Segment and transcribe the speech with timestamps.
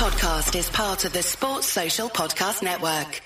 [0.00, 3.20] podcast is part of the Sports Social Podcast Network.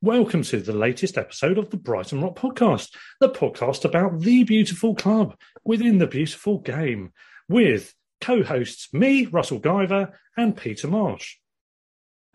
[0.00, 4.94] Welcome to the latest episode of the Brighton Rock Podcast, the podcast about the beautiful
[4.94, 7.12] club within the beautiful game,
[7.48, 11.34] with co hosts me, Russell Guyver, and Peter Marsh.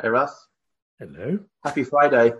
[0.01, 0.35] Hey, Russ.
[0.99, 1.39] Hello.
[1.63, 2.33] Happy Friday.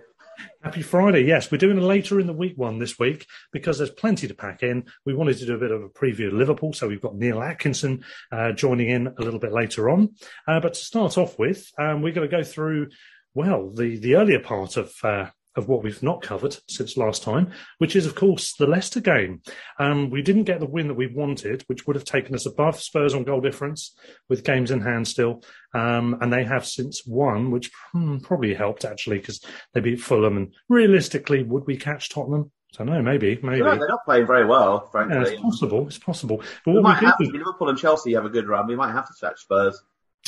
[0.62, 1.22] Happy Friday.
[1.22, 4.34] Yes, we're doing a later in the week one this week because there's plenty to
[4.34, 4.84] pack in.
[5.04, 7.42] We wanted to do a bit of a preview of Liverpool, so we've got Neil
[7.42, 10.14] Atkinson uh, joining in a little bit later on.
[10.46, 12.88] Uh, but to start off with, um, we're going to go through,
[13.34, 15.26] well, the, the earlier part of uh,
[15.56, 19.42] of what we've not covered since last time, which is, of course, the Leicester game.
[19.78, 22.80] Um, we didn't get the win that we wanted, which would have taken us above
[22.80, 23.94] Spurs on goal difference
[24.28, 25.42] with games in hand still.
[25.74, 29.40] Um, and they have since won, which hmm, probably helped actually because
[29.74, 30.36] they beat Fulham.
[30.36, 32.50] And realistically, would we catch Tottenham?
[32.78, 33.60] I don't know, maybe, maybe.
[33.60, 35.16] they're not playing very well, frankly.
[35.16, 35.86] Yeah, it's possible.
[35.86, 36.38] It's possible.
[36.64, 38.66] But we what might we have did, to, Liverpool and Chelsea have a good run.
[38.66, 39.82] We might have to catch Spurs.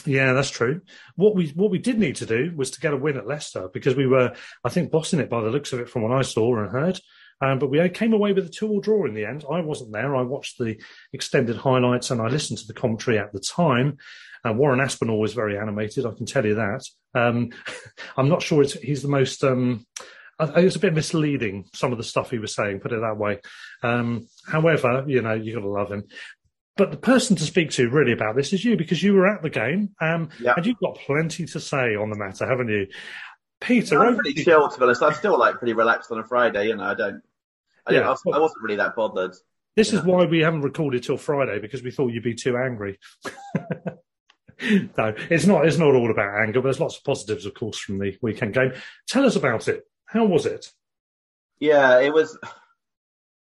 [0.06, 0.80] Yeah, that's true.
[1.16, 3.68] What we what we did need to do was to get a win at Leicester
[3.73, 6.23] because we were, I think, bossing it by the looks of it from what I
[6.23, 7.01] saw and heard.
[7.40, 9.45] Um, but we came away with a two-all draw in the end.
[9.51, 10.14] I wasn't there.
[10.14, 10.80] I watched the
[11.12, 13.98] extended highlights and I listened to the commentary at the time.
[14.46, 16.06] Uh, Warren Aspinall was very animated.
[16.06, 16.84] I can tell you that.
[17.14, 17.51] Um,
[18.16, 19.42] I'm not sure he's the most.
[19.42, 19.86] Um,
[20.40, 22.80] it was a bit misleading some of the stuff he was saying.
[22.80, 23.40] Put it that way.
[23.82, 26.04] Um, however, you know you got to love him.
[26.76, 29.42] But the person to speak to really about this is you because you were at
[29.42, 30.54] the game um, Yeah.
[30.56, 32.88] and you've got plenty to say on the matter, haven't you?
[33.60, 34.44] Peter, I'm pretty you.
[34.44, 35.02] chill, to be honest.
[35.02, 36.66] I'm still like pretty relaxed on a Friday.
[36.68, 37.22] You know, I don't.
[37.86, 38.08] I, Yeah.
[38.10, 39.32] I, I wasn't really that bothered.
[39.76, 40.12] this is Yeah.
[40.12, 42.98] why we haven't recorded till Friday because we thought you'd be too angry.
[44.98, 45.66] no, it's not.
[45.66, 48.54] It's not all about anger, but there's lots of positives, of course, from the weekend
[48.54, 48.72] game.
[49.06, 49.84] Tell us about it.
[50.06, 50.70] How was it?
[51.60, 52.36] Yeah, it was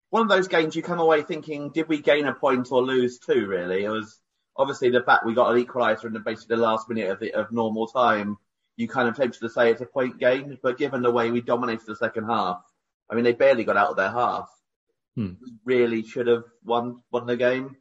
[0.09, 3.19] one of those games you come away thinking, did we gain a point or lose
[3.19, 3.45] two?
[3.47, 4.19] Really, it was
[4.57, 7.33] obviously the fact we got an equaliser in the basically the last minute of the,
[7.33, 8.37] of normal time.
[8.77, 11.41] You kind of tempted to say it's a point game, but given the way we
[11.41, 12.61] dominated the second half,
[13.09, 14.49] I mean, they barely got out of their half.
[15.15, 15.33] Hmm.
[15.41, 17.77] We really should have won won the game.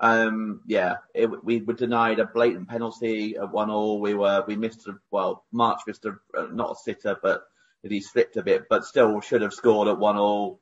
[0.00, 4.00] Um, yeah, it, we were denied a blatant penalty at one all.
[4.00, 7.42] We were we missed a well, March missed a uh, not a sitter, but
[7.82, 10.60] he slipped a bit, but still should have scored at one all.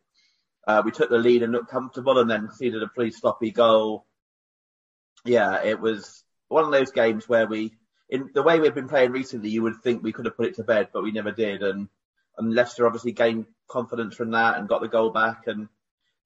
[0.67, 4.05] Uh, we took the lead and looked comfortable, and then conceded a pretty sloppy goal.
[5.25, 7.75] Yeah, it was one of those games where we,
[8.09, 10.57] in the way we've been playing recently, you would think we could have put it
[10.57, 11.63] to bed, but we never did.
[11.63, 11.89] And
[12.39, 15.47] and Leicester obviously gained confidence from that and got the goal back.
[15.47, 15.69] And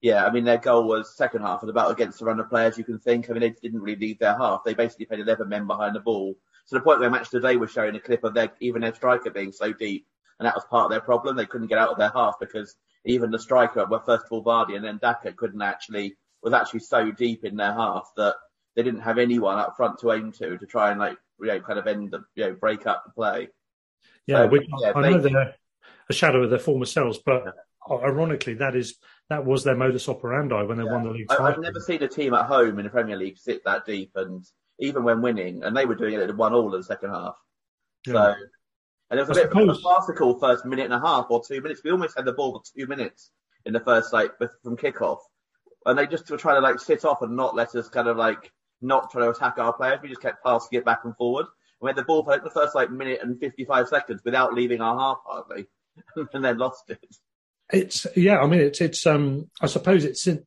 [0.01, 2.79] yeah, I mean their goal was second half was about against the run of players
[2.79, 3.29] you can think.
[3.29, 4.65] I mean they didn't really leave their half.
[4.65, 6.35] They basically played 11 men behind the ball
[6.69, 9.31] to the point where Match Today was showing a clip of their even their striker
[9.31, 10.07] being so deep,
[10.39, 11.37] and that was part of their problem.
[11.37, 14.45] They couldn't get out of their half because even the striker, well first of all
[14.45, 18.35] Vardy and then Daka couldn't actually was actually so deep in their half that
[18.77, 21.61] they didn't have anyone up front to aim to to try and like you know
[21.61, 23.49] kind of end the you know break up the play.
[24.27, 25.55] Yeah, So, we, yeah, I know they- they're
[26.09, 27.55] a shadow of their former selves, but
[27.91, 28.97] ironically, that is
[29.29, 31.47] that was their modus operandi when they won the league I, title.
[31.47, 34.45] I've never seen a team at home in the Premier League sit that deep, and
[34.79, 37.37] even when winning, and they were doing it at one all in the second half.
[38.07, 38.13] Yeah.
[38.13, 38.35] So,
[39.11, 41.43] and it was a I bit of a farcical first minute and a half or
[41.45, 41.83] two minutes.
[41.85, 43.31] We almost had the ball for two minutes
[43.67, 44.33] in the first like
[44.63, 45.19] from kickoff,
[45.85, 48.17] and they just were trying to like sit off and not let us kind of
[48.17, 50.01] like not try to attack our players.
[50.03, 51.47] We just kept passing it back and forward.
[51.81, 54.81] We had the ball for like, the first like minute and 55 seconds without leaving
[54.81, 55.67] our half hardly,
[56.33, 57.05] and then lost it.
[57.73, 58.41] It's yeah.
[58.41, 59.07] I mean, it's it's.
[59.07, 60.47] Um, I suppose it's sym-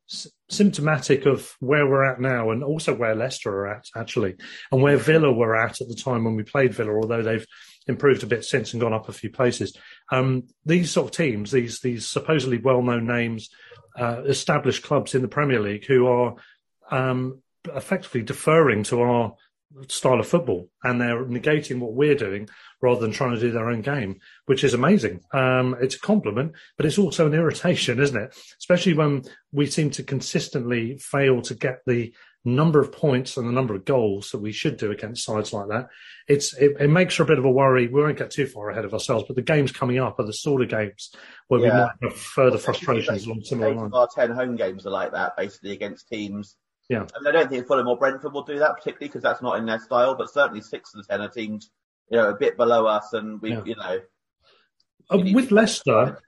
[0.49, 4.35] symptomatic of where we're at now, and also where Leicester are at actually,
[4.71, 6.91] and where Villa were at at the time when we played Villa.
[6.93, 7.45] Although they've
[7.87, 9.77] improved a bit since and gone up a few places.
[10.11, 13.49] Um, these sort of teams, these these supposedly well-known names,
[13.97, 16.35] uh, established clubs in the Premier League, who are
[16.91, 17.41] um,
[17.75, 19.33] effectively deferring to our
[19.87, 22.47] style of football, and they're negating what we're doing
[22.81, 25.21] rather than trying to do their own game, which is amazing.
[25.33, 28.35] Um, it's a compliment, but it's also an irritation, isn't it?
[28.59, 32.13] Especially when we seem to consistently fail to get the
[32.45, 35.69] number of points and the number of goals that we should do against sides like
[35.69, 35.87] that.
[36.27, 37.87] It's it, it makes for a bit of a worry.
[37.87, 40.33] We won't get too far ahead of ourselves, but the games coming up are the
[40.33, 41.13] sort of games
[41.47, 43.93] where we might have further frustrations along similar lines.
[43.93, 46.55] our ten home games are like that, basically against teams.
[46.89, 47.05] Yeah.
[47.15, 49.57] I, mean, I don't think Fulham or Brentford will do that particularly because that's not
[49.57, 50.15] in their style.
[50.15, 51.71] But certainly six of the ten are teams,
[52.09, 53.63] you know, a bit below us, and we, Yeah.
[53.65, 53.99] you know,
[55.09, 56.19] Uh, with Leicester,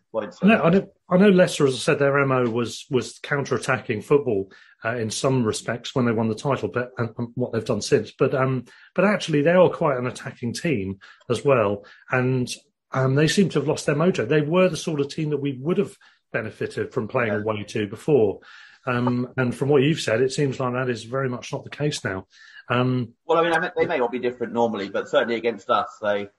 [0.44, 4.52] know, I know, I know Leicester, as I said, their MO was was counter-attacking football
[4.84, 7.82] uh, in some respects when they won the title, but and, and what they've done
[7.82, 8.12] since.
[8.18, 12.50] But um, but actually, they are quite an attacking team as well, and
[12.92, 14.28] um, they seem to have lost their mojo.
[14.28, 15.98] They were the sort of team that we would have
[16.32, 17.40] benefited from playing Yeah.
[17.40, 18.40] away to before.
[18.88, 21.72] Um, and from what you've said, it seems like that is very much not the
[21.72, 22.28] case now.
[22.70, 26.30] Um, well, I mean, they may all be different normally, but certainly against us, they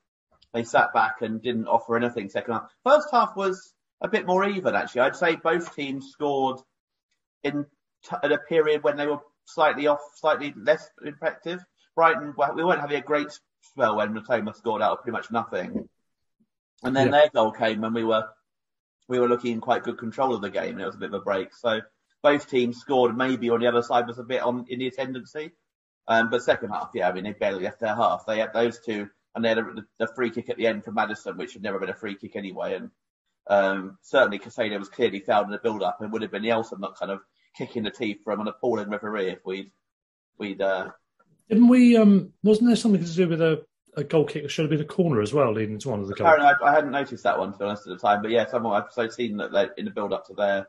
[0.56, 2.70] they sat back and didn't offer anything second half.
[2.82, 5.02] First half was a bit more even, actually.
[5.02, 6.58] I'd say both teams scored
[7.44, 7.66] in
[8.08, 11.60] t- at a period when they were slightly off, slightly less effective.
[11.94, 13.28] Brighton, we weren't having a great
[13.60, 15.88] spell when Mitoma scored out of pretty much nothing.
[16.82, 17.12] And then yeah.
[17.12, 18.24] their goal came when we were
[19.08, 21.12] we were looking in quite good control of the game, and it was a bit
[21.12, 21.54] of a break.
[21.54, 21.80] So
[22.22, 23.16] both teams scored.
[23.16, 25.52] Maybe on the other side was a bit on in the tendency,
[26.08, 28.24] um, but second half, yeah, I mean they barely left their half.
[28.26, 30.94] They had those two, and they had a, the free kick at the end from
[30.94, 32.74] Maddison, which had never been a free kick anyway.
[32.74, 32.90] And
[33.48, 36.96] um, certainly Caicedo was clearly fouled in the build-up, and would have been the ultimate
[36.98, 37.20] kind of
[37.56, 39.70] kicking the teeth from an appalling referee if we'd
[40.38, 40.60] we'd.
[40.60, 40.88] Uh...
[41.50, 41.96] Didn't we?
[41.96, 43.62] Um, wasn't there something to do with a,
[43.96, 46.08] a goal kick that should have been a corner as well, leading to one of
[46.08, 46.40] the goals?
[46.40, 48.82] I, I, hadn't noticed that one to be honest at the time, but yeah, someone
[48.82, 50.66] I've so seen that they, in the build-up to their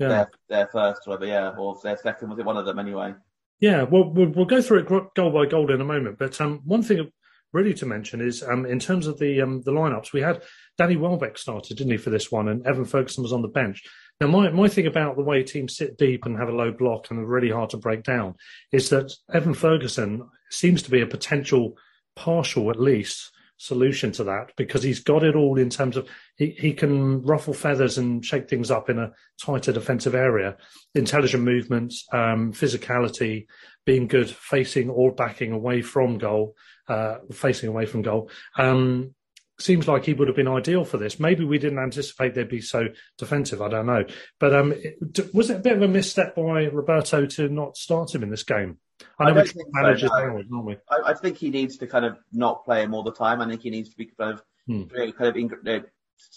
[0.00, 0.08] yeah.
[0.08, 2.28] their their first, whatever, yeah, or their second.
[2.28, 3.14] Was it one of them anyway?
[3.60, 6.18] Yeah, well, we'll, we'll go through it goal by goal in a moment.
[6.18, 7.12] But um, one thing
[7.54, 10.42] really to mention is um, in terms of the um, the lineups, we had
[10.76, 13.82] Danny Welbeck started, didn't he, for this one, and Evan Ferguson was on the bench.
[14.20, 17.10] Now, my, my thing about the way teams sit deep and have a low block
[17.10, 18.34] and are really hard to break down
[18.72, 21.76] is that Evan Ferguson seems to be a potential
[22.14, 26.50] partial, at least, solution to that because he's got it all in terms of he,
[26.58, 30.56] he can ruffle feathers and shake things up in a tighter defensive area,
[30.94, 33.46] intelligent movements, um, physicality,
[33.86, 36.54] being good facing or backing away from goal,
[36.88, 38.30] uh, facing away from goal.
[38.56, 39.14] Um,
[39.58, 41.20] seems like he would have been ideal for this.
[41.20, 43.62] Maybe we didn't anticipate they'd be so defensive.
[43.62, 44.04] I don't know.
[44.40, 48.14] But um, it, was it a bit of a misstep by Roberto to not start
[48.14, 48.78] him in this game?
[49.18, 50.42] I know I we managers so, no.
[50.48, 50.76] now, we?
[50.88, 53.40] I, I, think he needs to kind of not play him all the time.
[53.40, 54.84] I think he needs to be kind of hmm.
[54.84, 55.36] kind
[55.66, 55.84] of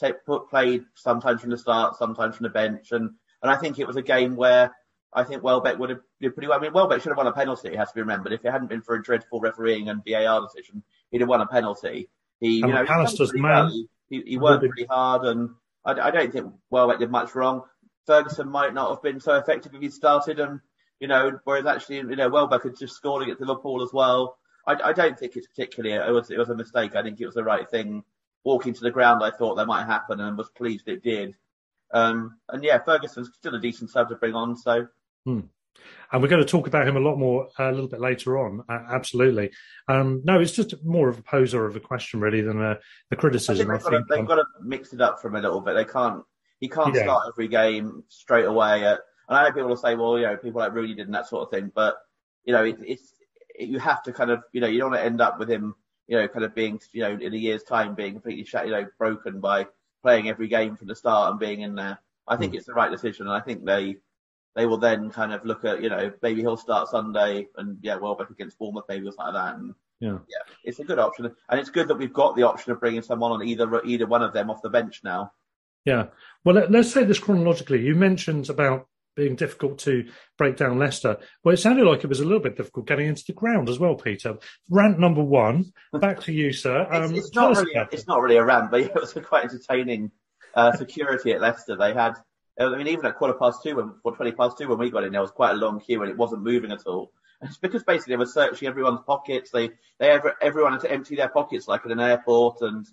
[0.02, 3.12] uh, put played sometimes from the start, sometimes from the bench, and
[3.42, 4.76] and I think it was a game where
[5.14, 6.58] I think Welbeck would have did pretty well.
[6.58, 7.70] I mean, Welbeck should have won a penalty.
[7.70, 8.34] It has to be remembered.
[8.34, 11.48] If it hadn't been for a dreadful refereeing and VAR decision, he'd have won a
[11.48, 12.10] penalty.
[12.40, 12.86] He, you know,
[13.34, 13.72] he, well.
[14.10, 15.50] he, he worked pretty hard, and
[15.86, 17.64] I, I don't think Welbeck did much wrong.
[18.06, 20.60] Ferguson might not have been so effective if he started, and
[21.00, 24.38] you know, whereas actually, you know, Welbeck had just scored against Liverpool as well.
[24.66, 26.96] I, I don't think it's particularly it was it was a mistake.
[26.96, 28.04] I think it was the right thing.
[28.44, 31.36] Walking to the ground, I thought that might happen, and was pleased it did.
[31.94, 34.88] Um, and yeah, Ferguson's still a decent sub to bring on, so.
[35.26, 35.42] Hmm.
[36.12, 38.38] And we're going to talk about him a lot more uh, a little bit later
[38.38, 38.64] on.
[38.70, 39.52] Uh, absolutely.
[39.88, 42.78] Um, no, it's just more of a poser of a question, really, than a,
[43.12, 43.70] a criticism.
[43.70, 45.42] I think they've, I got, to, they've um, got to mix it up from a
[45.42, 45.76] little bit.
[45.76, 46.24] They can't.
[46.60, 47.04] He can't yeah.
[47.04, 48.84] start every game straight away.
[48.84, 51.14] At, and I know people will say, well, you know, people like Rooney did and
[51.14, 51.98] that sort of thing, but
[52.46, 53.14] you know, it, it's
[53.54, 55.50] it, you have to kind of, you know, you don't want to end up with
[55.50, 55.76] him,
[56.08, 58.88] you know, kind of being, you know, in a year's time being completely, you know,
[58.98, 59.68] broken by
[60.02, 62.00] playing every game from the start and being in there.
[62.28, 62.58] I think mm.
[62.58, 63.98] it's the right decision, and I think they
[64.58, 67.96] they will then kind of look at, you know, maybe he'll start Sunday and yeah,
[67.96, 69.56] Welbeck against Bournemouth, maybe or something like that.
[69.56, 72.72] And yeah, yeah, it's a good option, and it's good that we've got the option
[72.72, 75.32] of bringing someone on either either one of them off the bench now.
[75.86, 76.08] Yeah,
[76.44, 77.86] well, let, us say this chronologically.
[77.86, 80.08] You mentioned about being difficult to
[80.40, 81.18] break down Leicester.
[81.44, 83.80] Well, it sounded like it was a little bit difficult getting into the ground as
[83.80, 84.38] well, Peter.
[84.70, 85.72] Rant number one.
[85.94, 86.88] Back to you, sir.
[86.92, 90.12] Um, it's, it's not really, it's not really a rant, but it was quite entertaining.
[90.56, 91.76] Uh, security at Leicester.
[91.76, 92.16] They had
[92.60, 94.90] Uh, I mean, even at quarter past two, when, or 20 past two, when we
[94.90, 97.12] got in, there was quite a long queue and it wasn't moving at all.
[97.42, 99.52] And it's because basically they were searching everyone's pockets.
[99.52, 102.62] They, they, everyone had to empty their pockets like at an airport.
[102.62, 102.88] And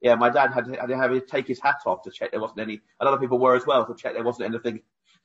[0.00, 2.30] yeah, my dad had to, had to have to take his hat off to check
[2.30, 4.80] there wasn't any, a lot of people were as well to check there wasn't anything,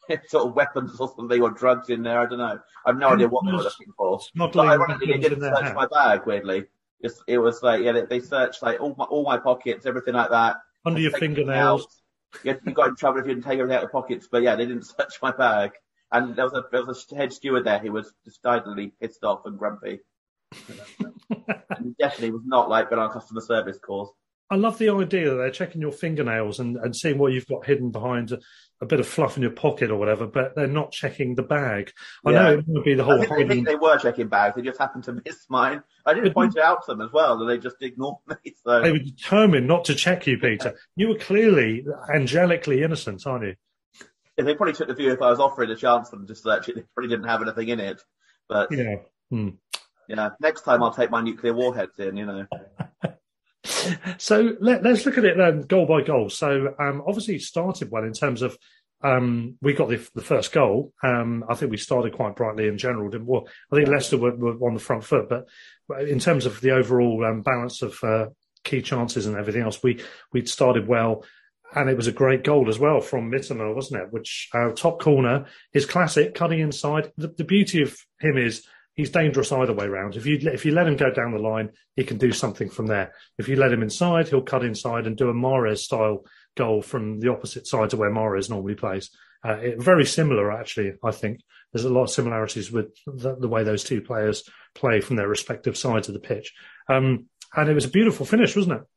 [0.28, 2.20] sort of weapons or something or drugs in there.
[2.20, 2.60] I don't know.
[2.86, 4.20] I have no idea what they were looking for.
[4.36, 6.66] But ironically, they didn't search my bag, weirdly.
[7.02, 10.16] Just, it was like, yeah, they, they searched like all my, all my pockets, everything
[10.16, 10.58] like that.
[10.86, 12.04] Under your fingernails
[12.44, 14.28] you, you got in trouble if you didn't take everything out of the pockets.
[14.32, 15.72] But yeah, they didn't search my bag.
[16.12, 19.46] And there was a there was a head steward there who was decidedly pissed off
[19.46, 20.00] and grumpy.
[20.70, 24.12] and definitely was not like been on customer service calls.
[24.50, 27.66] I love the idea that they're checking your fingernails and, and seeing what you've got
[27.66, 28.40] hidden behind a,
[28.80, 31.92] a, bit of fluff in your pocket or whatever, but they're not checking the bag.
[32.24, 32.42] I yeah.
[32.42, 33.22] know it would be the whole.
[33.22, 34.56] I think, I think, they were checking bags.
[34.56, 35.82] They just happened to miss mine.
[36.06, 38.54] I didn't but, point it out to them as well, and they just ignored me.
[38.64, 40.76] So they were determined not to check you, Peter.
[40.96, 41.84] You were clearly
[42.14, 43.56] angelically innocent, aren't you?
[44.38, 46.36] Yeah, they probably took the view if I was offering a chance for them to
[46.36, 48.02] search it, they probably didn't have anything in it.
[48.48, 48.98] But yeah,
[49.32, 49.50] hmm.
[50.08, 50.30] yeah.
[50.40, 52.16] Next time I'll take my nuclear warheads in.
[52.16, 52.46] You know.
[54.18, 56.30] so let, us look at it then, goal by goal.
[56.30, 58.58] So um, obviously, started well in terms of
[59.02, 60.94] um, we got the, the first goal.
[61.04, 63.10] Um, I think we started quite brightly in general.
[63.10, 65.48] Didn't well, I think Leicester were, were, on the front foot, but
[66.08, 68.28] in terms of the overall um, balance of uh,
[68.64, 70.02] key chances and everything else, we
[70.34, 71.24] we'd started well.
[71.76, 74.12] and it was a great goal as well from Mitoma, wasn't it?
[74.12, 77.12] Which uh, top corner is classic, cutting inside.
[77.18, 80.16] The, the, beauty of him is he's dangerous either way round.
[80.16, 82.88] If you if you let him go down the line, he can do something from
[82.88, 83.14] there.
[83.38, 86.26] If you let him inside, he'll cut inside and do a Mahrez style
[86.56, 89.12] goal from the opposite side to where Mahrez normally plays.
[89.46, 90.94] Uh, it, very similar, actually.
[91.04, 95.02] I think there's a lot of similarities with the, the, way those two players play
[95.02, 96.54] from their respective sides of the pitch.
[96.90, 97.26] Um,
[97.56, 98.88] and it was a beautiful finish, wasn't it?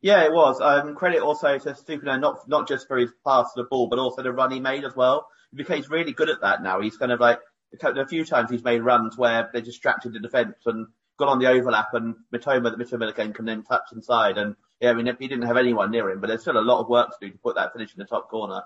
[0.00, 0.60] Yeah, it was.
[0.60, 3.98] Um, credit also to Estupiñán, not not just for his pass to the ball, but
[3.98, 5.26] also the run he made as well.
[5.54, 6.80] Because he's really good at that now.
[6.80, 7.40] He's kind of like
[7.82, 10.86] a few times he's made runs where they distracted the defence and
[11.18, 14.38] got on the overlap, and Mitoma, the Mitoma again can then touch inside.
[14.38, 16.80] And yeah, I mean, he didn't have anyone near him, but there's still a lot
[16.80, 18.62] of work to do to put that finish in the top corner.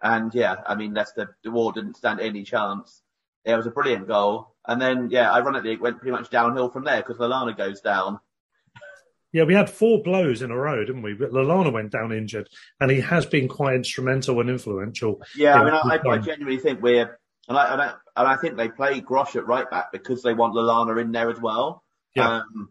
[0.00, 3.02] And yeah, I mean, Leicester, the war didn't stand any chance.
[3.44, 4.54] Yeah, it was a brilliant goal.
[4.66, 8.20] And then, yeah, ironically, it went pretty much downhill from there because Lallana goes down.
[9.32, 11.14] Yeah, we had four blows in a row, didn't we?
[11.14, 12.48] But Lallana went down injured,
[12.80, 15.20] and he has been quite instrumental and influential.
[15.36, 18.56] Yeah, I mean, I, I, genuinely think we're, and I, and I, and I think
[18.56, 21.82] they play Grosh at right back because they want Lallana in there as well.
[22.14, 22.40] Yeah.
[22.40, 22.70] Um,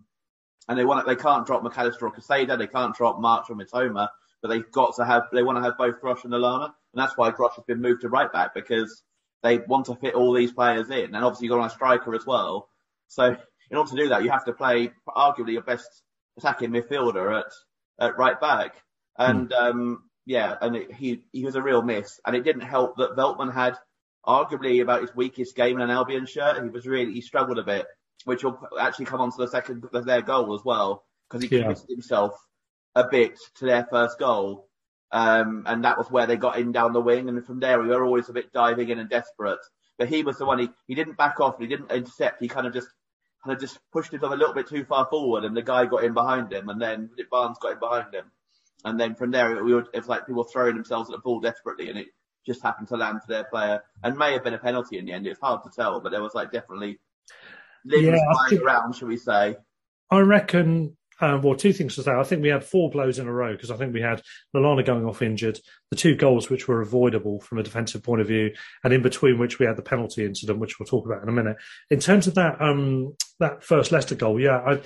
[0.67, 4.10] and they want they can't drop McAllister or Caicedo, they can't drop March or Mitoma,
[4.41, 7.17] but they've got to have they want to have both Grosh and Lallana, and that's
[7.17, 9.03] why Grosh has been moved to right back because
[9.43, 12.25] they want to fit all these players in, and obviously you've got a striker as
[12.25, 12.69] well.
[13.07, 13.36] So
[13.72, 15.88] in order to do that, you have to play arguably your best
[16.38, 17.51] attacking midfielder at
[18.00, 18.75] at right back,
[19.17, 19.57] and mm.
[19.57, 23.15] um, yeah, and it, he he was a real miss, and it didn't help that
[23.15, 23.77] Veltman had
[24.27, 26.62] arguably about his weakest game in an Albion shirt.
[26.62, 27.86] He was really he struggled a bit,
[28.25, 31.63] which will actually come on to the second their goal as well because he yeah.
[31.63, 32.34] committed himself
[32.96, 34.67] a bit to their first goal.
[35.12, 37.29] Um, and that was where they got in down the wing.
[37.29, 39.60] And from there, we were always a bit diving in and desperate.
[39.98, 42.67] But he was the one, he, he didn't back off, he didn't intercept, he kind
[42.67, 42.88] of just
[43.43, 46.03] kind of just pushed himself a little bit too far forward, and the guy got
[46.03, 48.25] in behind him, and then Barnes got in behind him.
[48.84, 51.89] And then from there, we were, it's like people throwing themselves at the ball desperately,
[51.89, 52.07] and it
[52.48, 55.12] just happened to land to their player, and may have been a penalty in the
[55.12, 55.27] end.
[55.27, 57.00] It's hard to tell, but there was like definitely
[57.86, 59.58] limbs yeah, flying think, around, shall we say?
[60.10, 62.12] I reckon um, well, two things to say.
[62.12, 64.22] I think we had four blows in a row because I think we had
[64.56, 68.27] Lallana going off injured, the two goals which were avoidable from a defensive point of
[68.27, 71.30] view, and in between which we had the penalty incident, which we'll talk about in
[71.30, 71.58] a minute.
[71.89, 74.82] In terms of that, um, that first Leicester goal, yeah, I,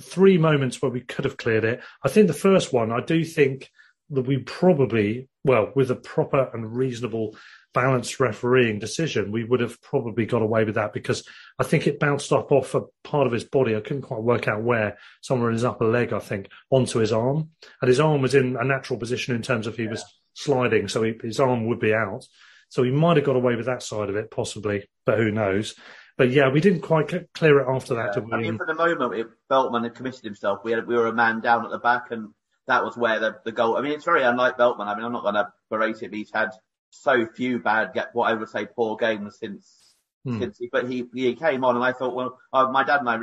[0.00, 1.82] three moments where we could have cleared it.
[2.02, 3.70] I think the first one, I do think
[4.10, 7.36] that we probably, well, with a proper and reasonable
[7.72, 11.26] balanced refereeing decision, we would have probably got away with that because
[11.58, 13.74] I think it bounced up off a part of his body.
[13.74, 17.12] I couldn't quite work out where, somewhere in his upper leg, I think, onto his
[17.12, 17.50] arm.
[17.80, 19.90] And his arm was in a natural position in terms of he yeah.
[19.90, 22.24] was sliding, so he, his arm would be out.
[22.68, 25.74] So he might have got away with that side of it, possibly, but who knows?
[26.16, 28.16] But yeah, we didn't quite clear it after that.
[28.16, 28.36] Yeah.
[28.36, 30.60] I mean, for the moment, it, Veltman had committed himself.
[30.64, 32.28] We had we were a man down at the back, and
[32.66, 33.76] that was where the, the goal.
[33.76, 34.86] I mean, it's very unlike Veltman.
[34.86, 36.12] I mean, I'm not going to berate him.
[36.12, 36.50] He's had
[36.90, 39.80] so few bad, what I would say, poor games since.
[40.24, 40.40] Hmm.
[40.40, 43.04] Since he, but he he came on and I thought, well, uh, my dad and
[43.04, 43.16] my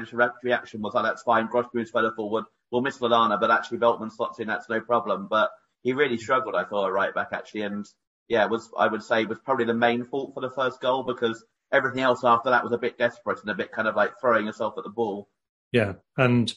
[0.44, 1.48] reaction was, oh, that's fine.
[1.48, 2.44] Grosh moves further forward.
[2.70, 4.48] We'll miss Lallana, but actually Veltman slots in.
[4.48, 5.28] That's no problem.
[5.28, 5.50] But
[5.82, 7.86] he really struggled, I thought, right back actually, and
[8.28, 11.44] yeah, was I would say was probably the main fault for the first goal because
[11.72, 14.46] everything else after that was a bit desperate and a bit kind of like throwing
[14.46, 15.28] yourself at the ball.
[15.72, 16.54] Yeah, and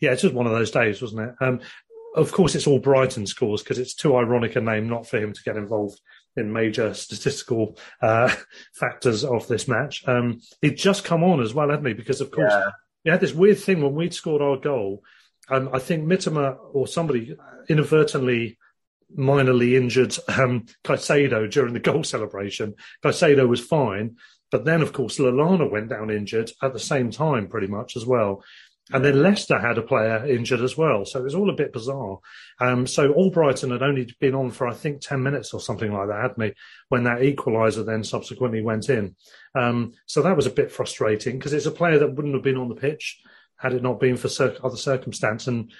[0.00, 1.34] yeah, it's just one of those days, wasn't it?
[1.40, 1.60] Um,
[2.14, 5.42] of course, it's Albrighton scores because it's too ironic a name not for him to
[5.42, 6.00] get involved
[6.36, 8.34] in major statistical uh,
[8.74, 10.06] factors of this match.
[10.06, 11.92] Um, he'd just come on as well, hadn't he?
[11.92, 12.70] Because of course yeah.
[13.04, 15.02] we had this weird thing when we'd scored our goal.
[15.50, 17.34] Um, I think Mitoma or somebody
[17.68, 18.58] inadvertently
[19.16, 22.74] minorly injured um, Caicedo during the goal celebration.
[23.02, 24.16] Caicedo was fine,
[24.50, 28.04] but then of course Lallana went down injured at the same time, pretty much as
[28.04, 28.44] well.
[28.92, 31.04] And then Leicester had a player injured as well.
[31.04, 32.18] So it was all a bit bizarre.
[32.60, 36.08] Um, so Albrighton had only been on for, I think, 10 minutes or something like
[36.08, 36.52] that, hadn't he?
[36.88, 39.14] When that equaliser then subsequently went in.
[39.54, 42.56] Um, so that was a bit frustrating because it's a player that wouldn't have been
[42.56, 43.20] on the pitch
[43.56, 45.46] had it not been for cir- other circumstance.
[45.48, 45.70] And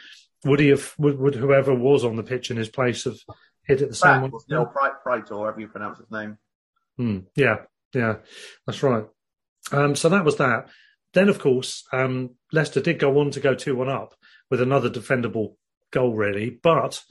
[0.44, 3.18] would he have, would, would, whoever was on the pitch in his place have
[3.64, 4.30] hit it the same way?
[4.38, 4.70] Still,
[5.02, 6.36] Bright, or however you pronounce his name.
[6.96, 7.18] Hmm.
[7.36, 7.58] Yeah,
[7.94, 8.16] yeah,
[8.66, 9.04] that's right.
[9.72, 10.68] Um, so that was that.
[11.14, 14.14] Then, of course, um, Leicester did go on to go 2 1 up
[14.50, 15.54] with another defendable
[15.90, 16.50] goal, really.
[16.50, 17.02] But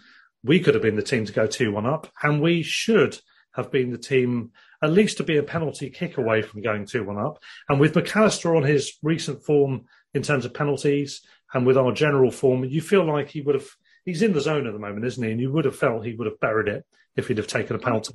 [0.44, 3.20] we could have been the team to go 2 1 up, and we should
[3.54, 4.52] have been the team
[4.84, 7.40] at least to be a penalty kick away from going 2 1 up.
[7.68, 11.22] And with McAllister on his recent form in terms of penalties
[11.54, 13.68] and with our general form, you feel like he would have.
[14.06, 15.32] He's in the zone at the moment, isn't he?
[15.32, 16.86] And you would have felt he would have buried it
[17.18, 18.14] if he'd have taken a penalty.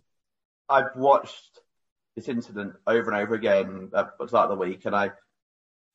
[0.68, 1.60] I've watched
[2.16, 5.10] this incident over and over again at the start of the week, and I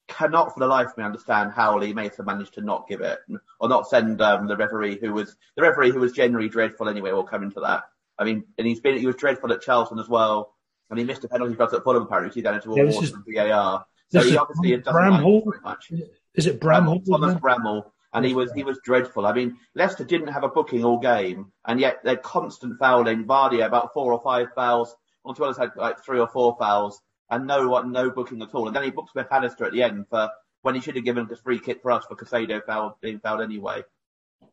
[0.07, 3.19] cannot for the life of me understand how Lee Mason managed to not give it
[3.59, 7.11] or not send um, the referee who was the referee who was generally dreadful anyway.
[7.11, 7.83] We'll come into that.
[8.17, 10.53] I mean, and he's been he was dreadful at Charlton as well,
[10.89, 12.33] and he missed a penalty shot at Fulham apparently.
[12.33, 13.85] He's down into Yeah, a war is- VAR.
[14.09, 15.91] So he obviously doesn't like it very much.
[16.33, 17.03] Is it Bramall?
[17.05, 19.25] Thomas Bramall, and he was he was dreadful.
[19.27, 23.25] I mean, Leicester didn't have a booking all game, and yet they're constant fouling.
[23.25, 24.95] Vardy about four or five fouls.
[25.25, 28.67] Montuelos had like three or four fouls, and no one, no booking at all.
[28.67, 30.29] And then he booked McAllister at the end for
[30.61, 33.41] when he should have given the free kick for us for Caicedo foul being fouled
[33.41, 33.83] anyway.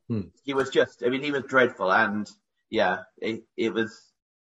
[0.09, 0.23] Hmm.
[0.45, 2.31] He was just, I mean, he was dreadful, and
[2.71, 4.12] yeah, it, it was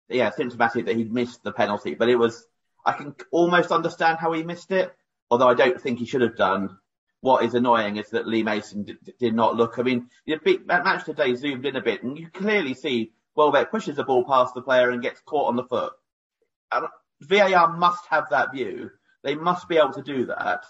[0.10, 1.96] yeah symptomatic that he'd missed the penalty.
[1.96, 2.46] But it was,
[2.86, 4.94] I can almost understand how he missed it,
[5.30, 6.78] although I don't think he should have done.
[7.22, 9.78] What is annoying is that Lee Mason did, did not look.
[9.78, 13.72] I mean, the big match today zoomed in a bit, and you clearly see Welbeck
[13.72, 15.94] pushes the ball past the player and gets caught on the foot.
[16.72, 16.88] And
[17.22, 18.92] VAR must have that view.
[19.24, 20.64] They must be able to do that.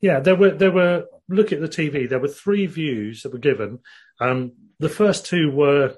[0.00, 2.08] Yeah, there were there were look at the TV.
[2.08, 3.80] There were three views that were given.
[4.20, 5.96] Um, the first two were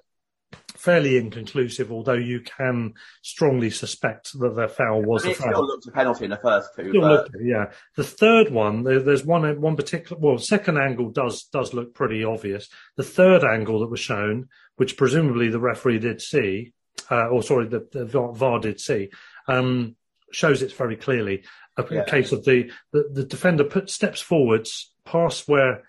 [0.68, 5.36] fairly inconclusive, although you can strongly suspect that the foul was I mean, a it
[5.38, 5.66] still foul.
[5.66, 6.92] looked a penalty in the first two.
[7.00, 10.20] But yeah, the third one, there, there's one one particular.
[10.20, 12.68] Well, second angle does does look pretty obvious.
[12.96, 16.72] The third angle that was shown, which presumably the referee did see,
[17.10, 19.10] uh, or sorry, the, the VAR did see,
[19.48, 19.96] um,
[20.32, 21.44] shows it very clearly.
[21.78, 22.04] A, Yeah.
[22.04, 25.84] case of the, the the defender put steps forwards past where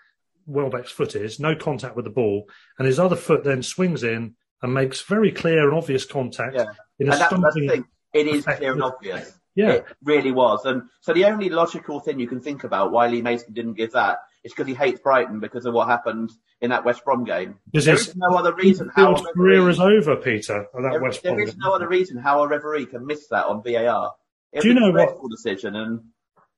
[0.46, 2.48] Welbeck's foot is, no contact with the ball,
[2.78, 6.66] and his other foot then swings in and makes very clear and obvious contact Yeah.
[6.98, 7.84] in a and that's the thing.
[8.12, 9.32] It is clear and obvious.
[9.54, 10.64] Yeah, It really was.
[10.66, 13.92] And so the only logical thing you can think about why Lee Mason didn't give
[13.92, 17.56] that is because he hates Brighton because of what happened in that West Brom game.
[17.70, 20.62] because There is no other reason how a career referee, is over, Peter.
[20.62, 21.60] At that there, West there Brom is game.
[21.62, 24.14] no other reason how a referee can miss that on VAR.
[24.52, 26.00] It Do you know a what- decision and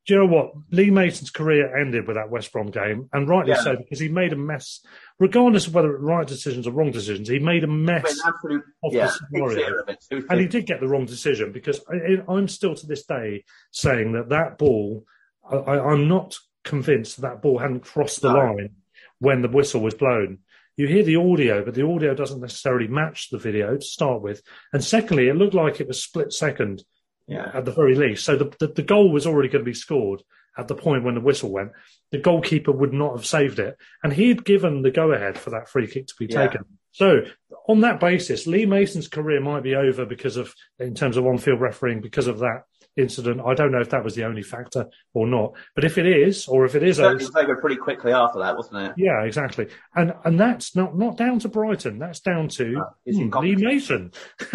[0.06, 0.52] Do you know what?
[0.70, 3.60] Lee Mason's career ended with that West Brom game, and rightly Yeah.
[3.60, 4.80] so, because he made a mess.
[5.18, 8.94] Regardless of whether it right decisions or wrong decisions, he made a mess, absolute of
[8.94, 9.78] yeah, the scenario.
[9.82, 10.02] of it.
[10.30, 11.52] and he did get the wrong decision.
[11.52, 15.04] Because I, I'm still to this day saying that that ball,
[15.48, 18.38] I, I- I'm not convinced that, that ball hadn't crossed the No.
[18.38, 18.70] line
[19.18, 20.38] when the whistle was blown.
[20.76, 24.42] You hear the audio, but the audio doesn't necessarily match the video to start with.
[24.72, 26.84] And secondly, it looked like it was split second
[27.26, 27.50] yeah.
[27.52, 28.24] at the very least.
[28.24, 30.22] So the, the, the goal was already going to be scored
[30.56, 31.72] at the point when the whistle went.
[32.12, 33.76] The goalkeeper would not have saved it.
[34.02, 36.46] And he had given the go ahead for that free kick to be Yeah.
[36.46, 36.64] taken.
[36.92, 37.20] So
[37.68, 41.38] on that basis, Lee Mason's career might be over because of, in terms of on
[41.38, 42.62] field refereeing, because of that
[43.00, 43.40] incident.
[43.44, 45.54] I don't know if that was the only factor or not.
[45.74, 48.56] But if it is, or if it is, Certainly was over pretty quickly after that,
[48.56, 48.92] wasn't it?
[48.96, 49.68] yeah, exactly.
[49.94, 51.98] And and that's not not down to Brighton.
[51.98, 53.56] That's down to it's hmm, Lee.
[53.56, 54.12] Mason.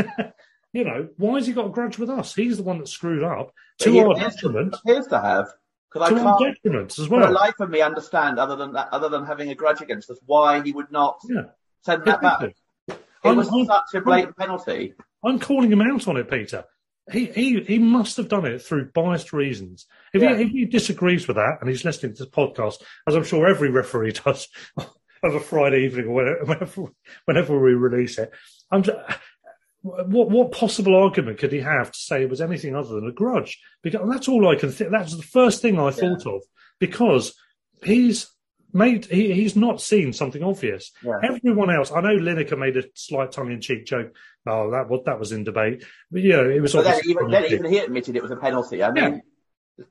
[0.73, 2.36] you know, why has he got a grudge with us?
[2.36, 4.75] He's the one that screwed up But to he our detriment.
[4.75, 5.47] appears to have
[5.91, 7.31] because I can't detriment as for the well.
[7.34, 10.62] life of me understand other than that, other than having a grudge against us why
[10.62, 11.43] he would not Yeah,
[11.84, 12.41] send that back.
[12.88, 14.93] It I'm- was I'm- such a blatant penalty.
[15.23, 16.65] I'm calling him out on it, Peter.
[17.12, 19.86] He he he must have done it through biased reasons.
[20.13, 20.36] If Yeah.
[20.38, 23.48] he if he disagrees with that and he's listening to this podcast, as I'm sure
[23.48, 26.13] every referee does of a Friday evening or
[26.46, 26.86] whenever
[27.26, 28.32] whenever, we release it,
[28.72, 28.98] I'm just,
[29.84, 33.12] what what possible argument could he have to say it was anything other than a
[33.13, 33.60] grudge?
[33.84, 34.89] Because that's all I can think.
[34.91, 36.41] That's the first thing I thought of
[36.80, 37.36] because
[37.84, 38.28] he's
[38.76, 40.92] made he, he's not seen something obvious.
[41.02, 41.14] Yeah.
[41.24, 44.16] Everyone else, I know Lineker made a slight tongue-in-cheek joke.
[44.46, 47.46] Oh, that was that was in debate, but yeah, it was But then even, then
[47.46, 48.84] even he admitted it was a penalty.
[48.84, 49.24] I mean,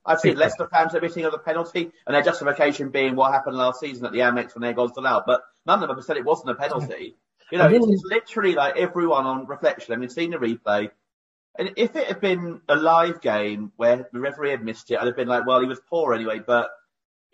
[0.06, 0.40] I've seen Yeah.
[0.40, 4.12] Leicester fans admitting of the penalty, and their justification being what happened last season at
[4.12, 5.24] the Amex when their goals allowed.
[5.26, 7.16] But none of them have said it wasn't a penalty.
[7.50, 9.94] You know, it's literally like everyone on reflection.
[9.94, 10.90] I mean, seeing the replay,
[11.58, 15.06] and if it had been a live game where the referee had missed it, I'd
[15.06, 16.40] have been like, well, he was poor anyway.
[16.46, 16.70] But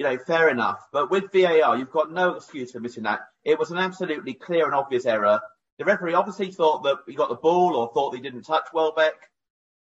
[0.00, 0.88] you know, fair enough.
[0.94, 3.20] But with VAR, you've got no excuse for missing that.
[3.44, 5.38] It was an absolutely clear and obvious error.
[5.78, 9.12] The referee obviously thought that he got the ball or thought he didn't touch Welbeck,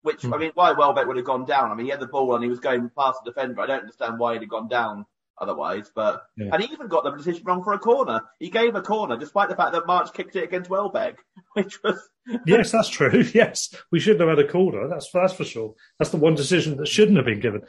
[0.02, 0.34] which, Hmm.
[0.34, 1.70] I mean, why Welbeck would have gone down.
[1.70, 3.60] I mean, he had the ball and he was going past the defender.
[3.60, 5.06] I don't understand why he'd have gone down
[5.40, 6.50] otherwise, but, Yeah.
[6.52, 8.20] and he even got the decision wrong for a corner.
[8.38, 11.18] He gave a corner despite the fact that March kicked it against Welbeck,
[11.54, 12.00] which was,
[12.46, 13.24] yes, that's true.
[13.34, 14.88] Yes, we shouldn't have had a corner.
[14.88, 15.74] That's that's for sure.
[15.98, 17.62] That's the one decision that shouldn't have been given.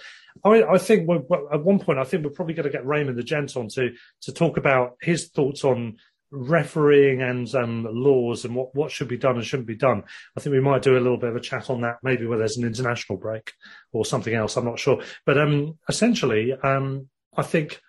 [0.44, 1.22] I, I think we're,
[1.54, 3.92] at one point, I think we're probably going to get Raymond the Gent on to
[4.22, 5.98] to talk about his thoughts on
[6.32, 10.04] refereeing and um, laws and what, what should be done and shouldn't be done.
[10.38, 12.38] I think we might do a little bit of a chat on that, maybe where
[12.38, 13.54] there's an international break
[13.92, 14.56] or something else.
[14.56, 17.08] I'm not sure, but um, essentially, um,
[17.40, 17.82] I think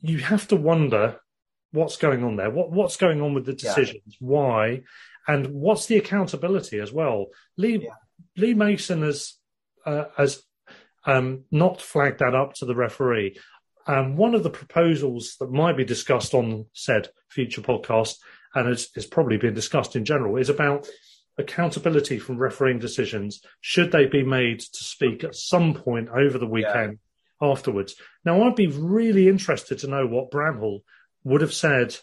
[0.00, 1.20] you have to wonder
[1.72, 2.50] what's going on there.
[2.50, 3.74] What what's going on with the Yeah.
[3.74, 4.16] decisions?
[4.20, 4.82] Why?
[5.26, 7.26] And what's the accountability as well?
[7.56, 7.94] Lee Yeah.
[8.36, 9.34] Lee Mason has
[9.86, 10.42] uh, has
[11.06, 13.38] um, not flag that up to the referee.
[13.86, 18.16] Um, one of the proposals that might be discussed on said future podcast,
[18.54, 20.88] and it's, it's probably been discussed in general, is about
[21.36, 23.42] accountability from refereeing decisions.
[23.60, 27.03] Should they be made to speak at some point over the weekend yeah.
[27.40, 27.96] Afterwards?
[28.24, 30.80] Now, I'd be really interested to know what Bramall
[31.24, 31.96] would have said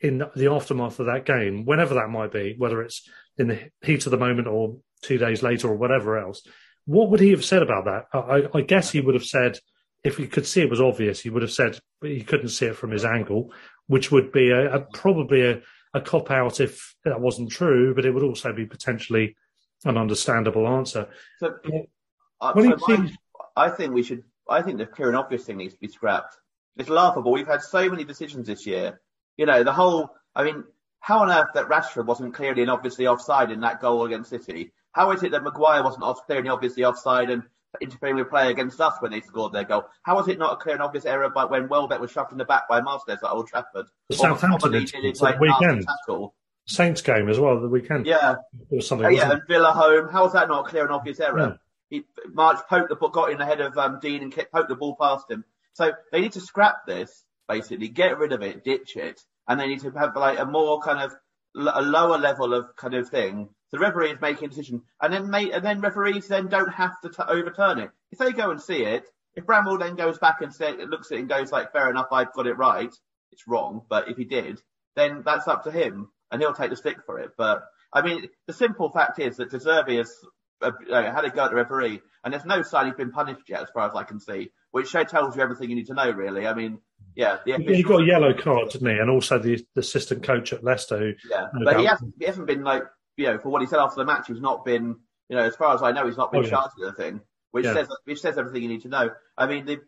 [0.00, 4.06] in the aftermath of that game, whenever that might be, whether it's in the heat
[4.06, 6.42] of the moment or two days later or whatever else.
[6.86, 8.06] What would he have said about that?
[8.12, 9.58] I, I guess he would have said,
[10.02, 12.66] if he could see it was obvious, he would have said but he couldn't see
[12.66, 13.52] it from his angle,
[13.86, 15.60] which would be a, a probably a,
[15.92, 19.36] a cop out if that wasn't true, but it would also be potentially
[19.84, 21.08] an understandable answer.
[21.38, 23.10] So, uh, so my,
[23.56, 24.22] I think we should.
[24.50, 26.36] I think the clear and obvious thing needs to be scrapped.
[26.76, 27.32] It's laughable.
[27.32, 29.00] We've had so many decisions this year.
[29.36, 30.14] You know, the whole.
[30.34, 30.64] I mean,
[31.00, 34.72] how on earth that Rashford wasn't clearly and obviously offside in that goal against City?
[34.92, 37.42] How is it that Maguire wasn't clearly and obviously offside and
[37.80, 39.84] interfering with play against us when they scored their goal.
[40.02, 42.38] How was it not a clear and obvious error by when Welbeck was shoved in
[42.38, 43.86] the back by Martinez at Old Trafford?
[44.10, 45.86] Southampton it's like weekend.
[45.86, 46.34] Tackle.
[46.66, 48.06] Saints game as well the weekend.
[48.06, 48.36] Yeah,
[48.70, 49.06] or something.
[49.06, 50.08] Uh, yeah, and Villa home.
[50.08, 51.38] How was that not a clear and obvious error?
[51.38, 51.56] Yeah.
[51.90, 54.96] He, March poked the ball, got in ahead of um, Dean and poked the ball
[54.98, 55.44] past him.
[55.74, 59.66] So they need to scrap this basically, get rid of it, ditch it, and they
[59.66, 61.12] need to have like a more kind of
[61.56, 65.12] a lower level of kind of thing So the referee is making a decision, and
[65.12, 67.90] then and then referees then don't have to t- overturn it.
[68.12, 71.16] If they go and see it, if Bramall then goes back and say, looks at
[71.16, 72.92] it and goes like, "Fair enough, I've got it right,"
[73.32, 73.82] it's wrong.
[73.88, 74.62] But if he did,
[74.94, 77.32] then that's up to him, and he'll take the stick for it.
[77.36, 80.14] But I mean, the simple fact is that De Zerbi has
[80.62, 83.62] uh, had a go at the referee, and there's no sign he's been punished yet,
[83.62, 86.46] as far as I can see, which tells you everything you need to know, really.
[86.46, 86.78] I mean,
[87.14, 88.98] yeah, he got a yellow card, didn't he?
[88.98, 90.98] And also the, the assistant coach at Leicester.
[90.98, 92.84] Who, yeah, but he hasn't, he hasn't been like
[93.20, 94.96] you know, for what he said after the match, he's not been,
[95.28, 96.50] you know, as far as I know, he's not been oh, yeah.
[96.50, 97.20] charged with anything,
[97.50, 97.74] which yeah.
[97.74, 99.10] says which says everything you need to know.
[99.36, 99.78] I mean, the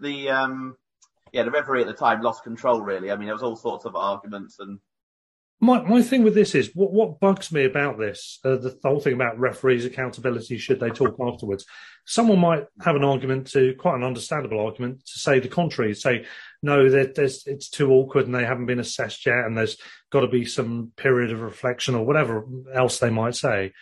[0.00, 0.76] the um,
[1.32, 2.82] yeah, the referee at the time lost control.
[2.82, 4.78] Really, I mean, there was all sorts of arguments and.
[5.58, 9.00] My my thing with this is what what bugs me about this uh, the whole
[9.00, 11.64] thing about referees accountability should they talk afterwards.
[12.04, 16.26] Someone might have an argument to quite an understandable argument to say the contrary, say
[16.62, 19.78] no, there's it's too awkward and they haven't been assessed yet, and there's
[20.10, 23.72] got to be some period of reflection or whatever else they might say.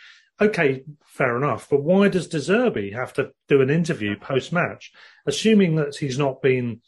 [0.40, 1.68] Okay, fair enough.
[1.68, 4.92] But why does De Zerbi have to do an interview post match,
[5.26, 6.80] assuming that he's not been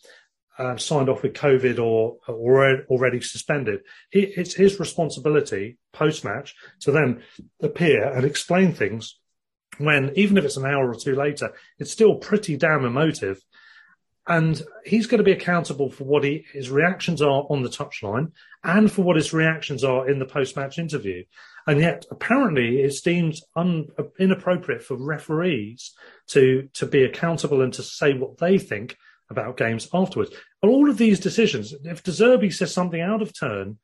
[0.58, 3.80] uh, signed off with COVID or, or already suspended?
[4.10, 7.22] He, it's his responsibility post match to then
[7.62, 9.18] appear and explain things.
[9.78, 13.42] When even if it's an hour or two later, it's still pretty damn emotive
[14.28, 18.32] and he's going to be accountable for what he, his reactions are on the touchline
[18.64, 21.22] and for what his reactions are in the post-match interview.
[21.66, 23.86] And yet, apparently, it's deemed un,
[24.18, 25.94] inappropriate for referees
[26.28, 28.96] to to be accountable and to say what they think
[29.30, 30.30] about games afterwards.
[30.62, 33.78] All of these decisions, if De Zerbi says something out of turn,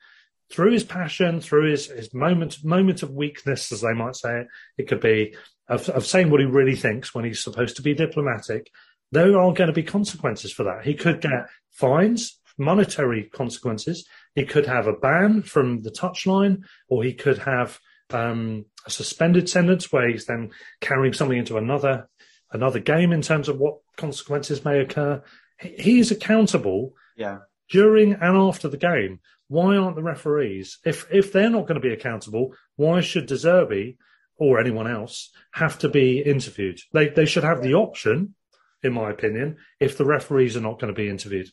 [0.50, 4.46] through his passion, through his, his moment moment of weakness, as they might say it,
[4.76, 5.34] it could be
[5.68, 8.70] of, of saying what he really thinks when he's supposed to be diplomatic
[9.12, 10.84] there are going to be consequences for that.
[10.84, 14.06] He could get fines, monetary consequences.
[14.34, 17.78] He could have a ban from the touchline, or he could have
[18.10, 20.50] um, a suspended sentence where he's then
[20.80, 22.08] carrying something into another
[22.52, 25.22] another game in terms of what consequences may occur.
[25.58, 27.38] He is accountable yeah.
[27.70, 29.20] during and after the game.
[29.48, 30.78] Why aren't the referees?
[30.84, 33.96] If if they're not going to be accountable, why should De Zerbi
[34.36, 36.80] or anyone else have to be interviewed?
[36.92, 38.34] They they should have the option
[38.82, 41.48] in my opinion, if the referees are not going to be interviewed.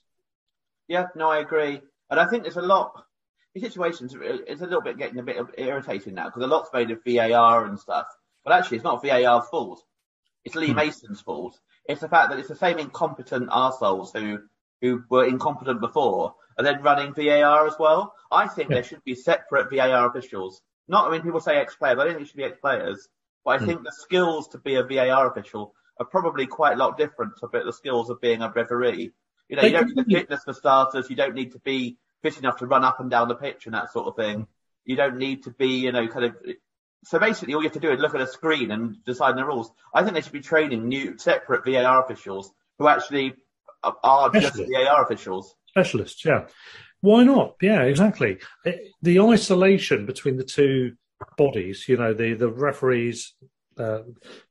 [0.88, 1.80] Yeah, no, I agree.
[2.10, 2.92] And I think there's a lot,
[3.54, 6.90] the situations, it's a little bit getting a bit irritating now because a lot's made
[6.92, 8.08] of VAR and stuff.
[8.44, 9.84] But actually, it's not VAR's fault.
[10.45, 10.75] It's Lee hmm.
[10.75, 11.60] Mason's fault.
[11.86, 14.39] It's the fact that it's the same incompetent arseholes who,
[14.82, 18.13] who were incompetent before and then running VAR as well.
[18.32, 18.75] I think yeah.
[18.75, 20.62] there should be separate VAR officials.
[20.88, 21.97] Not, I mean, people say ex-players.
[21.99, 23.08] I don't think it should be ex-players.
[23.43, 23.65] But I hmm.
[23.65, 27.49] think the skills to be a VAR official are probably quite a lot different to
[27.52, 29.12] the skills of being a referee.
[29.49, 31.10] You know, you don't need the fitness for starters.
[31.10, 33.73] You don't need to be fit enough to run up and down the pitch and
[33.73, 34.47] that sort of thing.
[34.86, 36.36] You don't need to be, you know, kind of.
[37.06, 39.46] So basically, all you have to do is look at a screen and decide the
[39.46, 39.72] rules.
[39.94, 43.34] I think they should be training new separate VAR officials who actually
[43.84, 45.56] are just VAR officials.
[45.68, 46.48] Specialists, yeah.
[47.02, 47.56] Why not?
[47.62, 48.40] Yeah, exactly.
[49.02, 50.96] The isolation between the two
[51.38, 53.34] bodies, you know, the, the referees
[53.78, 54.02] uh,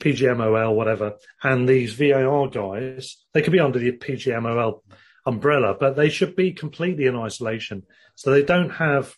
[0.00, 4.80] PGMOL, whatever, and these VAR guys, they could be under the PGMOL
[5.26, 7.82] umbrella, but they should be completely in isolation,
[8.14, 9.14] so they don't have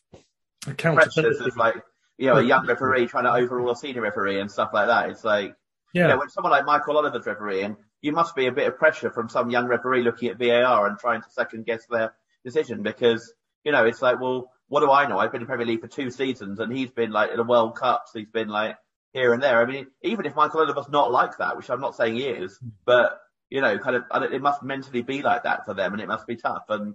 [0.66, 1.44] accountability.
[1.44, 1.76] Of like
[2.20, 5.08] you know a young referee trying to overrule a senior referee and stuff like that.
[5.08, 5.54] It's like
[5.94, 8.78] yeah, you know, when someone like Michael Oliver's refereeing, you must be a bit of
[8.78, 12.82] pressure from some young referee looking at VAR and trying to second guess their decision
[12.82, 13.32] because,
[13.64, 15.18] you know, it's like, well, what do I know?
[15.18, 17.74] I've been in Premier League for two seasons and he's been like in the World
[17.74, 18.12] Cups.
[18.14, 18.76] He's been like
[19.12, 19.60] here and there.
[19.60, 22.58] I mean, even if Michael Oliver's not like that, which I'm not saying he is,
[22.84, 26.06] but you know, kind of, it must mentally be like that for them and it
[26.06, 26.64] must be tough.
[26.68, 26.94] And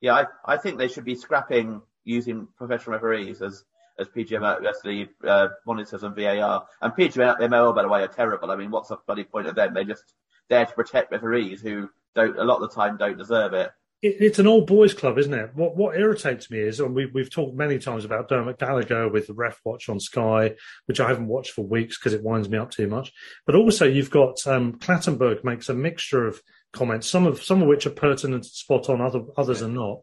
[0.00, 3.64] yeah, I, I think they should be scrapping using professional referees as,
[3.98, 6.66] as PGMO, as the uh, monitors and VAR.
[6.82, 8.50] And PGMO, by the way, are terrible.
[8.50, 9.74] I mean, what's the bloody point of them?
[9.74, 10.04] They're just
[10.48, 13.70] there to protect referees who don't, a lot of the time don't deserve it
[14.04, 15.50] it, it's an old boys club, isn't it?
[15.54, 19.26] What what irritates me is, and we, we've talked many times about Dermot Gallagher with
[19.26, 20.54] the Ref Watch on Sky,
[20.86, 23.12] which I haven't watched for weeks because it winds me up too much.
[23.46, 26.40] But also, you've got um, Clattenburg makes a mixture of
[26.72, 30.00] comments, some of some of which are pertinent, and spot on, other others are not.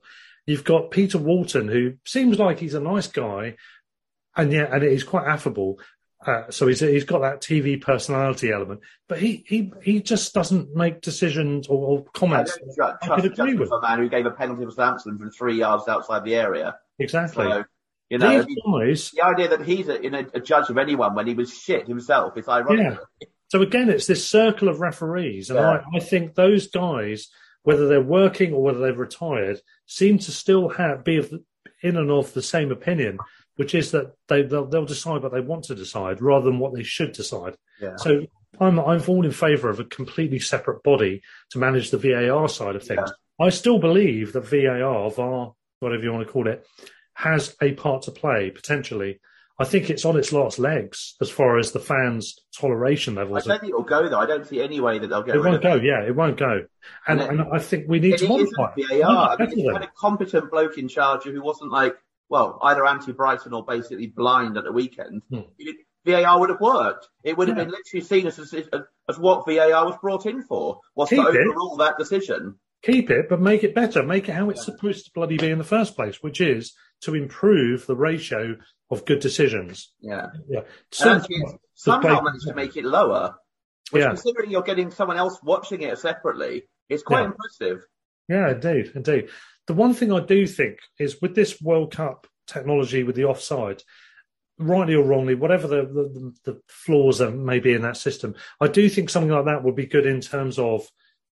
[0.48, 3.56] You've got Peter Walton, who seems like he's a nice guy,
[4.36, 5.80] and yeah, and he's quite affable.
[6.26, 10.76] Uh, so he's he's got that TV personality element, but he he he just doesn't
[10.76, 12.58] make decisions or, or comments.
[12.62, 13.72] I don't I trust agree with.
[13.72, 16.76] a man who gave a penalty to Southampton from three yards outside the area.
[17.00, 17.46] Exactly.
[17.46, 17.63] So,
[18.12, 21.34] you know, guys, the idea that he's a, a, a, judge of anyone when he
[21.34, 23.00] was shit himself is ironic.
[23.22, 23.28] Yeah.
[23.48, 25.82] So again, it's this circle of referees, and yeah.
[25.94, 27.30] I, I think those guys,
[27.63, 31.44] whether they're working or whether they've retired, seem to still have be of the,
[31.82, 33.17] in and of the same opinion
[33.62, 36.74] which is that they they'll, they'll, decide what they want to decide rather than what
[36.74, 37.54] they should decide.
[37.80, 37.95] Yeah.
[37.97, 38.26] So
[38.60, 41.21] I'm I'm all in favour of a completely separate body
[41.52, 43.04] to manage the VAR side of things.
[43.06, 43.45] Yeah.
[43.45, 46.65] I still believe that VAR, VAR, whatever you want to call it,
[47.13, 49.19] has a part to play potentially.
[49.60, 53.45] I think it's on its last legs as far as the fans' toleration levels.
[53.45, 54.17] I don't think it'll go though.
[54.17, 55.34] I don't see any way that they'll go.
[55.34, 55.76] It won't go.
[55.76, 55.84] It.
[55.84, 56.65] Yeah, it won't go.
[57.08, 58.74] And, and, and I think we need to modify.
[58.76, 59.38] VAR.
[59.39, 61.95] I mean, if had a competent bloke in charge who wasn't like
[62.32, 65.41] well, either anti-Brighton or basically blind at the weekend, hmm.
[66.06, 67.10] VAR would have worked.
[67.26, 67.65] It would have yeah.
[67.65, 68.54] been literally seen as, as,
[69.10, 71.80] as what VAR was brought in for, was Keep to overrule it.
[71.80, 72.56] that decision.
[72.84, 74.02] Keep it, but make it better.
[74.02, 74.74] Make it how it's yeah.
[74.74, 78.56] supposed to bloody be in the first place, which is to improve the ratio
[78.89, 79.91] of good decisions.
[80.00, 80.28] Yeah.
[80.48, 80.62] Yeah.
[80.91, 81.22] Some,
[81.76, 83.36] somehow managed to make it lower,
[83.91, 84.08] which yeah.
[84.08, 87.26] considering you're getting someone else watching it separately, it's quite yeah.
[87.26, 87.86] impressive.
[88.30, 89.30] Yeah, indeed, indeed.
[89.72, 93.82] The one thing I do think is with this World Cup technology with the offside,
[94.60, 98.68] rightly or wrongly, whatever the, the, the flaws that may be in that system, I
[98.68, 100.86] do think something like that would be good in terms of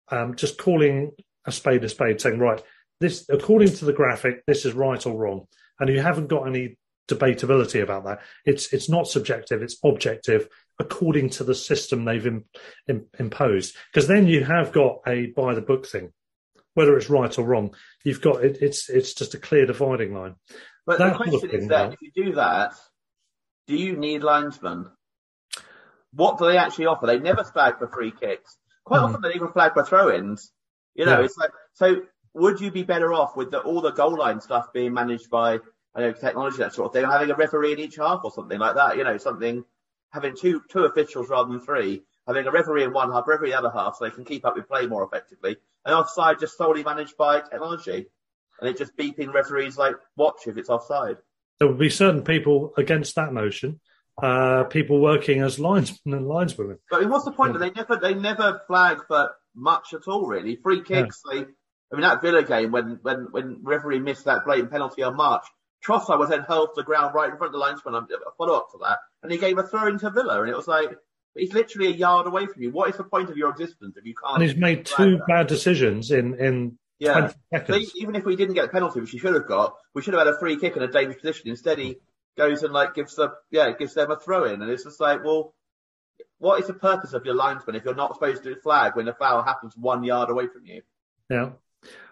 [0.09, 1.13] um, just calling
[1.47, 2.61] a spade a spade, saying, right,
[2.99, 5.47] this according to the graphic, this is right or wrong,
[5.79, 6.77] and you haven't got any
[7.09, 8.19] debatability about that.
[8.45, 10.47] It's it's not subjective; it's objective
[10.77, 12.43] according to the system they've in,
[12.87, 13.75] in, imposed.
[13.91, 16.13] Because then you have got a by the book thing
[16.77, 17.73] whether it's right or wrong.
[18.03, 20.35] You've got it, it's it's just a clear dividing line.
[20.85, 22.73] But that the question is that if you do that,
[23.65, 24.91] do you need linesmen?
[26.13, 27.07] What do they actually offer?
[27.07, 28.57] They never flag for free kicks.
[28.85, 29.05] Quite mm.
[29.05, 30.51] often they even flag for throw-ins.
[30.93, 31.25] You know, yeah.
[31.25, 32.03] it's like so.
[32.35, 35.57] Would you be better off with the, all the goal line stuff being managed by
[35.95, 38.59] I know technology that sort of thing, having a referee in each half or something
[38.59, 38.97] like that?
[38.97, 39.65] You know, something
[40.11, 43.51] having two two officials rather than three having a referee in one half, referee in
[43.51, 45.57] the other half, so they can keep up with play more effectively.
[45.87, 48.07] And offside just solely managed by technology,
[48.59, 51.15] and it just beeping referees like watch if it's offside.
[51.59, 53.79] There would be certain people against that notion.
[54.21, 56.79] Uh, people working as linesmen and lineswomen.
[56.89, 57.53] But I mean, what's the point?
[57.53, 57.59] Yeah.
[57.59, 60.57] They never they never flag for much at all, really.
[60.57, 61.21] Free kicks.
[61.31, 61.39] Yeah.
[61.39, 61.45] They,
[61.89, 65.45] I mean, that Villa game when when when referee missed that blatant penalty on March,
[65.85, 67.95] Trossard was then hurled to the ground right in front of the linesman.
[67.95, 70.67] I follow up to that, and he gave a throw into Villa, and it was
[70.67, 70.97] like
[71.37, 72.71] he's literally a yard away from you.
[72.71, 74.41] What is the point of your existence if you can't?
[74.41, 77.31] And he's made two bad decisions in in yeah.
[77.67, 80.13] So even if we didn't get a penalty, which he should have got, we should
[80.13, 81.49] have had a free kick in a dangerous position.
[81.49, 81.97] Instead, he
[82.37, 85.23] goes and like gives the yeah gives them a throw in, and it's just like,
[85.23, 85.53] well,
[86.39, 89.13] what is the purpose of your linesman if you're not supposed to flag when a
[89.13, 90.81] foul happens one yard away from you?
[91.29, 91.51] Yeah.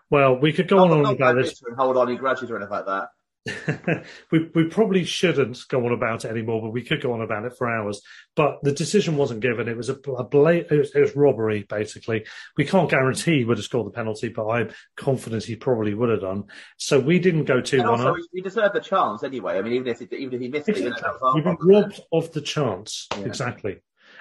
[0.10, 1.62] Well, we could go on, on about this.
[1.66, 3.10] And hold on, he grudges or anything like that.
[4.32, 7.46] we we probably shouldn't go on about it anymore, but we could go on about
[7.46, 8.02] it for hours.
[8.36, 9.68] But the decision wasn't given.
[9.68, 12.26] It was a, a bla- it, was, it was robbery, basically.
[12.58, 16.10] We can't guarantee he would have scored the penalty, but I'm confident he probably would
[16.10, 16.46] have done.
[16.78, 18.16] So we didn't go two one up.
[18.34, 19.60] He deserved the chance anyway.
[19.60, 20.90] I mean, even if it, even if he missed exactly.
[20.90, 23.26] it, you know, robbed of the chance yeah.
[23.26, 23.78] exactly.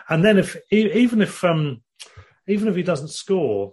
[0.09, 1.83] And then if even if um
[2.47, 3.73] even if he doesn't score,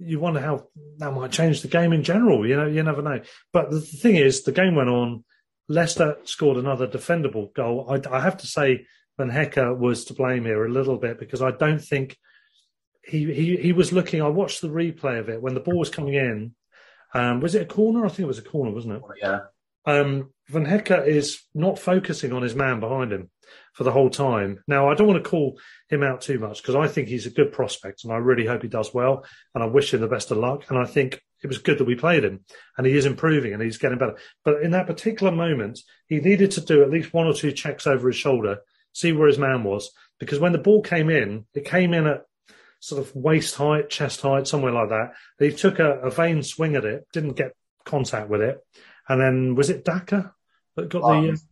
[0.00, 0.66] you wonder how
[0.98, 2.46] that might change the game in general.
[2.46, 3.20] You know, you never know.
[3.52, 5.24] But the thing is, the game went on.
[5.68, 7.86] Leicester scored another defendable goal.
[7.88, 8.86] I, I have to say,
[9.18, 12.16] Van Hecke was to blame here a little bit because I don't think
[13.04, 14.22] he, he he was looking.
[14.22, 16.54] I watched the replay of it when the ball was coming in.
[17.14, 18.04] Um, was it a corner?
[18.04, 19.02] I think it was a corner, wasn't it?
[19.20, 19.40] Yeah.
[19.86, 23.30] Um, Van Hecke is not focusing on his man behind him
[23.72, 24.62] for the whole time.
[24.66, 27.30] Now, I don't want to call him out too much because I think he's a
[27.30, 30.30] good prospect and I really hope he does well and I wish him the best
[30.30, 30.64] of luck.
[30.68, 32.44] And I think it was good that we played him
[32.76, 34.16] and he is improving and he's getting better.
[34.44, 37.86] But in that particular moment, he needed to do at least one or two checks
[37.86, 38.58] over his shoulder,
[38.92, 42.22] see where his man was, because when the ball came in, it came in at
[42.80, 45.12] sort of waist height, chest height, somewhere like that.
[45.38, 47.52] He took a, a vain swing at it, didn't get
[47.84, 48.58] contact with it.
[49.10, 50.32] And then was it Daka
[50.76, 51.44] that got Barnes.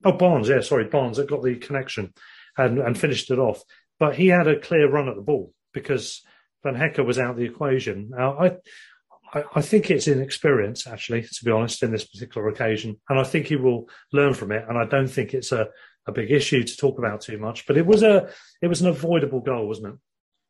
[0.00, 2.14] the, uh, oh, Barnes, yeah, sorry, Barnes that got the connection
[2.56, 3.64] and, and finished it off.
[3.98, 6.22] But he had a clear run at the ball because
[6.62, 8.10] Van Hecke was out of the equation.
[8.16, 8.56] Now, I,
[9.34, 13.00] I, I, think it's inexperience, actually, to be honest, in this particular occasion.
[13.08, 14.64] And I think he will learn from it.
[14.68, 15.66] And I don't think it's a,
[16.06, 17.66] a big issue to talk about too much.
[17.66, 18.30] But it was a
[18.62, 20.00] it was an avoidable goal, wasn't it?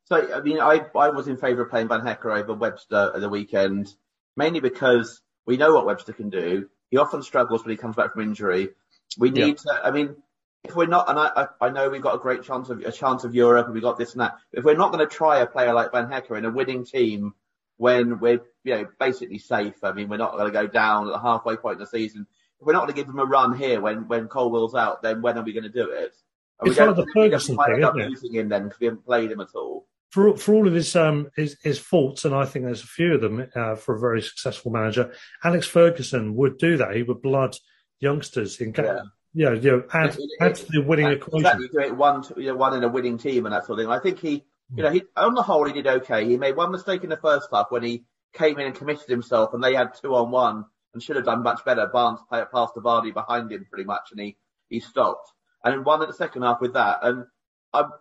[0.04, 3.20] So, I mean, I, I was in favour of playing Van Hecke over Webster at
[3.20, 3.88] the weekend,
[4.36, 6.68] mainly because we know what Webster can do.
[6.90, 8.68] He often struggles when he comes back from injury.
[9.16, 9.78] We need yeah.
[9.78, 10.14] to, I mean,
[10.62, 13.24] if we're not, and I, I, know we've got a great chance of a chance
[13.24, 14.36] of Europe, and we've got this and that.
[14.52, 17.32] If we're not going to try a player like Van Hecke in a winning team
[17.78, 19.82] when we're you know basically safe.
[19.82, 22.26] I mean, we're not going to go down at the halfway point of the season.
[22.60, 25.22] If we're not going to give them a run here when when Colwill's out, then
[25.22, 26.14] when are we going to do it?
[26.60, 28.10] Are it's like the Ferguson thing, isn't it?
[28.10, 29.86] Losing him then because we haven't played him at all.
[30.10, 33.14] For for all of his um his, his faults, and I think there's a few
[33.14, 35.12] of them uh, for a very successful manager.
[35.44, 36.96] Alex Ferguson would do that.
[36.96, 37.54] He would blood
[38.00, 38.72] youngsters in.
[38.76, 39.00] Yeah.
[39.34, 41.40] Yeah, you know, add, it, it, add to the winning equation.
[41.40, 43.84] Exactly, do it one, you know, one in a winning team and that sort of
[43.84, 43.92] thing.
[43.92, 44.42] I think he,
[44.74, 46.26] you know, he on the whole he did okay.
[46.26, 49.52] He made one mistake in the first half when he came in and committed himself,
[49.52, 51.88] and they had two on one and should have done much better.
[51.92, 54.36] Barnes passed the Vardy behind him pretty much, and he
[54.70, 55.30] he stopped.
[55.62, 57.26] And then one in the second half with that, and
[57.74, 57.92] um,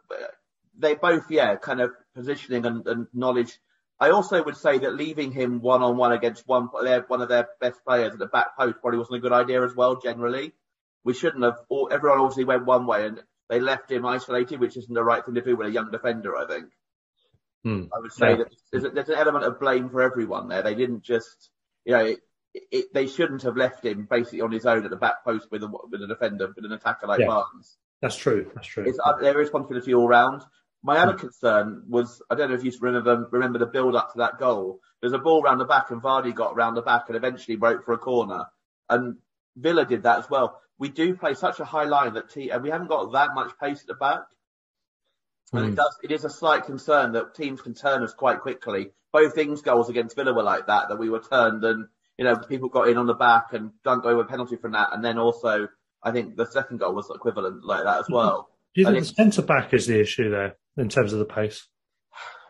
[0.77, 3.57] they both, yeah, kind of positioning and, and, knowledge.
[3.99, 7.47] I also would say that leaving him one on one against one one of their
[7.59, 9.99] best players at the back post probably wasn't a good idea as well.
[9.99, 10.53] Generally,
[11.03, 11.57] we shouldn't have.
[11.91, 15.35] Everyone obviously went one way, and they left him isolated, which isn't the right thing
[15.35, 16.37] to do with a young defender.
[16.37, 16.65] I think.
[17.63, 17.83] Hmm.
[17.93, 18.35] I would say yeah.
[18.37, 20.61] that there's, a, there's, an element of blame for everyone there.
[20.61, 21.49] They didn't just,
[21.85, 22.19] you know, it,
[22.71, 25.63] it, they shouldn't have left him basically on his own at the back post with
[25.63, 27.27] a, with a defender, with an attacker like yeah.
[27.27, 27.77] Barnes.
[28.01, 28.51] That's true.
[28.53, 28.85] That's true.
[28.87, 30.43] It's uh, their responsibility all round.
[30.83, 31.19] My other hmm.
[31.19, 34.79] concern was, I don't know if you remember remember the build up to that goal.
[35.01, 37.85] There's a ball round the back, and Vardy got round the back and eventually broke
[37.85, 38.45] for a corner.
[38.89, 39.17] And
[39.55, 40.61] Villa did that as well.
[40.79, 43.51] We do play such a high line that T, and we haven't got that much
[43.61, 44.21] pace at the back.
[45.53, 45.67] And mm.
[45.67, 45.75] it hmm.
[45.75, 45.97] does.
[46.03, 48.91] It is a slight concern that teams can turn us quite quickly.
[49.11, 50.89] Both Ings goals against Villa were like that.
[50.89, 51.87] That we were turned and
[52.17, 54.89] you know people got in on the back and dunk over penalty from that.
[54.91, 55.69] And then also
[56.03, 58.49] I think the second goal was equivalent like that as well.
[58.75, 61.25] Do you think, think the centre back is the issue there in terms of the
[61.25, 61.67] pace?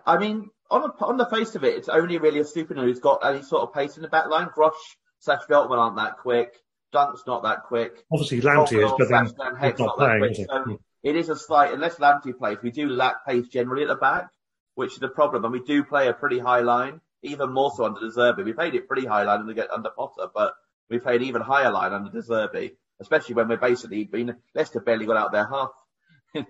[0.06, 3.00] I mean, on the, on the face of it, it's only really a Estupiñán who's
[3.00, 4.48] got any sort of pace in the back line.
[4.56, 4.72] Grosh,
[5.20, 6.54] slash Veltman aren't that quick.
[6.94, 8.04] Dunk's not that quick.
[8.12, 10.46] Obviously, Lamptey is, but then he's not, not playing.
[10.48, 13.96] So it is a slight, unless Lamptey plays, we do lack pace generally at the
[13.96, 14.30] back,
[14.76, 15.44] which is a problem.
[15.44, 18.46] And we do play a pretty high line, even more so under De Zerbi.
[18.46, 20.54] We played it pretty high line under, under Potter, but
[20.90, 25.06] we played even higher line under De Zerbi, especially when we're basically been, Leicester barely
[25.06, 25.72] got out their half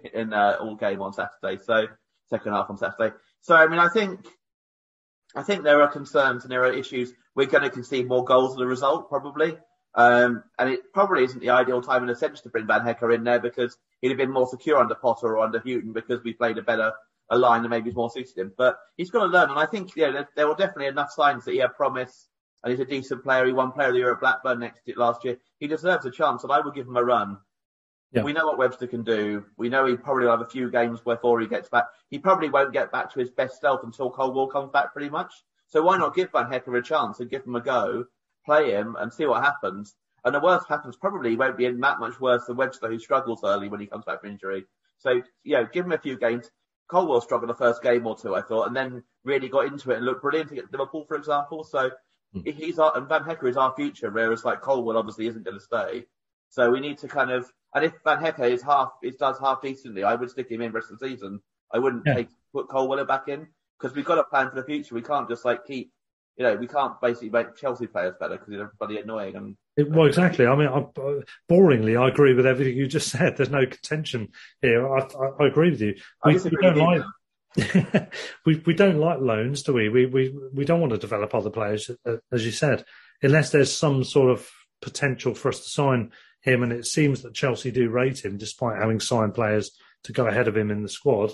[0.13, 1.61] in uh, all game on Saturday.
[1.63, 1.87] So
[2.29, 3.15] second half on Saturday.
[3.41, 4.25] So, I mean, I think,
[5.35, 7.13] I think there are concerns and there are issues.
[7.35, 9.57] We're going to concede more goals as a result, probably.
[9.95, 13.13] Um, and it probably isn't the ideal time in a sense to bring Van Hecke
[13.13, 16.33] in there because he'd have been more secure under Potter or under Hughton because we
[16.33, 16.93] played a better
[17.29, 18.53] a line and maybe it's more suited him.
[18.57, 21.45] But he's got to learn, and I think yeah, there, there were definitely enough signs
[21.45, 22.27] that he had promise
[22.63, 23.45] and he's a decent player.
[23.45, 25.37] He won Player of the Year at Blackburn next last year.
[25.59, 27.37] He deserves a chance, and I would give him a run.
[28.11, 28.23] Yeah.
[28.23, 29.45] We know what Webster can do.
[29.57, 31.85] We know he probably will have a few games before he gets back.
[32.09, 35.33] He probably won't get back to his best self until Colwill comes back, pretty much.
[35.67, 38.05] So why not give Van Hecke a chance and give him a go?
[38.47, 39.95] play him and see what happens.
[40.23, 43.69] And the worst happens probably won't be that much worse than Webster, who struggles early
[43.69, 44.65] when he comes back from injury.
[44.97, 46.49] So, you know, give him a few games.
[46.89, 49.97] Colwill struggled the first game or two, I thought, and then really got into it
[49.97, 51.63] and looked brilliant against Liverpool, for example.
[51.65, 51.91] So
[52.33, 52.53] mm.
[52.53, 55.63] he's our, and Van Hecke is our future, whereas like Colwill obviously isn't going to
[55.63, 56.05] stay.
[56.49, 57.45] So we need to kind of,
[57.77, 60.71] and if Van Hecke is half, it does half decently, I would stick him in
[60.71, 61.39] rest of the season.
[61.73, 62.15] I wouldn't yeah.
[62.15, 63.47] take, put Colwill back in
[63.79, 64.95] because we've got a plan for the future.
[64.95, 65.91] We can't just like keep
[66.37, 69.35] you know, we can't basically make Chelsea players better because they're bloody annoying.
[69.35, 70.45] And it, well, exactly.
[70.45, 70.85] I mean, I,
[71.51, 73.35] boringly, I agree with everything you just said.
[73.35, 74.29] There's no contention
[74.61, 74.87] here.
[74.87, 75.95] I, I, I agree with you.
[76.23, 77.01] We, we don't like.
[78.45, 79.89] we we don't like loans, do we?
[79.89, 82.85] We we we don't want to develop other players, uh, as you said,
[83.23, 84.47] unless there's some sort of
[84.79, 86.11] potential for us to sign
[86.47, 86.63] him.
[86.63, 89.71] And it seems that Chelsea do rate him, despite having signed players
[90.03, 91.31] to go ahead of him in the squad.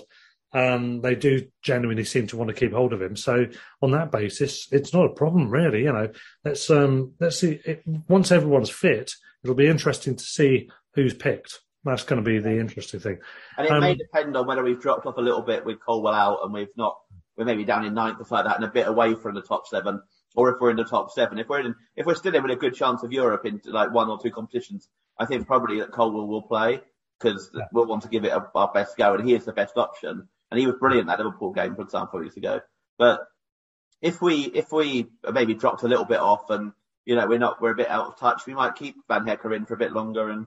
[0.52, 3.16] Um, they do genuinely seem to want to keep hold of him.
[3.16, 3.46] So
[3.82, 5.82] on that basis, it's not a problem really.
[5.82, 6.08] You know,
[6.44, 7.60] let's um, let's see.
[7.64, 9.12] It, once everyone's fit,
[9.42, 11.60] it'll be interesting to see who's picked.
[11.84, 13.18] That's going to be the interesting thing.
[13.58, 16.14] And it um, may depend on whether we've dropped off a little bit with Colwill
[16.14, 16.96] out and we've not,
[17.36, 19.66] we're maybe down in ninth or like that and a bit away from the top
[19.66, 20.00] seven,
[20.34, 21.38] or if we're in the top seven.
[21.38, 23.92] If we're in, if we're still in with a good chance of Europe into like
[23.92, 24.88] one or two competitions,
[25.18, 26.80] I think probably that Colwill will play
[27.18, 27.64] because yeah.
[27.72, 30.28] we'll want to give it a, our best go, and he is the best option.
[30.50, 32.60] And he was brilliant that Liverpool game, for example, weeks ago.
[32.98, 33.20] But
[34.02, 36.72] if we if we maybe dropped a little bit off and
[37.04, 39.54] you know we're not we're a bit out of touch, we might keep Van Hecke
[39.54, 40.46] in for a bit longer and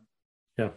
[0.57, 0.69] yeah.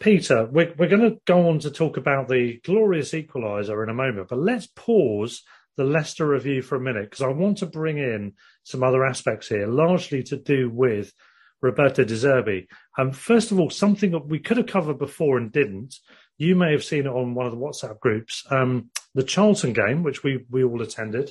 [0.00, 3.94] Peter, we're, we're going to go on to talk about the glorious equaliser in a
[3.94, 5.42] moment, but let's pause
[5.76, 9.48] the Leicester review for a minute because I want to bring in some other aspects
[9.48, 11.12] here, largely to do with
[11.60, 12.66] Roberto De Zerbi.
[12.96, 15.96] Um, first of all, something that we could have covered before and didn't.
[16.36, 18.44] You may have seen it on one of the WhatsApp groups.
[18.50, 21.30] Um, the Charlton game, which we, we all attended,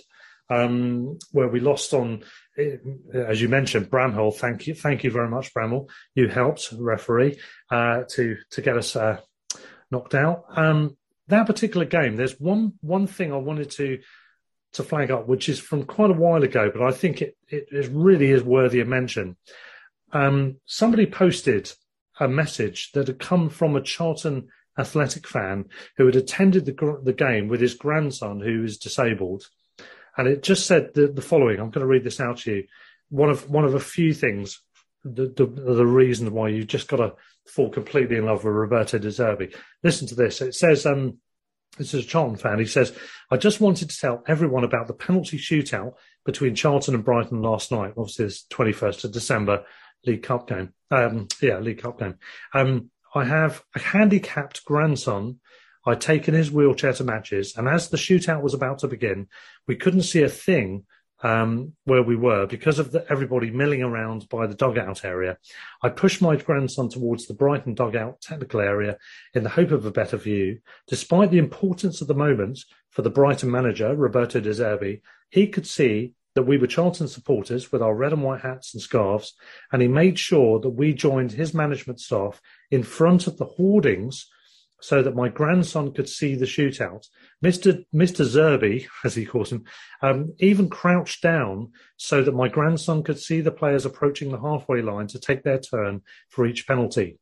[0.49, 2.23] um, where we lost on,
[2.57, 2.77] eh,
[3.13, 4.35] as you mentioned, Bramall.
[4.35, 5.89] Thank you, thank you very much, Bramall.
[6.15, 9.19] You helped referee uh, to to get us uh,
[9.91, 10.45] knocked out.
[10.55, 10.97] Um,
[11.27, 13.99] that particular game, there's one one thing I wanted to
[14.73, 17.67] to flag up, which is from quite a while ago, but I think it it,
[17.71, 19.35] it really is worthy of mention
[20.13, 21.71] um, somebody posted
[22.19, 24.47] a message that had come from a Charlton
[24.77, 25.65] Athletic fan
[25.97, 29.47] who had attended the, the game with his grandson who is disabled.
[30.17, 31.59] And it just said the, the following.
[31.59, 32.63] I'm going to read this out to you.
[33.09, 34.61] One of one of a few things,
[35.03, 37.13] the, the, the reason why you just got to
[37.47, 39.55] fall completely in love with Roberto De Zerbi.
[39.83, 40.41] Listen to this.
[40.41, 41.19] It says, um,
[41.77, 42.59] this is a Charlton fan.
[42.59, 42.93] He says,
[43.31, 45.93] I just wanted to tell everyone about the penalty shootout
[46.25, 47.93] between Charlton and Brighton last night.
[47.97, 49.63] Obviously, it's 21st of December
[50.05, 50.73] League Cup game.
[50.91, 52.15] Um, yeah, League Cup game.
[52.53, 55.39] Um, I have a handicapped grandson.
[55.85, 59.27] I'd taken his wheelchair to matches, and as the shootout was about to begin,
[59.67, 60.85] we couldn't see a thing
[61.23, 65.37] um, where we were because of the, everybody milling around by the dugout area.
[65.81, 68.97] I pushed my grandson towards the Brighton dugout technical area
[69.33, 70.59] in the hope of a better view.
[70.87, 72.59] Despite the importance of the moment
[72.91, 77.71] for the Brighton manager, Roberto De Zerbi, he could see that we were Charlton supporters
[77.71, 79.33] with our red and white hats and scarves,
[79.71, 84.29] and he made sure that we joined his management staff in front of the hoardings
[84.79, 87.07] so that my grandson could see the shootout.
[87.43, 87.83] Mr.
[87.91, 88.23] Mr.
[88.23, 89.63] Zerbi, as he calls him,
[90.03, 94.83] um, even crouched down so that my grandson could see the players approaching the halfway
[94.83, 97.17] line to take their turn for each penalty.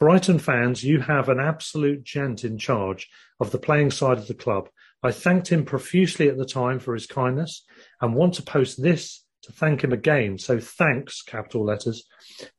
[0.00, 4.34] Brighton fans, you have an absolute gent in charge of the playing side of the
[4.34, 4.70] club.
[5.02, 7.64] I thanked him profusely at the time for his kindness
[8.00, 10.38] and want to post this to thank him again.
[10.38, 12.04] So thanks, capital letters,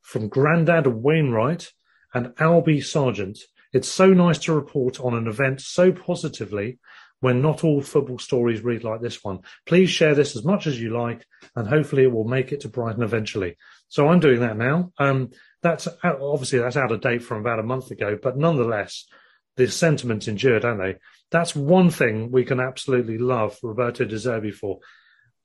[0.01, 1.71] from Grandad Wainwright
[2.13, 3.39] and Albie Sargent.
[3.73, 6.79] It's so nice to report on an event so positively
[7.19, 9.39] when not all football stories read like this one.
[9.65, 11.25] Please share this as much as you like,
[11.55, 13.57] and hopefully it will make it to Brighton eventually.
[13.87, 14.91] So I'm doing that now.
[14.97, 15.31] Um,
[15.61, 19.05] that's obviously that's out of date from about a month ago, but nonetheless,
[19.57, 20.95] the sentiments endure, don't they?
[21.31, 24.79] That's one thing we can absolutely love Roberto De Zerbi for.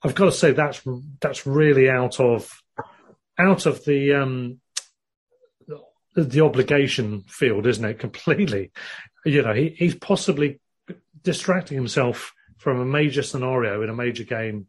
[0.04, 0.82] I've got to say that's
[1.20, 2.50] that's really out of
[3.38, 4.60] out of the um,
[6.14, 7.98] the obligation field, isn't it?
[7.98, 8.70] Completely.
[9.24, 10.60] You know, he, he's possibly
[11.22, 14.66] distracting himself from a major scenario in a major game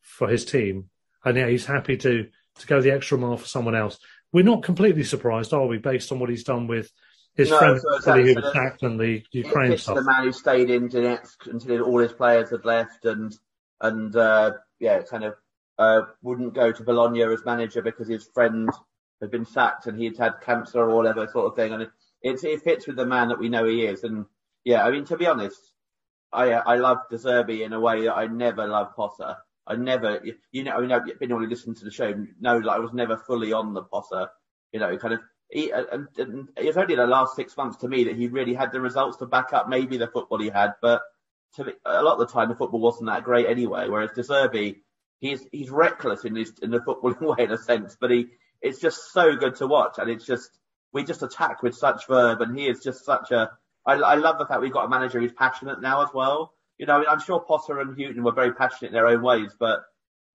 [0.00, 0.88] for his team,
[1.24, 2.28] and yeah, he's happy to
[2.60, 3.98] to go the extra mile for someone else.
[4.32, 6.90] We're not completely surprised, are we, based on what he's done with
[7.36, 9.96] his no, friend so who was sacked and the Ukraine stuff?
[9.96, 13.36] The man who stayed in Donetsk until all his players had left, and
[13.80, 15.34] and uh, yeah, kind of
[15.78, 18.70] uh, wouldn't go to Bologna as manager because his friend
[19.20, 21.72] had been sacked and he'd had cancer or whatever sort of thing.
[21.72, 21.90] And it,
[22.22, 24.02] it, it fits with the man that we know he is.
[24.04, 24.26] And
[24.64, 25.60] yeah, I mean, to be honest,
[26.32, 29.36] I I love De Zerbi in a way that I never loved Potter.
[29.66, 30.22] I never,
[30.52, 33.16] you know, I mean, anyone who listens to the show knows that I was never
[33.16, 34.28] fully on the Potter.
[34.72, 35.20] You know, kind of.
[35.50, 38.54] He, and, and it was only the last six months to me that he really
[38.54, 41.02] had the results to back up maybe the football he had, but
[41.54, 43.88] to me, a lot of the time the football wasn't that great anyway.
[43.88, 44.80] Whereas De Zerbi,
[45.20, 48.26] he's he's reckless in his in the footballing way in a sense, but he
[48.60, 50.50] it's just so good to watch, and it's just
[50.92, 53.50] we just attack with such verb, and he is just such a.
[53.84, 56.52] I, I love the fact we've got a manager who's passionate now as well.
[56.78, 59.22] You know, I mean, I'm sure Potter and Hughton were very passionate in their own
[59.22, 59.84] ways, but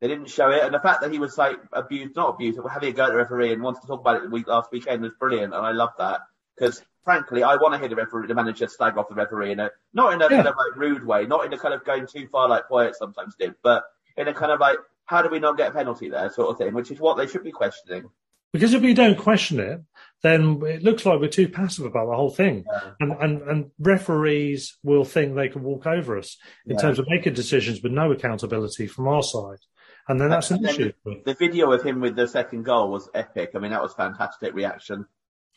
[0.02, 0.64] they didn't show it.
[0.64, 3.10] And the fact that he was like abused, not abused, but having a go at
[3.10, 5.66] the referee and wanted to talk about it the week last weekend was brilliant, and
[5.66, 6.22] I love that
[6.58, 9.60] because frankly, I want to hear the referee, the manager slag off the referee in
[9.60, 10.30] a not in a yeah.
[10.30, 12.96] kind of like rude way, not in a kind of going too far like Poyet
[12.96, 13.84] sometimes did, but
[14.18, 16.58] in a kind of like how do we not get a penalty there sort of
[16.58, 18.10] thing, which is what they should be questioning.
[18.54, 19.82] Because if we don't question it,
[20.24, 22.66] then it looks like we're too passive about the whole thing.
[22.70, 22.92] Yeah.
[23.00, 26.82] And, and, and referees will think they can walk over us in Yeah.
[26.82, 29.60] terms of making decisions with no accountability from our side.
[30.08, 30.92] And then that's an then issue.
[31.26, 33.52] The video of him with the second goal was epic.
[33.56, 35.06] I mean, that was fantastic reaction.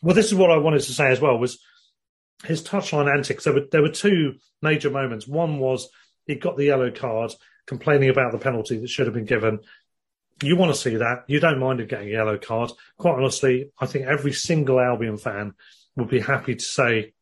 [0.01, 1.59] Well, this is what I wanted to say as well was
[2.43, 3.43] his touchline antics.
[3.43, 5.27] There were there were two major moments.
[5.27, 5.89] One was
[6.25, 7.33] he got the yellow card,
[7.65, 9.59] complaining about the penalty that should have been given.
[10.43, 11.23] You want to see that.
[11.27, 12.71] You don't mind him getting a yellow card.
[12.97, 15.53] Quite honestly, I think every single Albion fan
[15.95, 17.13] would be happy to say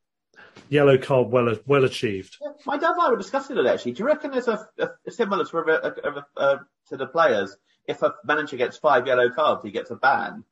[0.69, 2.37] yellow card well well achieved.
[2.65, 3.93] My dad and I were discussing it actually.
[3.93, 5.57] Do you reckon there's a, a, a similar to,
[6.37, 7.55] a, to the players?
[7.87, 10.43] If a manager gets five yellow cards, he gets a ban.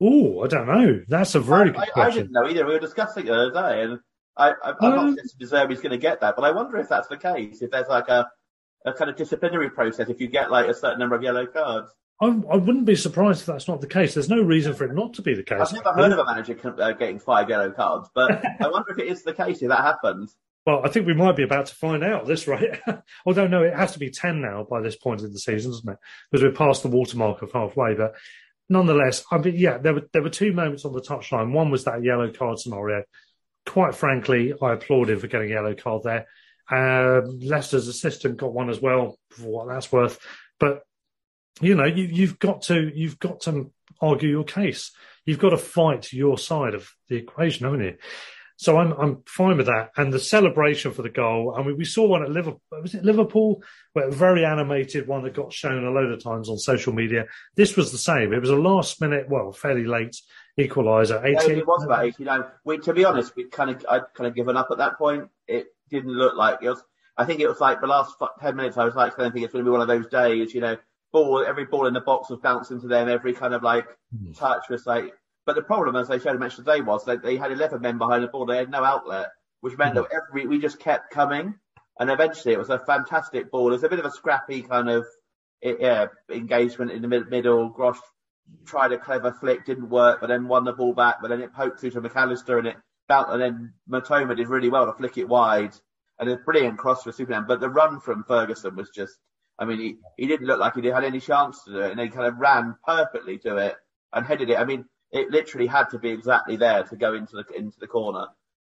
[0.00, 1.02] Oh, I don't know.
[1.08, 2.66] That's a very good I, I didn't know either.
[2.66, 4.00] We were discussing it the other day, and
[4.36, 6.88] I, I, I'm Um, not De Zerbi's going to get that, but I wonder if
[6.88, 7.60] that's the case.
[7.62, 8.30] If there's like a,
[8.86, 11.90] a kind of disciplinary process if you get like a certain number of yellow cards.
[12.20, 14.14] I, I wouldn't be surprised if that's not the case.
[14.14, 15.60] There's no reason for it not to be the case.
[15.60, 18.98] I've never heard of a manager uh, getting five yellow cards, but I wonder if
[18.98, 20.36] it is the case if that happens.
[20.66, 22.78] Well, I think we might be about to find out this rate.
[23.26, 25.88] Although, no, it has to be 10 now by this point in the season, doesn't
[25.88, 25.98] it?
[26.30, 27.94] Because we're past the watermark of halfway.
[27.94, 28.14] But
[28.68, 31.52] nonetheless, I mean, yeah, there were, there were two moments on the touchline.
[31.52, 33.04] One was that yellow card scenario.
[33.64, 36.26] Quite frankly, I applaud him for getting a yellow card there.
[36.70, 40.18] Um, Leicester's assistant got one as well, for what that's worth.
[40.58, 40.82] But,
[41.60, 44.92] you know, you, you've got to, you've got to argue your case.
[45.24, 47.96] You've got to fight your side of the equation, haven't you?
[48.60, 49.92] So I'm I'm fine with that.
[49.96, 51.54] And the celebration for the goal.
[51.56, 52.60] I mean, we saw one at Liverpool.
[52.82, 53.62] Was it Liverpool?
[53.94, 57.24] Where a very animated one that got shown a load of times on social media.
[57.56, 58.34] This was the same.
[58.34, 60.14] It was a last minute, well, fairly late
[60.58, 61.22] equaliser.
[61.22, 62.44] Yeah, it was about 89.
[62.66, 65.30] We, to be honest, we kind of, I'd kind of given up at that point.
[65.48, 66.84] It didn't look like it was.
[67.16, 68.76] I think it was like the last 10 minutes.
[68.76, 70.60] I was like, I don't think it's going to be one of those days, you
[70.60, 70.76] know,
[71.12, 73.08] ball, every ball in the box was bouncing to them.
[73.08, 73.86] Every kind of like
[74.16, 74.32] Hmm.
[74.32, 75.12] touch was like,
[75.46, 78.22] but the problem, as they showed mentioned today, was that they had 11 men behind
[78.22, 78.46] the ball.
[78.46, 79.28] They had no outlet,
[79.60, 80.02] which meant Hmm.
[80.02, 81.54] that every, we just kept coming.
[81.98, 83.68] And eventually it was a fantastic ball.
[83.68, 85.06] It was a bit of a scrappy kind of,
[85.62, 87.70] yeah, engagement in the mid- middle.
[87.70, 87.98] Grosh
[88.64, 91.52] tried a clever flick, didn't work, but then won the ball back, but then it
[91.52, 92.76] poked through to Mac Allister and it
[93.08, 95.74] bounced, and then Mitoma did really well to flick it wide.
[96.18, 97.44] And a brilliant cross for Superman.
[97.48, 99.16] But the run from Ferguson was just,
[99.60, 102.00] I mean, he, he didn't look like he had any chance to do it, and
[102.00, 103.76] he kind of ran perfectly to it
[104.12, 104.58] and headed it.
[104.58, 107.86] I mean, it literally had to be exactly there to go into the into the
[107.86, 108.26] corner.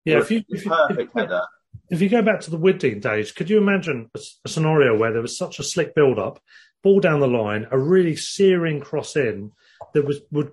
[0.05, 1.41] Yeah, if you, if, you, perfect if, header.
[1.89, 5.11] if you go back to the Withdean days, could you imagine a, a scenario where
[5.11, 6.39] there was such a slick build up,
[6.83, 9.51] ball down the line, a really searing cross in
[9.93, 10.51] that was would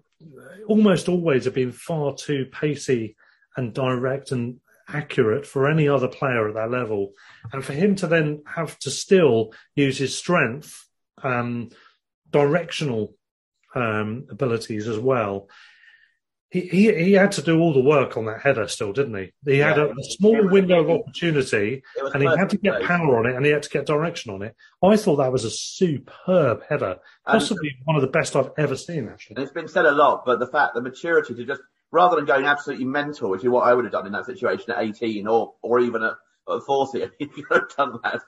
[0.66, 3.14] almost always have been far too pacey
[3.56, 4.58] and direct and
[4.88, 7.12] accurate for any other player at that level,
[7.52, 10.86] and for him to then have to still use his strength,
[11.22, 11.70] um,
[12.30, 13.14] directional
[13.74, 15.48] um, abilities as well.
[16.50, 19.32] He, he he had to do all the work on that header still, didn't he?
[19.44, 21.82] He had a, a small window of opportunity
[22.12, 22.86] and he had to get though.
[22.86, 24.54] power on it and he had to get direction on it.
[24.80, 28.76] I thought that was a superb header, And- possibly one of the best I've ever
[28.76, 29.34] seen, actually.
[29.36, 31.60] And it's been said a lot, but the fact, the maturity to just,
[31.94, 34.72] rather than going absolutely mental, which is what I would have done in that situation
[34.72, 36.14] at 18 or, or even at,
[36.52, 38.20] at 40, if you could have done that.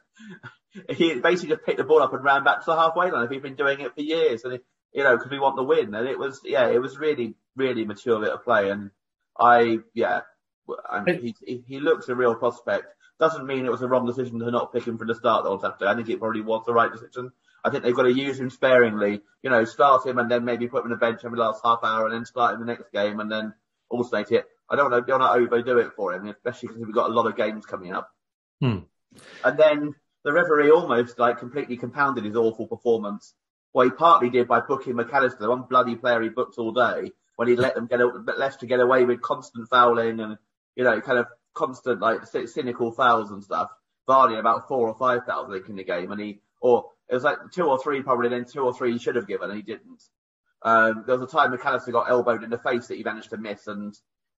[0.97, 3.25] He basically just picked the ball up and ran back to the halfway line.
[3.25, 5.65] If he'd been doing it for years, and it, you know, because we want the
[5.65, 8.71] win, and it was, yeah, it was really, really mature bit of play.
[8.71, 8.91] And
[9.37, 10.21] I, yeah,
[10.89, 12.87] I mean, he, he he looks a real prospect.
[13.19, 15.51] Doesn't mean it was a wrong decision to not pick him from the start the
[15.51, 15.87] Old Saturday.
[15.87, 17.33] I think it probably was the right decision.
[17.67, 19.21] I think they've got to use him sparingly.
[19.43, 21.81] You know, start him and then maybe put him on the bench every last half
[21.83, 23.53] hour and then start him the next game and then
[23.91, 24.47] alternate it.
[24.71, 27.27] I don't want to, don't overdo it for him, especially because we've got a lot
[27.27, 28.09] of games coming up.
[28.61, 28.79] Hmm.
[29.45, 29.95] And then
[30.25, 33.35] the referee almost like completely compounded his awful performance.
[33.73, 36.73] Well, he partly did by booking Mac Allister, the one bloody player he booked all
[36.73, 38.01] day, when he let them get
[38.39, 40.39] left to get away with constant fouling and
[40.75, 43.71] you know kind of constant like cynical fouls and stuff.
[44.09, 47.39] Vardy about four or five fouls in the game, and he or it was like
[47.55, 50.03] two or three probably, then two or three he should have given and he didn't.
[50.63, 53.31] Um, there was a time Mac Allister got elbowed in the face that he managed
[53.31, 53.95] to miss and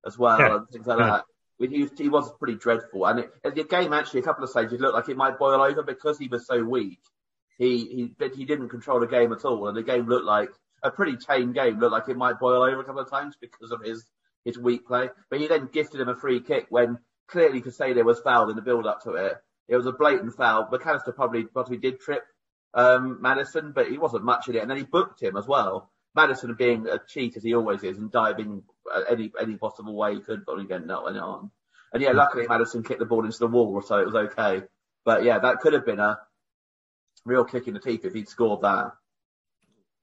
[0.07, 0.57] as well Yeah.
[0.57, 1.07] and things like Yeah.
[1.07, 1.25] that.
[1.71, 4.81] He, was- he was pretty dreadful, and it, the game actually a couple of stages
[4.81, 7.01] looked like it might boil over because he was so weak.
[7.57, 10.51] He he he didn't control the game at all, and the game looked like
[10.85, 11.81] a pretty tame game.
[11.81, 14.07] Looked like it might boil over a couple of times because of his
[14.45, 15.11] his weak play.
[15.31, 18.63] But he then gifted him a free kick when clearly could was fouled in the
[18.63, 19.35] build up to it.
[19.67, 20.69] It was a blatant foul.
[20.71, 22.23] Mac Allister probably probably did trip
[22.75, 25.91] um, Maddison, but he wasn't much in it, and then he booked him as well.
[26.15, 28.63] Maddison being a cheat as he always is and diving
[28.93, 31.51] uh, any any possible way he could, but again, not went on.
[31.93, 34.63] And yeah, luckily Maddison kicked the ball into the wall, so it was okay.
[35.05, 36.19] But yeah, that could have been a
[37.25, 38.93] real kick in the teeth if he'd scored that.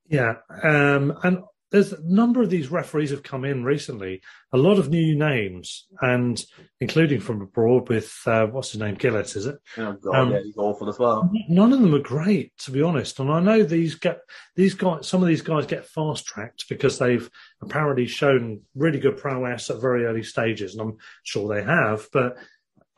[0.08, 0.36] Yeah.
[0.50, 1.40] Um, and
[1.76, 4.22] there's a number of these referees have come in recently,
[4.54, 6.44] a lot of new names, and
[6.80, 9.58] including from abroad with uh, what's his name, Gillett, is it?
[9.78, 11.30] Oh god, um, yeah, he's awful as well.
[11.50, 13.20] None of them are great, to be honest.
[13.20, 14.20] And I know these get
[14.56, 17.30] these guys, some of these guys get fast tracked because they've
[17.62, 22.08] apparently shown really good prowess at very early stages, and I'm sure they have.
[22.14, 22.38] But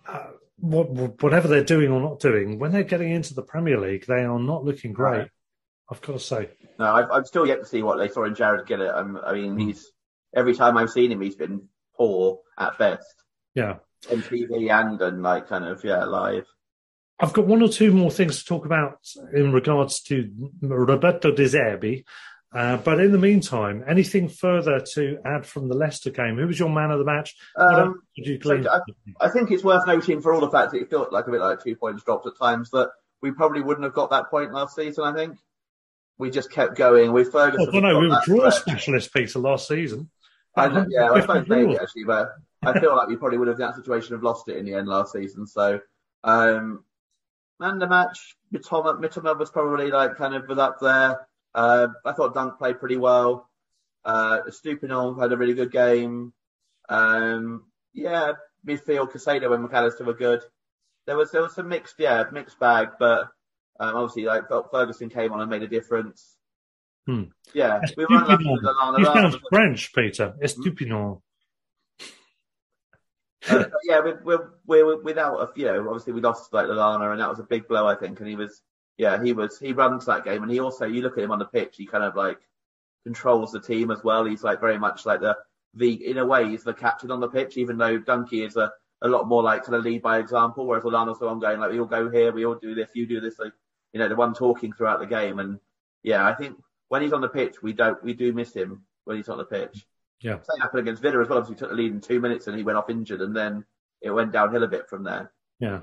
[0.07, 0.27] uh,
[0.59, 4.23] what, whatever they're doing or not doing, when they're getting into the Premier League, they
[4.23, 5.17] are not looking great.
[5.17, 5.31] Right.
[5.89, 6.49] I've got to say.
[6.79, 8.93] No, I've, I've, still yet to see what they saw in Jarred Gillett.
[8.93, 9.67] I'm, i mean, mm.
[9.67, 9.89] he's
[10.35, 13.23] every time I've seen him, he's been poor at best.
[13.55, 13.77] Yeah.
[14.11, 16.45] On TV and and like kind of yeah live.
[17.19, 18.99] I've got one or two more things to talk about
[19.33, 20.29] in regards to
[20.61, 22.03] Roberto De Zerbi.
[22.53, 26.37] Uh, but in the meantime, anything further to add from the Leicester game?
[26.37, 27.35] Who was your man of the match?
[27.57, 28.79] Um, I,
[29.19, 31.41] I, think it's worth noting for all the fact that it felt like a bit
[31.41, 32.89] like two points dropped at times that
[33.21, 35.03] we probably wouldn't have got that point last season.
[35.03, 35.37] I think
[36.17, 37.11] we just kept going.
[37.13, 37.69] We Ferguson.
[37.73, 40.09] Oh, no, we were draw specialist, Peter, last season.
[40.55, 42.29] I, yeah, I suppose maybe actually, but
[42.63, 44.73] I feel like we probably would have in that situation have lost it in the
[44.73, 45.45] end last season.
[45.45, 45.79] So,
[46.23, 46.83] um,
[47.59, 51.27] and the match, Mitoma, Mitoma was probably like kind of was up there.
[51.53, 53.49] Uh, I thought Dunk played pretty well.
[54.03, 56.33] Uh, Estupiñán had a really good game.
[56.89, 58.33] Um, yeah,
[58.65, 60.41] midfield, Caicedo and Mac Allister were good.
[61.05, 63.29] There was there was some mixed, yeah, mixed bag, but
[63.79, 66.37] um, obviously, like Ferguson came on and made a difference.
[67.07, 67.23] Hmm.
[67.53, 68.43] Yeah, we were unlucky
[68.97, 70.35] You sound French, Peter.
[70.43, 71.21] Estupiñán.
[73.49, 77.21] uh, yeah, we're, we're, we're without a, you know, obviously we lost like Lallana and
[77.21, 78.19] that was a big blow, I think.
[78.19, 78.61] And he was,
[78.97, 81.39] yeah, he was, he runs that game and he also, you look at him on
[81.39, 82.39] the pitch, he kind of like
[83.05, 84.25] controls the team as well.
[84.25, 85.37] He's like very much like the,
[85.75, 88.69] the, in a way, he's the captain on the pitch, even though Dunkey is a,
[89.01, 91.71] a lot more like kind of lead by example, whereas Lallana's the one going like,
[91.71, 93.39] we all go here, we all do this, you do this.
[93.39, 93.53] Like,
[93.93, 95.39] you know, the one talking throughout the game.
[95.39, 95.59] And
[96.03, 96.57] yeah, I think
[96.87, 99.45] when he's on the pitch, we don't, we do miss him when he's on the
[99.45, 99.85] pitch.
[100.21, 100.39] Yeah.
[100.41, 101.39] Same happened against Villa as well.
[101.39, 103.65] Obviously, took the lead in two minutes and he went off injured, and then
[104.01, 105.31] it went downhill a bit from there.
[105.59, 105.81] Yeah.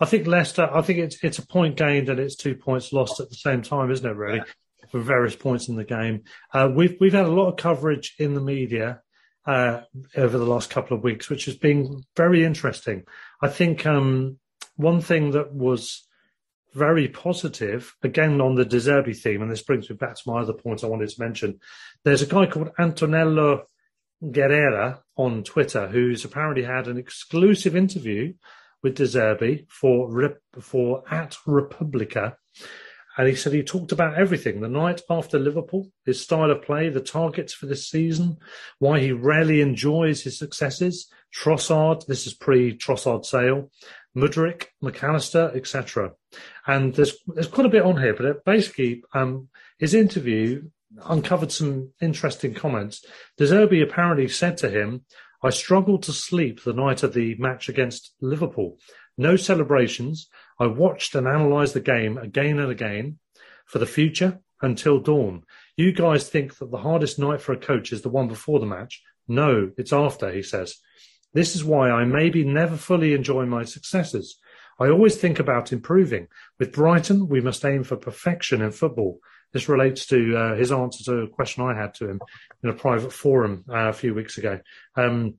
[0.00, 0.68] I think Leicester.
[0.72, 3.62] I think it's it's a point gained and it's two points lost at the same
[3.62, 4.16] time, isn't it?
[4.16, 4.44] Really, yeah.
[4.90, 6.24] for various points in the game.
[6.52, 9.00] Uh, we've we've had a lot of coverage in the media
[9.46, 9.80] uh,
[10.16, 13.04] over the last couple of weeks, which has been very interesting.
[13.42, 14.38] I think um,
[14.76, 16.06] one thing that was
[16.74, 20.40] very positive, again on the De Zerbi theme, and this brings me back to my
[20.40, 21.60] other point I wanted to mention.
[22.04, 23.64] There's a guy called Antonello
[24.22, 28.34] Guerrera on Twitter who's apparently had an exclusive interview
[28.82, 32.36] with De Zerbi for for at Repubblica,
[33.16, 36.88] and he said he talked about everything: the night after Liverpool, his style of play,
[36.88, 38.38] the targets for this season,
[38.78, 42.06] why he rarely enjoys his successes, Trossard.
[42.06, 43.70] This is pre Trossard sale.
[44.18, 46.12] Mudryk, Mac Allister, etc.
[46.66, 49.48] And there's there's quite a bit on here, but basically um,
[49.78, 50.68] his interview
[51.04, 53.04] uncovered some interesting comments.
[53.36, 55.04] De Zerbi apparently said to him,
[55.42, 58.78] "I struggled to sleep the night of the match against Liverpool.
[59.16, 60.28] No celebrations.
[60.58, 63.18] I watched and analysed the game again and again
[63.66, 65.44] for the future until dawn.
[65.76, 68.66] You guys think that the hardest night for a coach is the one before the
[68.66, 69.02] match?
[69.28, 70.76] No, it's after." He says.
[71.34, 74.38] This is why I maybe never fully enjoy my successes.
[74.80, 76.28] I always think about improving.
[76.58, 79.20] With Brighton, we must aim for perfection in football.
[79.52, 82.20] This relates to uh, his answer to a question I had to him
[82.62, 84.60] in a private forum uh, a few weeks ago.
[84.94, 85.34] Um,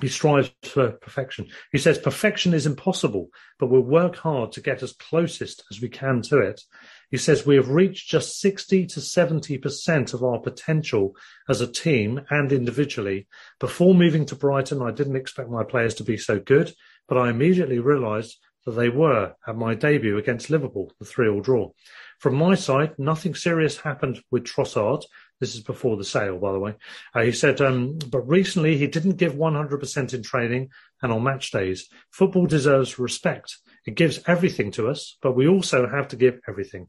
[0.00, 1.48] he strives for perfection.
[1.72, 3.28] He says perfection is impossible,
[3.58, 6.62] but we'll work hard to get as closest as we can to it.
[7.10, 11.16] He says we have reached just 60 to 70% of our potential
[11.48, 13.26] as a team and individually.
[13.58, 16.72] Before moving to Brighton, I didn't expect my players to be so good,
[17.08, 21.40] but I immediately realised that they were at my debut against Liverpool, the 3 all
[21.40, 21.70] draw.
[22.18, 25.02] From my side, nothing serious happened with Trossard.
[25.40, 26.74] This is before the sale, by the way.
[27.14, 30.68] Uh, he said, um, but recently he didn't give 100% in training
[31.02, 31.88] and on match days.
[32.10, 33.56] Football deserves respect.
[33.86, 36.88] It gives everything to us, but we also have to give everything.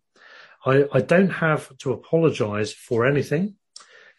[0.66, 3.56] I, I don't have to apologise for anything.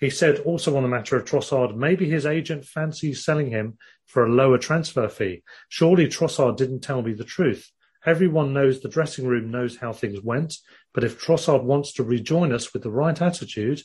[0.00, 4.26] He said also on the matter of Trossard, maybe his agent fancies selling him for
[4.26, 5.44] a lower transfer fee.
[5.68, 7.70] Surely Trossard didn't tell me the truth.
[8.04, 10.54] Everyone knows the dressing room knows how things went,
[10.92, 13.80] but if Trossard wants to rejoin us with the right attitude,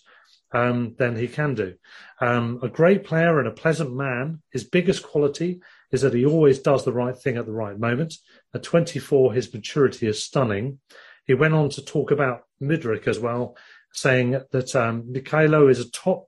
[0.52, 1.76] um, then he can do.
[2.20, 4.42] Um, a great player and a pleasant man.
[4.52, 8.16] His biggest quality is that he always does the right thing at the right moment.
[8.54, 10.80] At 24, his maturity is stunning.
[11.28, 13.58] He went on to talk about Mudryk as well,
[13.94, 16.28] saying that um, Mykhailo is a top.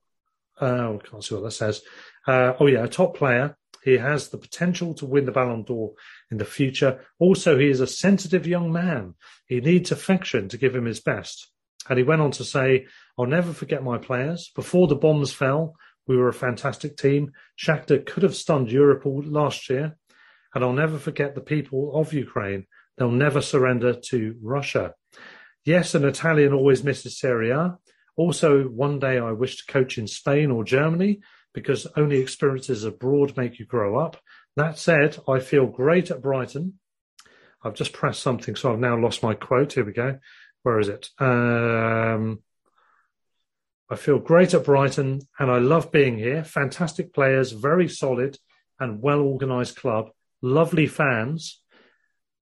[0.62, 1.82] Uh, I can't see what that says.
[2.28, 3.56] Uh, oh yeah, a top player.
[3.84, 5.93] He has the potential to win the Ballon d'Or
[6.30, 7.00] in the future.
[7.18, 9.16] Also, he is a sensitive young man.
[9.45, 11.47] He needs affection to give him his best.
[11.88, 12.88] And he went on to say,
[13.18, 14.52] I'll never forget my players.
[14.54, 15.76] Before the bombs fell,
[16.08, 17.32] we were a fantastic team.
[17.58, 19.97] Shakhtar could have stunned Europe last year.
[20.54, 22.68] And I'll never forget the people of Ukraine.
[23.00, 24.93] They'll never surrender to Russia.
[25.64, 27.78] Yes, an Italian always misses Serie A.
[28.18, 31.22] Also, one day I wish to coach in Spain or Germany
[31.54, 34.18] because only experiences abroad make you grow up.
[34.58, 36.80] That said, I feel great at Brighton.
[37.64, 39.74] I've just pressed something, so I've now lost my quote.
[39.74, 40.20] Here we go.
[40.64, 41.10] Where is it?
[41.20, 42.43] Um,
[43.89, 46.43] I feel great at Brighton and I love being here.
[46.43, 48.38] Fantastic players, very solid
[48.78, 50.10] and well organised club,
[50.41, 51.62] lovely fans.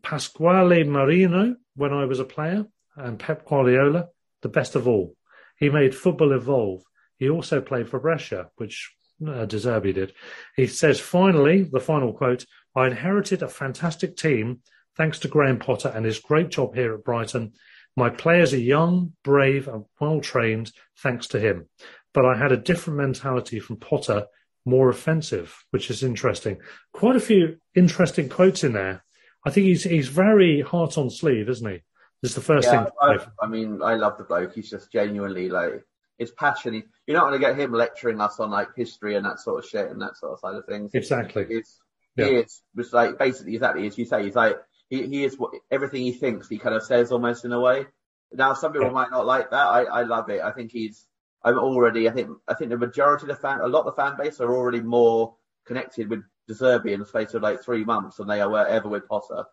[0.07, 4.07] Pasquale Marino, when I was a player, and Pep Guardiola,
[4.41, 5.17] the best of all.
[5.57, 6.81] He made football evolve.
[7.17, 8.89] He also played for Brescia, which
[9.27, 10.13] uh, De did.
[10.55, 14.61] He says, finally, the final quote, I inherited a fantastic team
[14.95, 17.51] thanks to Graham Potter and his great job here at Brighton.
[17.97, 21.67] My players are young, brave, and well trained thanks to him.
[22.13, 24.27] But I had a different mentality from Potter,
[24.63, 26.61] more offensive, which is interesting.
[26.93, 29.03] Quite a few interesting quotes in there.
[29.47, 31.81] I think he's he's very heart on sleeve, isn't he?
[32.21, 32.93] This is the first yeah, thing.
[33.01, 34.53] I, I, mean, I love the bloke.
[34.53, 35.85] He's just genuinely like
[36.17, 36.73] his passion.
[36.73, 39.63] He, you're not going to get him lecturing us on like history and that sort
[39.63, 40.91] of shit and that sort of side of things.
[40.93, 41.45] Exactly.
[41.49, 41.79] It's,
[42.17, 42.25] yeah.
[42.25, 44.25] He is just like basically exactly as you say.
[44.25, 44.57] He's like
[44.89, 46.49] he, he is what everything he thinks.
[46.49, 47.85] He kind of says almost in a way.
[48.33, 48.93] Now some people yeah.
[48.93, 49.65] might not like that.
[49.65, 50.41] I, I love it.
[50.41, 51.05] I think he's.
[51.41, 52.09] I'm already.
[52.09, 52.31] I think.
[52.49, 54.81] I think the majority of the fan, a lot of the fan base are already
[54.81, 55.35] more
[55.65, 58.87] connected with De Zerbi in the space of like three months than they are ever
[58.87, 59.45] with Potter.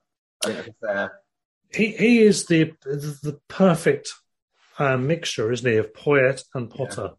[0.44, 1.12] I think that's fair
[1.74, 4.12] he he is the the perfect
[4.78, 7.10] uh, mixture, isn't he, of Poyet and Potter.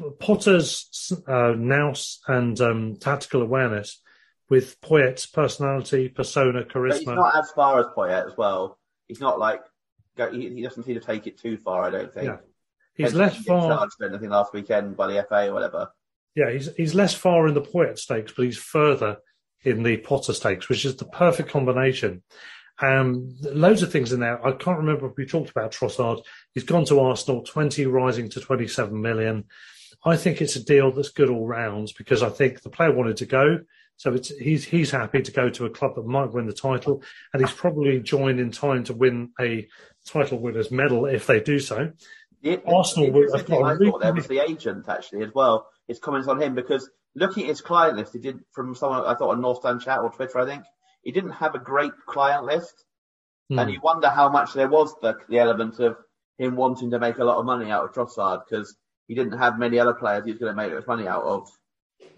[0.00, 0.08] Yeah.
[0.20, 4.02] Potter's uh, nous and um, tactical awareness
[4.50, 6.88] with Poyet's personality, persona, charisma.
[6.88, 8.78] But he's not as far as Poyet as well.
[9.06, 9.62] He's not like
[10.32, 11.84] he, he doesn't seem to take it too far.
[11.84, 12.26] I don't think.
[12.26, 12.36] Yeah.
[12.94, 13.76] He's less far.
[13.76, 15.90] Charged anything last weekend by the FA or whatever.
[16.34, 19.18] Yeah, he's he's less far in the Poyet stakes, but he's further
[19.62, 22.22] in the Potter stakes, which is the perfect combination.
[22.80, 24.44] Um, loads of things in there.
[24.46, 26.22] I can't remember if we talked about Trossard.
[26.54, 29.44] He's gone to Arsenal, 20 rising to 27 million.
[30.04, 33.16] I think it's a deal that's good all rounds because I think the player wanted
[33.18, 33.60] to go.
[33.96, 37.02] So he's he's happy to go to a club that might win the title,
[37.32, 39.66] and he's probably joined in time to win a
[40.06, 41.90] title winners medal if they do so.
[42.40, 43.34] Yeah, Arsenal would.
[43.34, 45.66] I thought there was the agent actually as well.
[45.88, 49.14] His comments on him because looking at his client list, he did from someone I
[49.14, 50.64] thought on North Stand Chat or Twitter, I think
[51.02, 52.84] he didn't have a great client list,
[53.50, 53.60] mm.
[53.60, 55.96] and you wonder how much there was the, the element of
[56.38, 58.76] him wanting to make a lot of money out of Trossard because
[59.06, 61.48] he didn't have many other players he was going to make much money out of.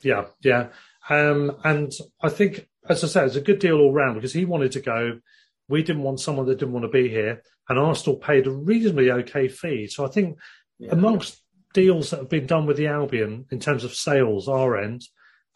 [0.03, 0.69] Yeah, yeah,
[1.09, 1.93] um, and
[2.23, 4.81] I think, as I said, it's a good deal all round because he wanted to
[4.81, 5.21] go.
[5.69, 9.11] We didn't want someone that didn't want to be here, and Arsenal paid a reasonably
[9.11, 9.87] okay fee.
[9.87, 10.39] So I think
[10.79, 10.91] yeah.
[10.93, 11.41] amongst
[11.73, 15.03] deals that have been done with the Albion in terms of sales, our end,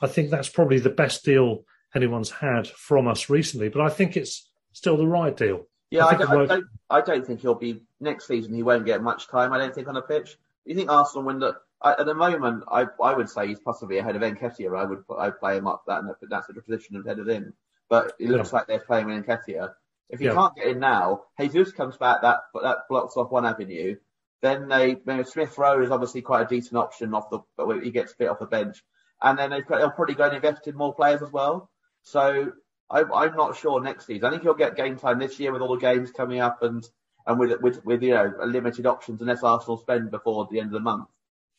[0.01, 3.69] I think that's probably the best deal anyone's had from us recently.
[3.69, 5.67] But I think it's still the right deal.
[5.91, 8.55] Yeah, I, I, don't, I, don't, I don't think he'll be next season.
[8.55, 9.53] He won't get much time.
[9.53, 10.37] I don't think on a pitch.
[10.65, 11.57] You think Arsenal win the?
[11.85, 14.79] at the moment, I I would say he's possibly ahead of Nketiah.
[14.79, 17.53] I would I play him up that that's the position ahead of him.
[17.89, 18.59] But it looks yeah.
[18.59, 19.73] like they're playing with Nketiah.
[20.09, 20.35] If he yeah.
[20.35, 22.23] can't get in now, Jesus comes back.
[22.23, 23.97] That that blocks off one avenue.
[24.45, 27.83] Then they, you know, Smith Rowe is obviously quite a decent option off the, but
[27.83, 28.85] he gets fit off the bench.
[29.23, 31.71] And then they'll probably go and invest in more players as well.
[32.03, 32.53] So
[32.91, 34.27] I, I'm not sure next season.
[34.27, 36.87] I think he'll get game time this year with all the games coming up and
[37.27, 40.75] and with with with you know limited options unless Arsenal spend before the end of
[40.75, 41.09] the month.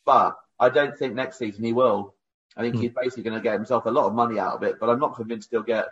[0.04, 2.14] But I don't think next season he will.
[2.56, 2.82] I think mm.
[2.82, 5.00] he's basically going to get himself a lot of money out of it, but I'm
[5.00, 5.86] not convinced he'll get.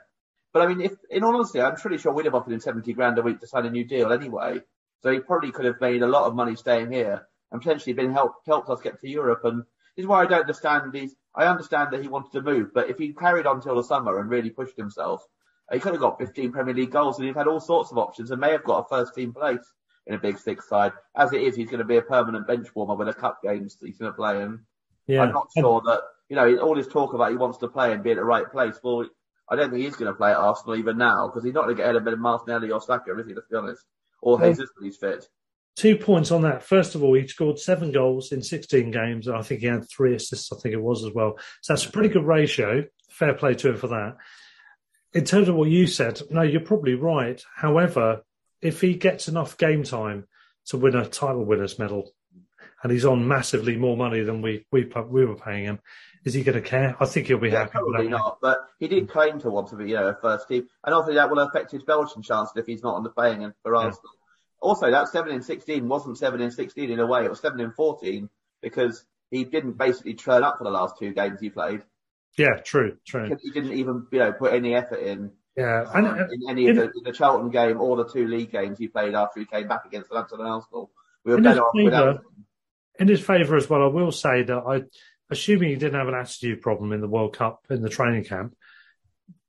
[0.52, 2.92] But I mean, if in all honesty, I'm pretty sure we'd have offered him 70
[2.92, 4.60] grand a week to sign a new deal anyway.
[5.04, 8.10] So he probably could have made a lot of money staying here and potentially been
[8.10, 9.44] helped helped us get to Europe.
[9.44, 9.60] And
[9.96, 12.88] this is why I don't understand these I understand that he wanted to move, but
[12.88, 15.22] if he carried on till the summer and really pushed himself,
[15.70, 18.30] he could have got 15 Premier League goals and he'd had all sorts of options
[18.30, 19.66] and may have got a first team place
[20.06, 20.92] in a big six side.
[21.14, 23.76] As it is, he's going to be a permanent bench warmer with a cup games
[23.82, 24.60] he's going to play in.
[25.06, 25.20] Yeah.
[25.20, 26.00] I'm not sure that,
[26.30, 28.50] you know, all his talk about he wants to play and be at the right
[28.50, 28.78] place.
[28.82, 29.06] Well,
[29.50, 31.76] I don't think he's going to play at Arsenal even now because he's not going
[31.76, 33.84] to get ahead of Martinelli or Saka, is he, let's be honest.
[34.24, 35.28] Or Jesus when he's fit.
[35.76, 36.62] Two points on that.
[36.62, 39.28] First of all, he scored seven goals in 16 games.
[39.28, 41.38] I think he had three assists, I think it was as well.
[41.62, 42.84] So that's a pretty good ratio.
[43.10, 44.16] Fair play to him for that.
[45.12, 47.42] In terms of what you said, no, you're probably right.
[47.54, 48.22] However,
[48.62, 50.26] if he gets enough game time
[50.66, 52.14] to win a title winners medal,
[52.84, 55.80] and he's on massively more money than we we we were paying him,
[56.24, 56.94] is he going to care?
[57.00, 57.72] I think he'll be yeah, happy.
[57.72, 60.68] Probably not, but he did claim to want to be, you know, a first team,
[60.84, 63.74] and obviously that will affect his Belgian chances if he's not on the playing for
[63.74, 64.12] Arsenal.
[64.60, 67.24] also that seven in sixteen wasn't seven in sixteen in a way.
[67.24, 68.28] It was seven in fourteen
[68.62, 71.82] because he didn't basically turn up for the last two games he played.
[72.36, 73.34] Yeah, true, true.
[73.42, 75.32] He didn't even you know put any effort in.
[75.56, 78.76] Yeah, and, um, in any of the, the, Charlton game or the two league games
[78.76, 80.90] he played after he came back against Southampton and Arsenal.
[81.24, 82.22] We were better off without him.
[82.98, 84.82] In his favour as well, I will say that I,
[85.30, 88.54] assuming he didn't have an attitude problem in the World Cup in the training camp,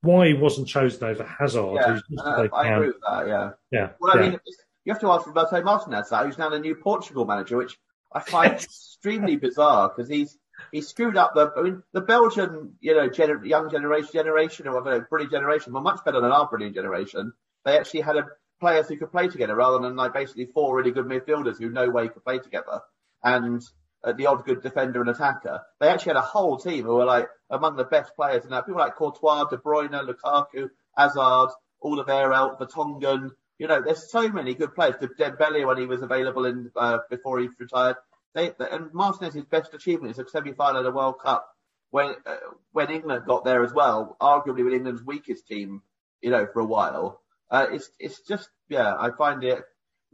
[0.01, 1.73] why he wasn't chosen over Hazard.
[1.75, 3.27] Yeah, uh, I agree with that.
[3.27, 3.89] Yeah, yeah.
[3.99, 4.29] Well, I yeah.
[4.29, 4.39] mean,
[4.85, 7.77] you have to ask Roberto Martinez that, who's now the new Portugal manager, which
[8.13, 10.37] I find extremely bizarre because he's
[10.71, 14.81] he screwed up the I mean the Belgian you know gener- young generation generation or
[14.81, 17.33] whatever brilliant generation were much better than our brilliant generation.
[17.65, 18.27] They actually had a,
[18.59, 21.89] players who could play together rather than like basically four really good midfielders who no
[21.89, 22.81] way could play together
[23.25, 23.61] and
[24.03, 25.61] uh, the odd good defender and attacker.
[25.81, 28.65] They actually had a whole team who were like among the best players in that.
[28.65, 31.49] People like Courtois, De Bruyne, Lukaku, Hazard,
[31.83, 33.31] Alderweireld, Vertonghen.
[33.57, 34.95] You know, there's so many good players.
[34.95, 37.95] Dembele when he was available in uh, before he retired.
[38.35, 41.47] They, and Martinez's best achievement is a semi-final of the World Cup
[41.89, 42.35] when uh,
[42.73, 45.81] when England got there as well, arguably with England's weakest team,
[46.21, 47.21] you know, for a while.
[47.49, 49.63] Uh, it's it's just yeah, I find it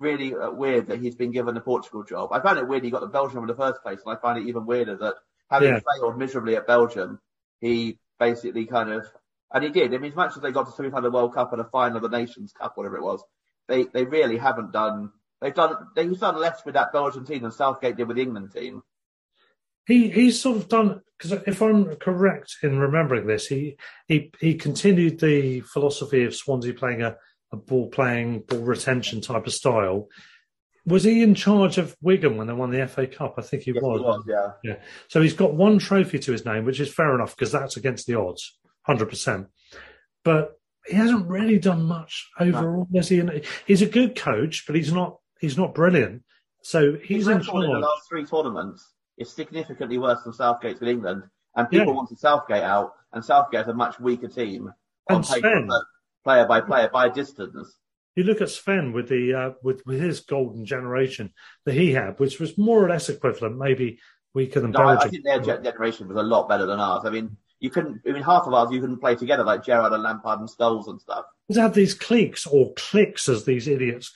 [0.02, 2.32] really uh, weird that he's been given the Portugal job.
[2.32, 4.40] I found it weird he got the Belgium in the first place, and I find
[4.40, 5.16] it even weirder that
[5.50, 5.80] having yeah.
[5.98, 7.20] failed miserably at Belgium,
[7.60, 9.06] he basically kind of
[9.54, 9.94] and he did.
[9.94, 11.98] I mean, as much as they got to semi-final the World Cup and a final
[11.98, 13.24] of the Nations Cup, whatever it was,
[13.68, 17.52] they they really haven't done They've done they've done less with that Belgian team than
[17.52, 18.84] Southgate did with the England team.
[19.88, 23.78] He he's sort of done because if I'm correct in remembering this, he
[24.08, 27.18] he he continued the philosophy of Swansea playing a,
[27.52, 30.08] a ball playing ball retention type of style.
[30.86, 33.36] Was he in charge of Wigan when they won the FA Cup?
[33.38, 34.00] I think he, yes, was.
[34.00, 34.24] he was.
[34.28, 34.52] Yeah.
[34.64, 34.84] Yeah.
[35.10, 38.08] So he's got one trophy to his name, which is fair enough because that's against
[38.08, 39.48] the odds, hundred percent.
[40.24, 43.00] But he hasn't really done much overall, no.
[43.00, 43.22] has he?
[43.68, 46.24] He's a good coach, but he's not he's not brilliant.
[46.64, 47.66] So he's in charge.
[47.66, 51.24] In the last three tournaments is significantly worse than Southgate's with England,
[51.56, 51.94] and people yeah.
[51.94, 54.72] wanted Southgate out, and Southgate a much weaker team
[55.10, 55.68] on paper,
[56.24, 57.78] player by player by distance.
[58.16, 61.34] You look at Sven with the uh, with with his golden generation
[61.66, 64.00] that he had, which was more or less equivalent, maybe
[64.34, 65.08] weaker than no, Belgium.
[65.08, 67.04] I think their generation was a lot better than ours.
[67.06, 68.02] I mean, you couldn't.
[68.08, 70.88] I mean, half of ours you couldn't play together like Gerrard and Lampard and Scholes
[70.88, 71.26] and stuff.
[71.48, 74.12] They had these cliques or cliques, as these idiots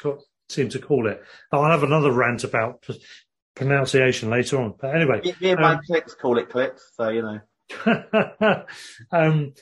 [0.50, 1.24] seem to call it.
[1.52, 3.02] I'll have another rant about p-
[3.56, 4.74] pronunciation later on.
[4.80, 7.40] But anyway, yeah my um, clicks call it clicks, so you know.
[9.12, 9.54] um,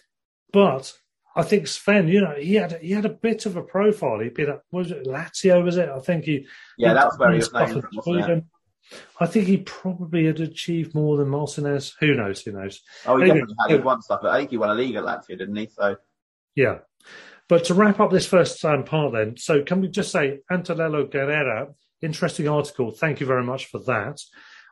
[0.52, 0.94] but
[1.36, 4.19] I think Sven, you know, he had he had a bit of a profile.
[4.19, 5.63] He'd been at was it Lazio?
[5.63, 5.89] Was it?
[5.89, 6.47] I think he.
[6.77, 8.43] Yeah, that's where he was named
[9.19, 11.95] I think he probably had achieved more than Martinez.
[11.99, 12.41] Who knows?
[12.41, 12.81] Who knows?
[13.05, 14.21] Oh, he anyway, definitely had won stuff.
[14.23, 15.67] I think he won a league at Lazio, didn't he?
[15.67, 15.95] So.
[16.55, 16.79] Yeah.
[17.49, 21.05] But to wrap up this first um, part, then, so can we just say Antonello
[21.05, 22.91] Guerrera, interesting article.
[22.91, 24.21] Thank you very much for that.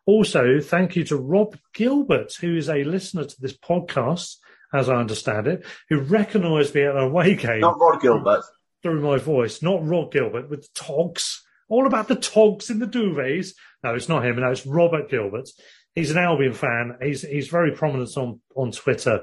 [0.06, 4.38] Also, thank you to Rob Gilbert, who is a listener to this podcast,
[4.74, 7.62] as I understand it, who recognised me at an away game.
[7.62, 8.44] Not Rod Gilbert.
[8.84, 11.44] Through my voice, not Rod Gilbert with the togs.
[11.70, 13.54] All about the togs in the duvets.
[13.84, 14.38] No, it's not him.
[14.38, 15.50] No, it's Robert Gilbert.
[15.96, 16.98] He's an Albion fan.
[17.02, 19.22] He's he's very prominent on on Twitter,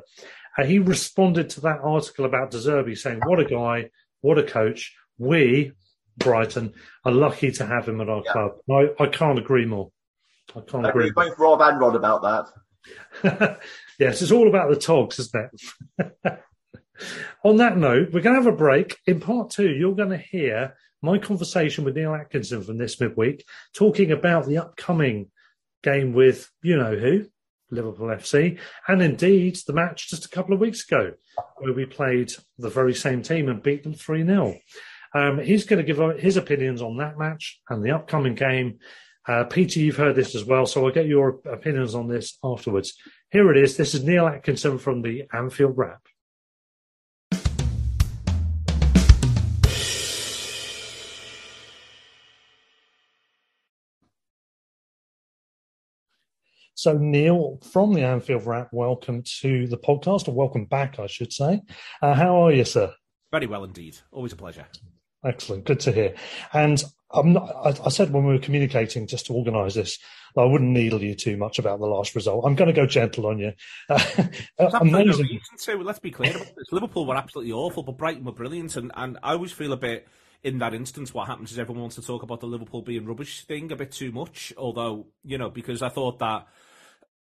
[0.59, 3.91] uh, he responded to that article about De Zerbi saying, What a guy,
[4.21, 4.95] what a coach.
[5.17, 5.73] We,
[6.17, 6.75] Brighton,
[7.05, 8.33] are lucky to have him at our yeah.
[8.33, 8.53] club.
[8.71, 9.91] I, I can't agree more.
[10.57, 11.11] I can't I agree.
[11.11, 12.47] Both Rob and Rod about that.
[13.99, 15.51] yes, it's all about the togs, isn't
[15.99, 16.39] it?
[17.45, 18.99] On that note, we're going to have a break.
[19.07, 23.45] In part two, you're going to hear my conversation with Neil Atkinson from this midweek,
[23.75, 25.31] talking about the upcoming
[25.83, 27.27] game with you know who,
[27.71, 28.59] Liverpool FC,
[28.89, 31.13] and indeed the match just a couple of weeks ago,
[31.59, 34.57] where we played the very same team and beat them 3 0.
[35.15, 38.79] Um, he's going to give his opinions on that match and the upcoming game.
[39.29, 42.95] Uh, Peter, you've heard this as well, so I'll get your opinions on this afterwards.
[43.31, 43.77] Here it is.
[43.77, 46.01] This is Neil Atkinson from the Anfield Wrap.
[56.75, 61.35] So, Neil from the Anfield Wrap, welcome to the podcast, or welcome back, I should
[61.35, 61.61] say.
[62.01, 62.95] Uh, how are you, sir?
[63.31, 63.99] Very well indeed.
[64.11, 64.65] Always a pleasure.
[65.29, 65.65] Excellent.
[65.65, 66.15] Good to hear.
[66.53, 69.99] And I'm not, I, I said when we were communicating just to organise this,
[70.37, 72.45] I wouldn't needle you too much about the last result.
[72.45, 73.53] I'm going to go gentle on you.
[74.61, 75.41] Uh, amazing.
[75.69, 76.73] No let's be clear about this.
[76.73, 78.75] Liverpool were absolutely awful, but Brighton were brilliant.
[78.77, 80.09] And, and I always feel a bit
[80.43, 83.45] in that instance, what happens is everyone wants to talk about the Liverpool being rubbish
[83.45, 84.53] thing a bit too much.
[84.57, 86.47] Although, you know, because I thought that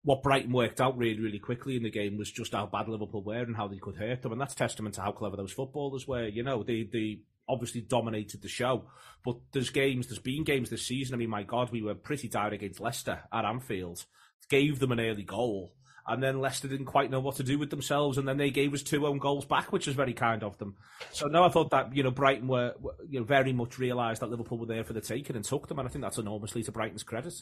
[0.04, 3.24] what Brighton worked out really, really quickly in the game was just how bad Liverpool
[3.24, 6.08] were and how they could hurt them, and that's testament to how clever those footballers
[6.08, 6.28] were.
[6.28, 8.86] You know, the the obviously dominated the show.
[9.26, 11.16] But there's games, there's been games this season.
[11.16, 14.06] I mean, my God, we were pretty down against Leicester at Anfield,
[14.50, 15.74] gave them an early goal,
[16.10, 18.74] and then Leicester didn't quite know what to do with themselves, and then they gave
[18.74, 20.76] us two own goals back, which was very kind of them.
[21.12, 22.74] So no, I thought that you know Brighton were,
[23.08, 25.80] you know very much realised that Liverpool were there for the taking and took them,
[25.80, 27.36] and I think that's enormously to Brighton's credit.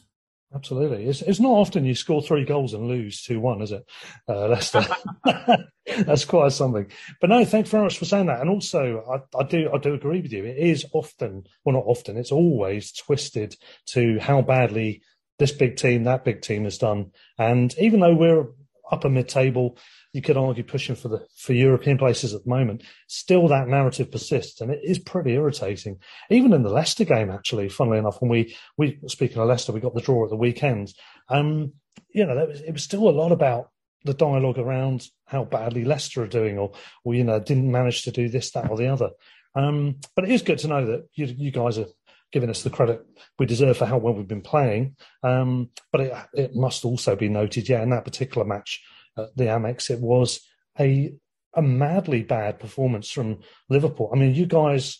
[0.55, 3.85] Absolutely, it's it's not often you score three goals and lose two one, is it,
[4.29, 4.85] uh, Leicester?
[6.05, 6.89] That's quite something.
[7.19, 8.39] But no, thanks very much for saying that.
[8.39, 10.45] And also, I, I do I do agree with you.
[10.45, 12.15] It is often, well, not often.
[12.15, 15.01] It's always twisted to how badly
[15.37, 17.11] this big team, that big team has done.
[17.37, 18.45] And even though we're
[18.91, 19.77] upper mid table,
[20.13, 24.11] you could argue pushing for the for European places at the moment, still that narrative
[24.11, 25.97] persists, and it is pretty irritating.
[26.29, 29.79] Even in the Leicester game, actually, funnily enough, when we we speaking of Leicester, we
[29.79, 30.93] got the draw at the weekend.
[31.29, 31.73] Um,
[32.09, 33.69] you know, was, it was still a lot about
[34.03, 36.71] the dialogue around how badly Leicester are doing, or,
[37.03, 39.09] or you know, didn't manage to do this, that, or the other.
[39.55, 41.87] Um, but it is good to know that you, you guys are
[42.31, 43.05] giving us the credit
[43.39, 44.95] we deserve for how well we've been playing.
[45.23, 48.83] Um, but it, it must also be noted, yeah, in that particular match
[49.17, 50.41] at the Amex, it was
[50.79, 51.13] a
[51.53, 54.11] a madly bad performance from Liverpool.
[54.13, 54.99] I mean, you guys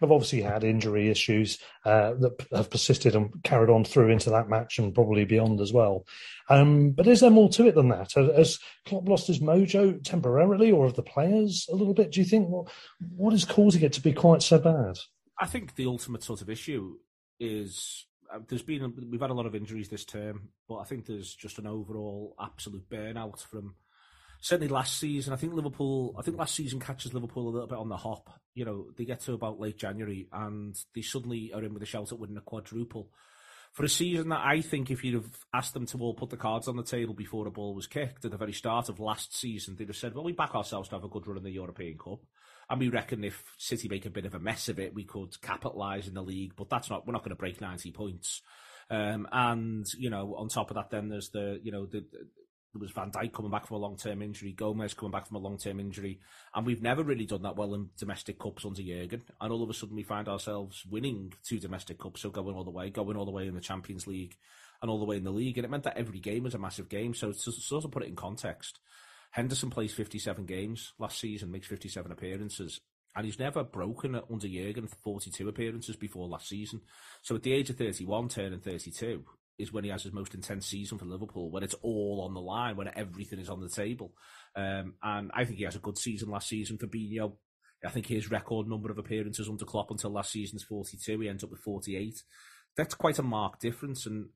[0.00, 4.48] have obviously had injury issues uh, that have persisted and carried on through into that
[4.48, 6.06] match and probably beyond as well.
[6.48, 8.12] Um, but is there more to it than that?
[8.14, 12.12] Has Klopp lost his mojo temporarily, or have the players a little bit?
[12.12, 12.70] Do you think what
[13.16, 14.98] what is causing it to be quite so bad?
[15.40, 16.96] I think the ultimate sort of issue
[17.38, 21.06] is uh, there's been we've had a lot of injuries this term, but I think
[21.06, 23.74] there's just an overall absolute burnout from
[24.40, 25.32] certainly last season.
[25.32, 26.14] I think Liverpool.
[26.18, 28.30] I think last season catches Liverpool a little bit on the hop.
[28.54, 31.86] You know, they get to about late January and they suddenly are in with a
[31.86, 33.10] shout at winning a quadruple.
[33.72, 36.36] For a season that I think, if you'd have asked them to all put the
[36.36, 39.36] cards on the table before the ball was kicked at the very start of last
[39.36, 41.50] season, they'd have said, "Well, we back ourselves to have a good run in the
[41.50, 42.20] European Cup."
[42.70, 45.40] And we reckon if City make a bit of a mess of it, we could
[45.40, 46.52] capitalise in the league.
[46.56, 47.06] But that's not.
[47.06, 48.42] We're not going to break ninety points.
[48.90, 52.04] Um, and you know, on top of that, then there's the you know the,
[52.74, 55.36] there was Van Dijk coming back from a long term injury, Gomez coming back from
[55.36, 56.20] a long term injury,
[56.54, 59.22] and we've never really done that well in domestic cups under Jurgen.
[59.40, 62.64] And all of a sudden, we find ourselves winning two domestic cups, so going all
[62.64, 64.36] the way, going all the way in the Champions League,
[64.82, 65.56] and all the way in the league.
[65.58, 67.14] And it meant that every game was a massive game.
[67.14, 68.78] So to sort of put it in context,
[69.30, 72.80] Henderson plays 57 games last season, makes 57 appearances,
[73.14, 76.80] and he's never broken under Jurgen 42 appearances before last season.
[77.22, 79.24] So at the age of 31, turning 32,
[79.58, 82.40] is when he has his most intense season for Liverpool, when it's all on the
[82.40, 84.12] line, when everything is on the table.
[84.54, 86.78] Um, and I think he has a good season last season.
[86.78, 87.32] for Fabinho,
[87.84, 91.20] I think his record number of appearances under Klopp until last season is 42.
[91.20, 92.22] He ends up with 48.
[92.76, 94.06] That's quite a marked difference.
[94.06, 94.28] And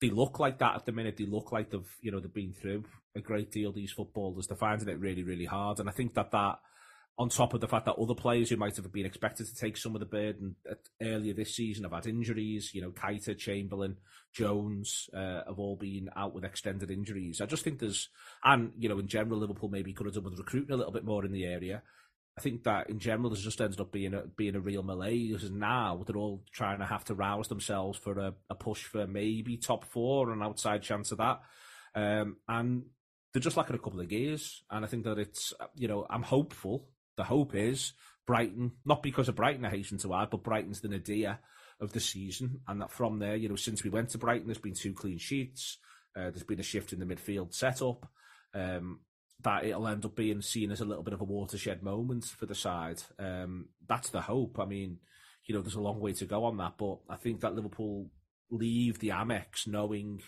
[0.00, 1.16] they look like that at the minute.
[1.16, 2.84] They look like they've, you know, they've been through
[3.16, 4.46] a great deal, these footballers.
[4.46, 5.80] They're finding it really, really hard.
[5.80, 6.60] And I think that that,
[7.18, 9.76] on top of the fact that other players who might have been expected to take
[9.76, 10.54] some of the burden
[11.02, 13.96] earlier this season have had injuries, you know, Keita, Chamberlain,
[14.32, 17.40] Jones, uh, have all been out with extended injuries.
[17.40, 18.08] I just think there's,
[18.44, 21.04] and, you know, in general, Liverpool maybe could have done with recruiting a little bit
[21.04, 21.82] more in the area.
[22.38, 24.88] I think that in general, there's just ended up being a being a real.
[24.88, 29.08] And now they're all trying to have to rouse themselves for a, a push for
[29.08, 31.40] maybe top four, an outside chance of that.
[31.96, 32.84] Um, and
[33.32, 34.62] they're just lacking a couple of gears.
[34.70, 36.86] And I think that it's, you know, I'm hopeful
[37.16, 37.92] the hope is
[38.24, 41.40] Brighton, not because of Brighton, I hasten to add, but Brighton's the nadir
[41.80, 42.60] of the season.
[42.68, 45.18] And that from there, you know, since we went to Brighton, there's been two clean
[45.18, 45.78] sheets.
[46.16, 48.08] Uh, there's been a shift in the midfield setup.
[48.54, 49.00] Um,
[49.42, 52.46] that it'll end up being seen as a little bit of a watershed moment for
[52.46, 53.02] the side.
[53.18, 54.58] Um, that's the hope.
[54.58, 54.98] I mean,
[55.44, 58.10] you know, there's a long way to go on that, but I think that Liverpool
[58.50, 60.22] leave the Amex knowing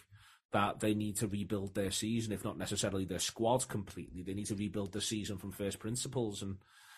[0.53, 4.23] that they need to rebuild their season, if not necessarily their squad completely.
[4.23, 6.57] They need to rebuild the season from first principles, and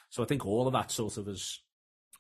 [0.09, 1.61] so I think all of that sort of has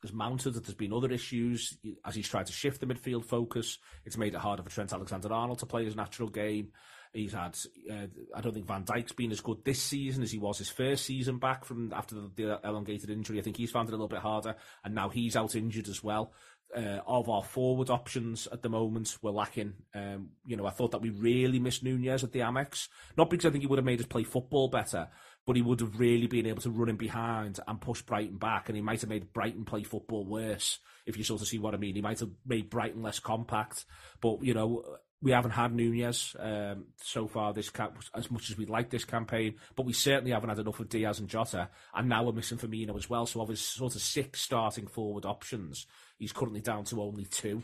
[0.03, 0.55] has mounted.
[0.55, 3.79] That there's been other issues as he's tried to shift the midfield focus.
[4.05, 6.73] It's made it harder for Trent Alexander-Arnold to play his natural game.
[7.13, 7.59] He's had.
[7.91, 10.71] Uh, I don't think Van Dijk's been as good this season as he was his
[10.71, 13.39] first season back from after the, the elongated injury.
[13.39, 16.03] I think he's found it a little bit harder, and now he's out injured as
[16.03, 16.33] well.
[16.75, 19.75] Uh, of our forward options at the moment, we're lacking.
[19.95, 23.45] Um, you know, I thought that we really missed Nunez at the Amex, not because
[23.45, 25.09] I think he would have made us play football better,
[25.47, 28.68] but he would have really been able to run in behind and push Brighton back,
[28.68, 31.74] and he might have made Brighton play football worse, if you sort of see what
[31.74, 31.95] I mean.
[31.95, 33.84] He might have made Brighton less compact,
[34.20, 34.84] but you know,
[35.20, 39.05] we haven't had Nunez um, so far this camp as much as we'd like this
[39.05, 42.59] campaign, but we certainly haven't had enough of Diaz and Jota, and now we're missing
[42.59, 43.26] Firmino as well.
[43.26, 45.86] So of his sort of six starting forward options,
[46.18, 47.62] he's currently down to only two.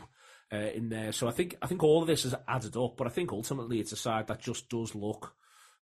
[0.51, 3.05] Uh, in there, so I think I think all of this has added up, but
[3.05, 5.35] I think ultimately it's a side that just does look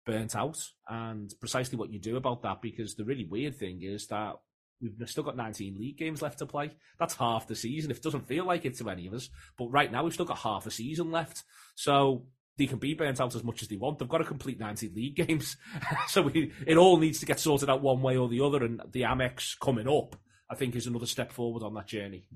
[0.05, 2.61] burnt out, and precisely what you do about that.
[2.61, 4.35] Because the really weird thing is that
[4.81, 6.71] we've still got 19 league games left to play.
[6.99, 7.91] That's half the season.
[7.91, 10.25] If it doesn't feel like it to any of us, but right now we've still
[10.25, 11.43] got half a season left.
[11.75, 12.25] So
[12.57, 13.99] they can be burnt out as much as they want.
[13.99, 15.57] They've got to complete 19 league games.
[16.07, 18.63] so we, it all needs to get sorted out one way or the other.
[18.63, 20.15] And the Amex coming up,
[20.49, 22.27] I think, is another step forward on that journey.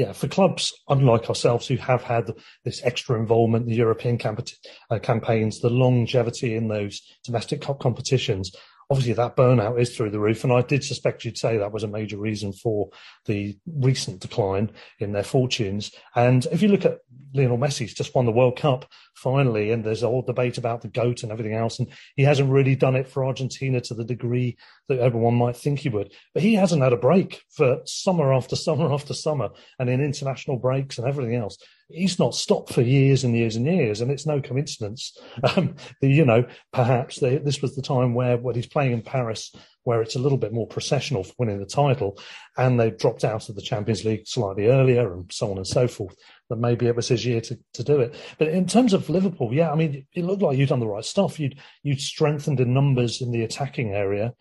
[0.00, 2.32] Yeah, for clubs unlike ourselves who have had
[2.64, 4.48] this extra involvement in the European camp-
[4.88, 8.50] uh, campaigns, the longevity in those domestic cup competitions,
[8.90, 10.42] obviously that burnout is through the roof.
[10.42, 12.90] And I did suspect you'd say that was a major reason for
[13.26, 15.92] the recent decline in their fortunes.
[16.16, 16.98] And if you look at
[17.32, 20.88] Lionel Messi's just won the World Cup finally, and there's a whole debate about the
[20.88, 21.78] GOAT and everything else.
[21.78, 24.56] And he hasn't really done it for Argentina to the degree
[24.88, 26.12] that everyone might think he would.
[26.34, 30.58] But he hasn't had a break for summer after summer after summer and in international
[30.58, 31.58] breaks and everything else
[31.92, 35.16] he's not stopped for years and years and years, and it's no coincidence.
[35.56, 39.52] Um, you know, perhaps they, this was the time where when he's playing in Paris,
[39.82, 42.18] where it's a little bit more processional for winning the title,
[42.56, 45.88] and they dropped out of the Champions League slightly earlier, and so on and so
[45.88, 46.14] forth.
[46.50, 48.14] That maybe it was his year to, to do it.
[48.38, 51.04] But in terms of Liverpool, yeah, I mean, it looked like you'd done the right
[51.04, 51.40] stuff.
[51.40, 54.34] You'd you'd strengthened in numbers in the attacking area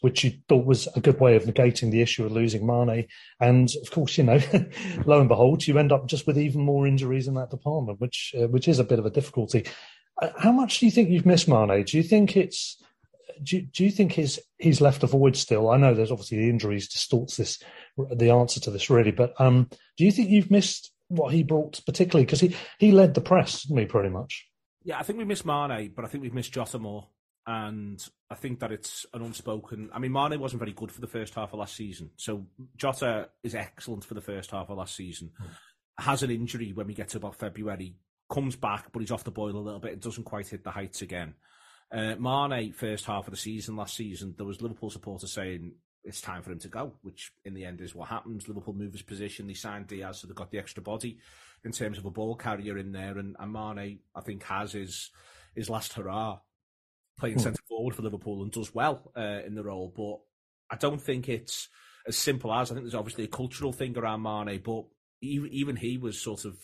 [0.00, 3.06] which you thought was a good way of negating the issue of losing Mane.
[3.40, 4.40] And of course, you know,
[5.06, 8.34] lo and behold, you end up just with even more injuries in that department, which
[8.38, 9.66] uh, which is a bit of a difficulty.
[10.20, 11.84] Uh, how much do you think you've missed Mane?
[11.84, 12.82] Do you think it's
[13.42, 15.70] do, do you think he's he's left a void still?
[15.70, 17.62] I know there's obviously the injuries distorts this
[17.96, 21.80] the answer to this really, but um, do you think you've missed what he brought
[21.86, 24.46] particularly because he he led the press, me pretty much.
[24.82, 27.08] Yeah, I think we missed Mane, but I think we've missed Jota more
[27.46, 29.90] and I think that it's an unspoken.
[29.92, 33.28] I mean, Mane wasn't very good for the first half of last season, so Jota
[33.42, 35.30] is excellent for the first half of last season.
[35.40, 35.48] Mm.
[35.98, 37.94] Has an injury when we get to about February,
[38.28, 40.70] comes back, but he's off the boil a little bit and doesn't quite hit the
[40.70, 41.34] heights again.
[41.90, 45.72] Uh, Mane, first half of the season last season, there was Liverpool supporters saying
[46.02, 48.48] it's time for him to go, which in the end is what happens.
[48.48, 51.18] Liverpool move his position, they signed Diaz, so they've got the extra body
[51.64, 55.10] in terms of a ball carrier in there, and, and Mane, I think, has his
[55.54, 56.38] his last hurrah
[57.18, 57.42] playing mm.
[57.42, 59.92] centre forward for Liverpool and does well uh, in the role.
[59.94, 60.20] But
[60.74, 61.68] I don't think it's
[62.06, 64.84] as simple as I think there's obviously a cultural thing around Mane, but
[65.20, 66.56] even, even he was sort of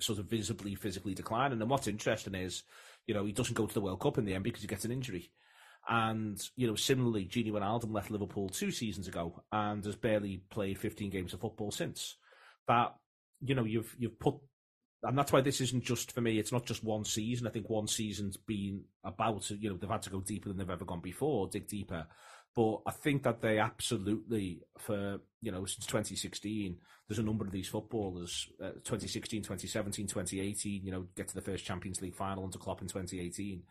[0.00, 1.60] sort of visibly physically declining.
[1.60, 2.62] And what's interesting is,
[3.06, 4.84] you know, he doesn't go to the World Cup in the end because he gets
[4.84, 5.30] an injury.
[5.88, 10.78] And, you know, similarly, Gini Wijnaldum left Liverpool two seasons ago and has barely played
[10.78, 12.16] 15 games of football since.
[12.66, 12.94] That,
[13.40, 14.34] you know, you've you've put
[15.02, 16.38] and that's why this isn't just for me.
[16.38, 17.46] It's not just one season.
[17.46, 20.70] I think one season's been about, you know, they've had to go deeper than they've
[20.70, 22.06] ever gone before, dig deeper.
[22.56, 26.76] But I think that they absolutely, for, you know, since 2016,
[27.06, 31.40] there's a number of these footballers, uh, 2016, 2017, 2018, you know, get to the
[31.40, 33.62] first Champions League final under Klopp in 2018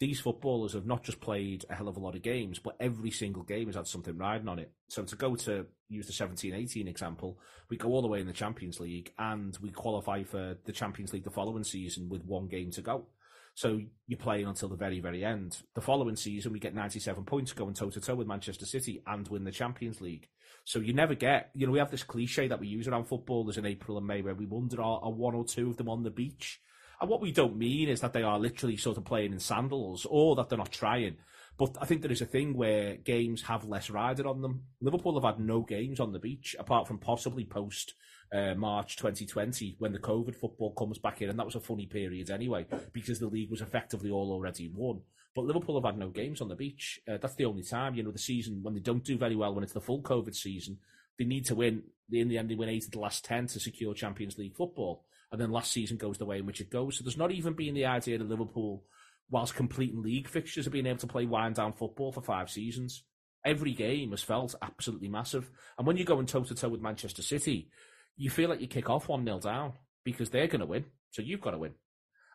[0.00, 3.10] these footballers have not just played a hell of a lot of games, but every
[3.10, 4.72] single game has had something riding on it.
[4.88, 7.38] So to go to use the 17 18 example,
[7.68, 11.12] we go all the way in the Champions League and we qualify for the Champions
[11.12, 13.06] League the following season with one game to go.
[13.54, 15.56] So you're playing until the very, very end.
[15.74, 19.26] The following season, we get 97 points going toe to toe with Manchester City and
[19.26, 20.28] win the Champions League.
[20.64, 23.58] So you never get, you know, we have this cliche that we use around footballers
[23.58, 26.04] in April and May where we wonder are, are one or two of them on
[26.04, 26.60] the beach?
[27.00, 30.06] And what we don't mean is that they are literally sort of playing in sandals
[30.08, 31.16] or that they're not trying.
[31.56, 34.62] But I think there is a thing where games have less rider on them.
[34.80, 37.94] Liverpool have had no games on the beach apart from possibly post
[38.32, 41.86] uh, March 2020 when the COVID football comes back in, and that was a funny
[41.86, 45.00] period anyway because the league was effectively all already won.
[45.34, 47.00] But Liverpool have had no games on the beach.
[47.08, 49.54] Uh, that's the only time, you know, the season when they don't do very well
[49.54, 50.78] when it's the full COVID season,
[51.18, 51.82] they need to win.
[52.10, 55.04] In the end, they win eight of the last ten to secure Champions League football
[55.30, 56.96] and then last season goes the way in which it goes.
[56.96, 58.84] So there's not even been the idea that Liverpool,
[59.30, 63.04] whilst completing league fixtures, have been able to play wind down football for five seasons.
[63.44, 65.50] Every game has felt absolutely massive.
[65.76, 67.70] And when you're going toe to toe with Manchester City,
[68.16, 69.74] you feel like you kick off 1 0 down
[70.04, 70.86] because they're going to win.
[71.10, 71.74] So you've got to win.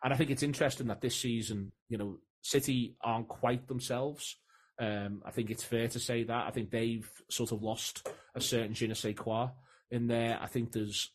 [0.04, 4.38] And I think it's interesting that this season, you know, City aren't quite themselves.
[4.80, 6.48] Um, I think it's fair to say that.
[6.48, 9.50] I think they've sort of lost a certain je ne sais quoi
[9.92, 10.38] in there.
[10.42, 11.12] I think there's,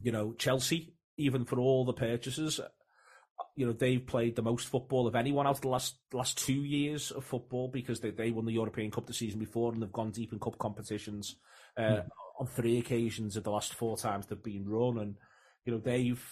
[0.00, 2.60] you know, Chelsea even for all the purchases,
[3.56, 6.64] you know, they've played the most football of anyone out of the last last two
[6.64, 9.92] years of football because they, they won the European Cup the season before and they've
[9.92, 11.36] gone deep in cup competitions
[11.76, 12.04] uh, mm.
[12.38, 14.98] on three occasions of the last four times they've been run.
[14.98, 15.16] And,
[15.64, 16.22] you know, they've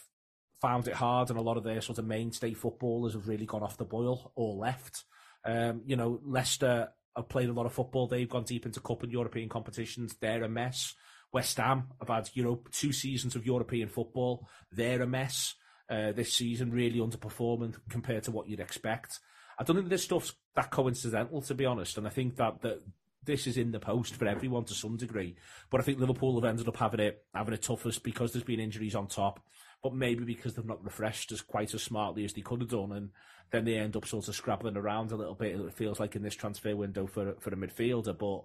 [0.60, 3.62] found it hard and a lot of their sort of mainstay footballers have really gone
[3.62, 5.04] off the boil or left.
[5.44, 8.06] Um, you know, Leicester have played a lot of football.
[8.06, 10.16] They've gone deep into cup and European competitions.
[10.20, 10.94] They're a mess.
[11.32, 14.48] West Ham have had you know two seasons of European football.
[14.72, 15.54] They're a mess
[15.90, 19.20] uh, this season, really underperforming compared to what you'd expect.
[19.58, 21.98] I don't think this stuff's that coincidental, to be honest.
[21.98, 22.82] And I think that the
[23.24, 25.36] this is in the post for everyone to some degree.
[25.70, 28.60] But I think Liverpool have ended up having it having it toughest because there's been
[28.60, 29.40] injuries on top,
[29.82, 32.92] but maybe because they've not refreshed as quite as smartly as they could have done,
[32.92, 33.10] and
[33.50, 35.58] then they end up sort of scrabbling around a little bit.
[35.58, 38.44] It feels like in this transfer window for for a midfielder, but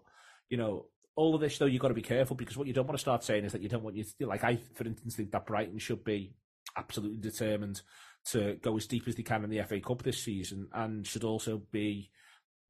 [0.49, 0.87] you know.
[1.15, 3.01] All of this, though, you've got to be careful because what you don't want to
[3.01, 5.45] start saying is that you don't want you to, like, I, for instance, think that
[5.45, 6.33] Brighton should be
[6.75, 7.81] absolutely determined
[8.25, 11.23] to go as deep as they can in the FA Cup this season and should
[11.23, 12.09] also be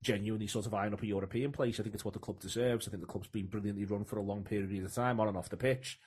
[0.03, 1.79] genuinely sort of eyeing up a European place.
[1.79, 2.87] I think it's what the club deserves.
[2.87, 5.37] I think the club's been brilliantly run for a long period of time on and
[5.37, 5.99] off the pitch.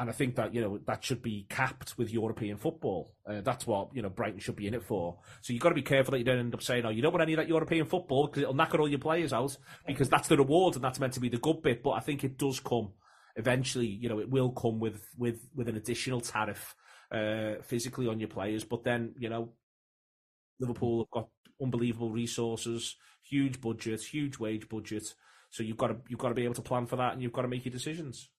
[0.00, 3.12] And I think that, you know, that should be capped with European football.
[3.28, 5.18] Uh, that's what, you know, Brighton should be in it for.
[5.42, 7.12] So you've got to be careful that you don't end up saying, oh, you don't
[7.12, 10.28] want any of that European football because it'll knock all your players out because that's
[10.28, 11.82] the reward and that's meant to be the good bit.
[11.82, 12.92] But I think it does come
[13.36, 16.74] eventually, you know, it will come with, with, with an additional tariff,
[17.12, 18.64] uh, physically on your players.
[18.64, 19.52] But then, you know,
[20.60, 21.28] Liverpool have got
[21.60, 25.12] unbelievable resources, huge budgets, huge wage budget.
[25.50, 27.32] So you've got to you've got to be able to plan for that, and you've
[27.32, 28.30] got to make your decisions.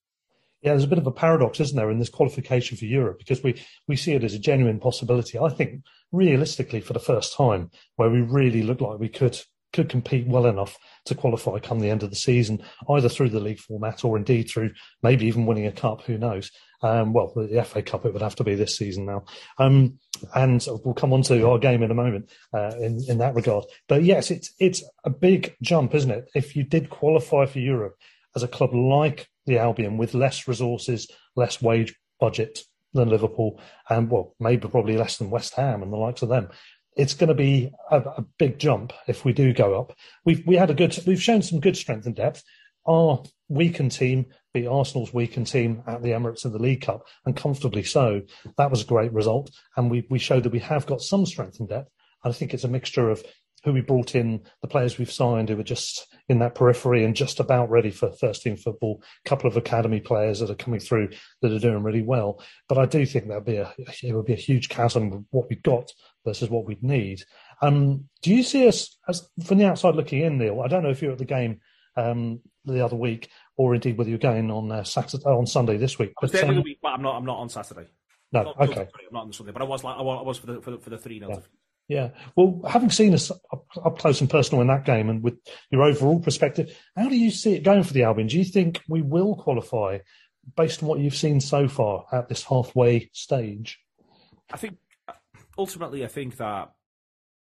[0.61, 3.43] Yeah, there's a bit of a paradox, isn't there, in this qualification for Europe because
[3.43, 5.39] we we see it as a genuine possibility.
[5.39, 9.39] I think realistically, for the first time, where we really look like we could
[9.73, 13.39] could compete well enough to qualify come the end of the season, either through the
[13.39, 14.71] league format or indeed through
[15.01, 16.01] maybe even winning a cup.
[16.03, 16.51] Who knows?
[16.83, 19.23] Um, well, the FA Cup it would have to be this season now.
[19.59, 19.99] Um,
[20.35, 23.65] and we'll come on to our game in a moment uh, in in that regard.
[23.87, 26.29] But yes, it's it's a big jump, isn't it?
[26.35, 27.95] If you did qualify for Europe
[28.35, 32.59] as a club like the Albion with less resources, less wage budget
[32.93, 33.59] than Liverpool,
[33.89, 36.49] and well, maybe probably less than West Ham and the likes of them.
[36.97, 39.95] It's going to be a, a big jump if we do go up.
[40.25, 42.43] We've we had a good, we've shown some good strength and depth.
[42.85, 47.35] Our weakened team beat Arsenal's weakened team at the Emirates in the League Cup, and
[47.35, 48.21] comfortably so.
[48.57, 51.59] That was a great result, and we we showed that we have got some strength
[51.59, 51.89] and depth.
[52.23, 53.23] I think it's a mixture of
[53.63, 57.15] who we brought in, the players we've signed who are just in that periphery and
[57.15, 59.03] just about ready for first team football.
[59.25, 61.09] A couple of academy players that are coming through
[61.41, 62.41] that are doing really well.
[62.67, 65.49] But I do think that'd be a it would be a huge chasm of what
[65.49, 65.91] we've got
[66.25, 67.23] versus what we'd need.
[67.61, 70.61] Um, do you see us as from the outside looking in, Neil?
[70.61, 71.59] I don't know if you're at the game
[71.95, 75.99] um, the other week or indeed whether you're going on uh, Saturday on Sunday this
[75.99, 76.13] week.
[76.21, 77.15] There um, week, but I'm not.
[77.15, 77.87] I'm not on Saturday.
[78.31, 78.73] No, not, okay.
[78.73, 80.77] Sorry, I'm not on Sunday, but I was like I was for the for the,
[80.79, 81.39] for the three 0 yeah.
[81.91, 82.11] Yeah.
[82.37, 85.37] Well, having seen us up, up, close and personal in that game and with
[85.71, 88.29] your overall perspective, how do you see it going for the Albion?
[88.29, 89.97] Do you think we will qualify
[90.55, 93.77] based on what you've seen so far at this halfway stage?
[94.53, 94.77] I think
[95.57, 96.71] ultimately, I think that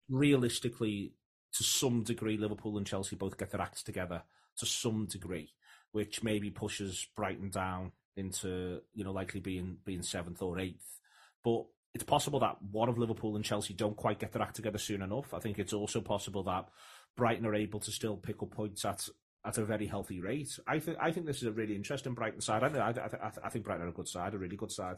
[0.10, 1.14] realistically,
[1.54, 4.22] to some degree, Liverpool and Chelsea both get their acts together
[4.58, 5.54] to some degree,
[5.92, 11.00] which maybe pushes Brighton down into, you know, likely being being seventh or eighth.
[11.44, 11.66] But
[11.96, 15.02] it's possible that one of Liverpool and Chelsea don't quite get their act together soon
[15.02, 15.34] enough.
[15.34, 16.68] I think it's also possible that
[17.16, 19.08] Brighton are able to still pick up points at
[19.46, 20.60] at a very healthy rate.
[20.68, 22.64] I think I think this is a really interesting Brighton side.
[22.64, 24.98] I, I, I, I think Brighton are a good side, a really good side.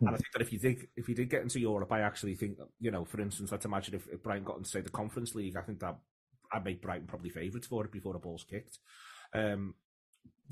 [0.00, 0.06] Mm.
[0.06, 2.34] And I think that if you did if you did get into Europe, I actually
[2.34, 5.34] think you know, for instance, let's imagine if, if Brighton got into say the Conference
[5.34, 5.98] League, I think that
[6.50, 8.78] I'd make Brighton probably favourites for it before the ball's kicked.
[9.34, 9.74] Um,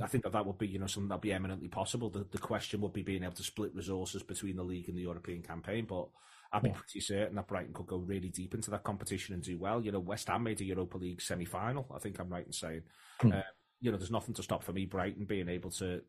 [0.01, 2.11] I think that that would be, you know, something that'd be eminently possible.
[2.11, 5.03] The, the question would be being able to split resources between the league and the
[5.03, 5.87] European campaign.
[5.89, 6.09] But
[6.53, 9.59] I'd be pretty certain that Brighton could go really deep into that competition and do
[9.59, 9.83] well.
[9.83, 11.87] You know, West Ham made a Europa League semi-final.
[11.95, 12.83] I think I'm right in saying.
[13.23, 13.39] Mm.
[13.39, 13.43] Uh,
[13.81, 16.03] you know, there's nothing to stop for me Brighton being able to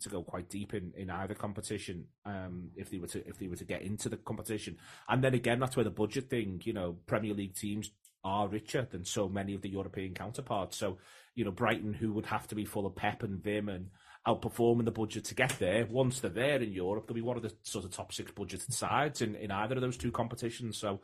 [0.00, 3.46] to go quite deep in, in either competition um, if they were to if they
[3.46, 4.76] were to get into the competition.
[5.08, 6.60] And then again, that's where the budget thing.
[6.64, 7.90] You know, Premier League teams
[8.24, 10.76] are richer than so many of the European counterparts.
[10.76, 10.98] So,
[11.34, 13.90] you know, Brighton, who would have to be full of pep and vim and
[14.26, 17.42] outperforming the budget to get there, once they're there in Europe, they'll be one of
[17.42, 20.76] the sort of top six budgeted sides in, in either of those two competitions.
[20.76, 21.00] So,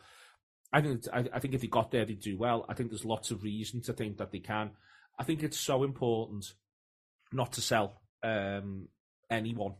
[0.73, 2.66] I think I, I think if they got there, they'd do well.
[2.69, 4.70] I think there's lots of reason to think that they can.
[5.19, 6.53] I think it's so important
[7.32, 8.89] not to sell um,
[9.31, 9.74] anyone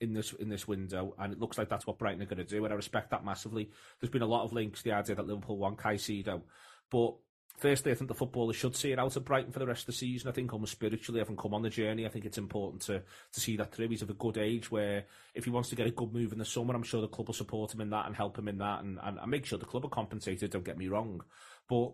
[0.00, 2.44] in this in this window, and it looks like that's what Brighton are going to
[2.44, 3.70] do, and I respect that massively.
[4.00, 6.42] There's been a lot of links the idea that Liverpool want Caicedo,
[6.90, 7.14] but
[7.56, 9.86] firstly, I think the footballers should see it out of Brighton for the rest of
[9.86, 10.28] the season.
[10.28, 13.02] I think almost spiritually, having come on the journey, I think it's important to
[13.32, 13.88] to see that through.
[13.88, 15.04] He's of a good age where
[15.34, 17.28] if he wants to get a good move in the summer, I'm sure the club
[17.28, 19.58] will support him in that and help him in that, and, and, and make sure
[19.58, 20.50] the club are compensated.
[20.50, 21.22] Don't get me wrong,
[21.68, 21.92] but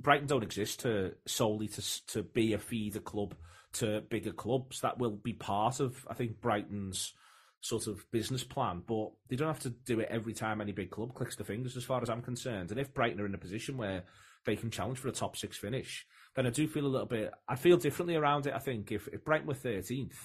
[0.00, 3.34] Brighton don't exist to solely to to be a feeder club
[3.74, 4.80] to bigger clubs.
[4.80, 7.12] That will be part of, I think, Brighton's
[7.60, 10.90] sort of business plan, but they don't have to do it every time any big
[10.90, 12.70] club clicks the fingers, as far as I'm concerned.
[12.70, 14.04] And if Brighton are in a position where
[14.44, 17.32] they can challenge for a top six finish, then I do feel a little bit.
[17.48, 18.54] I feel differently around it.
[18.54, 20.16] I think if, if Brighton were 13th,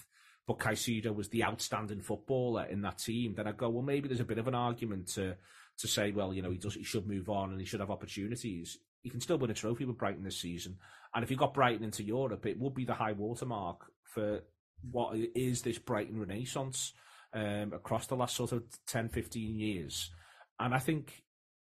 [0.48, 4.20] but Caicedo was the outstanding footballer in that team, then I go, well, maybe there's
[4.20, 5.36] a bit of an argument to
[5.78, 7.92] to say, well, you know, he does, he should move on and he should have
[7.92, 8.78] opportunities.
[9.02, 10.78] He can still win a trophy with Brighton this season.
[11.14, 14.42] And if you got Brighton into Europe, it would be the high watermark for
[14.90, 16.94] what is this Brighton renaissance
[17.34, 20.12] um, across the last sort of 10, 15 years.
[20.60, 21.24] And I think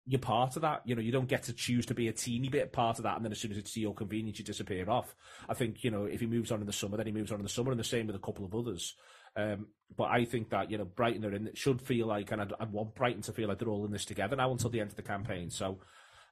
[0.07, 0.83] you're part of that.
[0.85, 3.16] You know, you don't get to choose to be a teeny bit part of that,
[3.16, 5.15] and then as soon as it's to your convenience, you disappear off.
[5.49, 7.39] I think you know if he moves on in the summer, then he moves on
[7.39, 8.95] in the summer, and the same with a couple of others.
[9.35, 12.41] Um, but I think that you know Brighton are in it should feel like, and
[12.41, 14.81] I'd, I'd, want Brighton to feel like they're all in this together now until the
[14.81, 15.51] end of the campaign.
[15.51, 15.81] So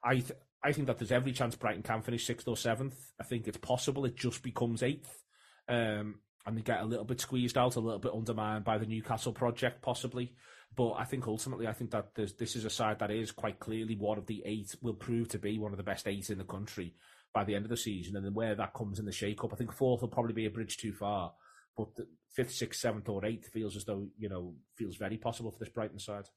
[0.03, 2.97] I th- I think that there's every chance Brighton can finish sixth or seventh.
[3.21, 5.23] I think it's possible it just becomes eighth.
[5.69, 8.87] Um, and they get a little bit squeezed out, a little bit undermined by the
[8.87, 10.35] Newcastle project, possibly.
[10.77, 13.97] But I think ultimately, I think that this is a side that is quite clearly
[13.97, 16.45] one of the eight, will prove to be one of the best eight in the
[16.45, 16.95] country
[17.33, 18.17] by the end of the season.
[18.17, 20.51] And then where that comes in the shake-up, I think fourth will probably be a
[20.51, 21.33] bridge too far.
[21.77, 21.89] But
[22.33, 25.69] fifth, sixth, seventh, or eighth feels as though, you know, feels very possible for this
[25.69, 26.29] Brighton side.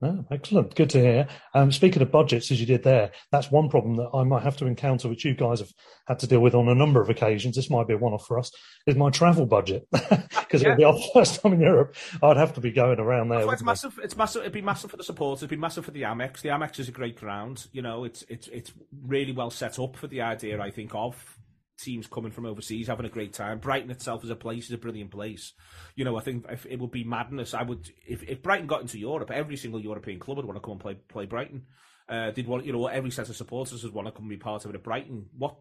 [0.00, 0.76] Oh, excellent.
[0.76, 1.28] Good to hear.
[1.54, 4.56] Um, speaking of budgets, as you did there, that's one problem that I might have
[4.58, 5.72] to encounter, which you guys have
[6.06, 7.56] had to deal with on a number of occasions.
[7.56, 8.52] This might be a one-off for us.
[8.86, 10.68] Is my travel budget because yeah.
[10.68, 11.96] it'll be our first time in Europe.
[12.22, 13.52] I'd have to be going around there.
[13.52, 13.98] it's massive.
[14.00, 14.42] It's massive.
[14.42, 15.40] It'd be massive for the supporters.
[15.42, 16.42] It'd be massive for the Amex.
[16.42, 17.66] The Amex is a great ground.
[17.72, 18.72] You know, it's it's it's
[19.02, 20.60] really well set up for the idea.
[20.60, 21.37] I think of
[21.78, 23.58] teams coming from overseas having a great time.
[23.58, 25.52] Brighton itself as a place is a brilliant place.
[25.94, 27.54] You know, I think if it would be madness.
[27.54, 30.60] I would if, if Brighton got into Europe, every single European club would want to
[30.60, 31.66] come and play play Brighton.
[32.08, 34.36] Uh, did want you know every set of supporters would want to come and be
[34.36, 35.26] part of it at Brighton.
[35.36, 35.56] What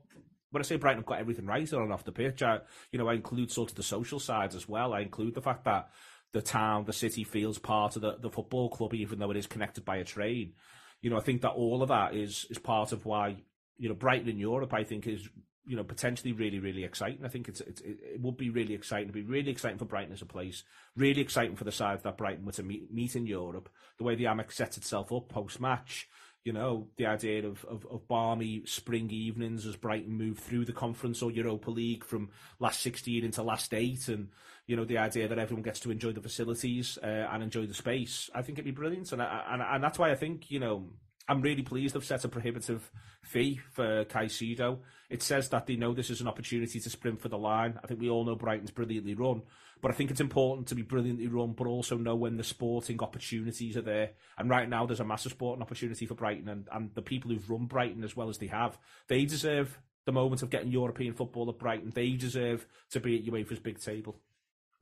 [0.52, 2.60] when I say Brighton have got everything right on and off the pitch, I,
[2.92, 4.94] you know, I include sort of the social sides as well.
[4.94, 5.90] I include the fact that
[6.34, 9.48] the town, the city feels part of the, the football club, even though it is
[9.48, 10.54] connected by a train.
[11.02, 13.38] You know, I think that all of that is is part of why
[13.78, 14.74] you know Brighton in Europe.
[14.74, 15.28] I think is
[15.68, 17.26] you know, potentially really, really exciting.
[17.26, 19.10] I think it's, it's it would be really exciting.
[19.10, 20.64] It'd be really exciting for Brighton as a place.
[20.96, 23.70] Really exciting for the side that Brighton were to meet, meet in Europe.
[23.98, 26.08] The way the Amex sets itself up post match.
[26.46, 30.72] You know, the idea of, of, of balmy spring evenings as Brighton move through the
[30.72, 32.30] conference or Europa League from
[32.60, 34.30] last 16 into last eight, and
[34.68, 37.74] you know the idea that everyone gets to enjoy the facilities uh, and enjoy the
[37.74, 38.30] space.
[38.34, 40.88] I think it'd be brilliant, and, and and that's why I think you know
[41.28, 42.90] I'm really pleased they've set a prohibitive
[43.22, 44.80] fee for Caicedo.
[45.10, 47.80] It says that they know this is an opportunity to sprint for the line.
[47.84, 49.42] I think we all know Brighton's brilliantly run,
[49.82, 53.02] but I think it's important to be brilliantly run, but also know when the sporting
[53.02, 54.12] opportunities are there.
[54.38, 57.50] And right now, there's a massive sporting opportunity for Brighton, and, and the people who've
[57.50, 58.78] run Brighton as well as they have,
[59.08, 61.92] they deserve the moment of getting European football at Brighton.
[61.94, 64.18] They deserve to be at UEFA's big table.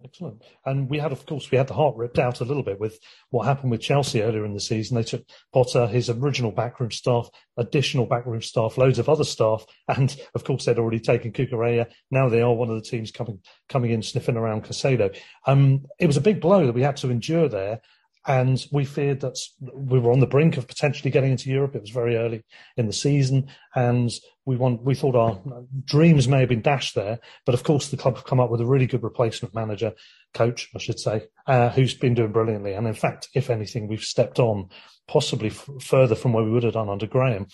[0.04, 0.44] Excellent.
[0.66, 3.00] And we had, of course, we had the heart ripped out a little bit with
[3.30, 4.96] what happened with Chelsea earlier in the season.
[4.96, 10.16] They took Potter, his original backroom staff, additional backroom staff, loads of other staff, and
[10.36, 11.88] of course they'd already taken Cucurella.
[12.12, 13.40] Now they are one of the teams coming
[13.70, 15.16] coming in sniffing around Caicedo.
[15.48, 17.80] Um, it was a big blow that we had to endure there,
[18.28, 19.38] and we feared that
[19.74, 21.76] we were on the brink of potentially getting into Europe.
[21.76, 22.44] It was very early
[22.76, 24.12] in the season, and
[24.46, 25.40] we want we thought our
[25.86, 27.20] dreams may have been dashed there.
[27.46, 29.94] But of course, the club have come up with a really good replacement manager,
[30.34, 32.74] coach, I should say, uh, who's been doing brilliantly.
[32.74, 34.70] And in fact, if anything, we've stepped on
[35.08, 37.48] possibly f- further from where we would have done under Graham.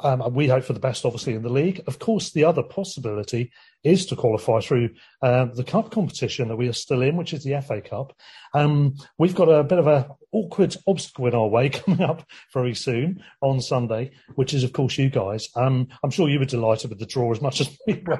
[0.00, 1.82] Um, we hope for the best, obviously, in the league.
[1.86, 3.50] Of course, the other possibility
[3.86, 4.90] is to qualify through
[5.22, 8.12] uh, the cup competition that we are still in, which is the FA Cup.
[8.54, 12.74] Um, we've got a bit of an awkward obstacle in our way coming up very
[12.74, 15.48] soon on Sunday, which is, of course, you guys.
[15.54, 18.18] Um, I'm sure you were delighted with the draw as much as we were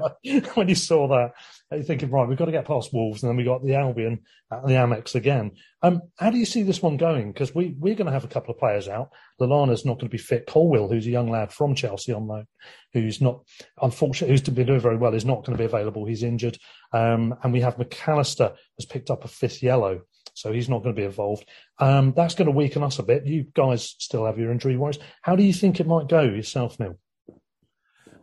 [0.54, 1.32] when you saw that.
[1.72, 4.20] You're thinking, right, we've got to get past Wolves, and then we got the Albion
[4.50, 5.52] and the Amex again.
[5.82, 7.32] Um, how do you see this one going?
[7.32, 9.10] Because we, we're going to have a couple of players out.
[9.40, 10.46] Lallana's not going to be fit.
[10.46, 12.46] Colwill, who's a young lad from Chelsea on loan,
[12.92, 13.42] who's not,
[13.82, 16.04] unfortunately, who's been doing very well, is not going to be available.
[16.04, 16.58] He's injured.
[16.92, 20.02] Um, and we have Mac Allister has picked up a fifth yellow
[20.34, 21.48] so he's not going to be involved.
[21.78, 23.24] Um, that's going to weaken us a bit.
[23.24, 24.98] You guys still have your injury worries.
[25.22, 26.98] How do you think it might go yourself, Neil?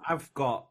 [0.07, 0.67] I've got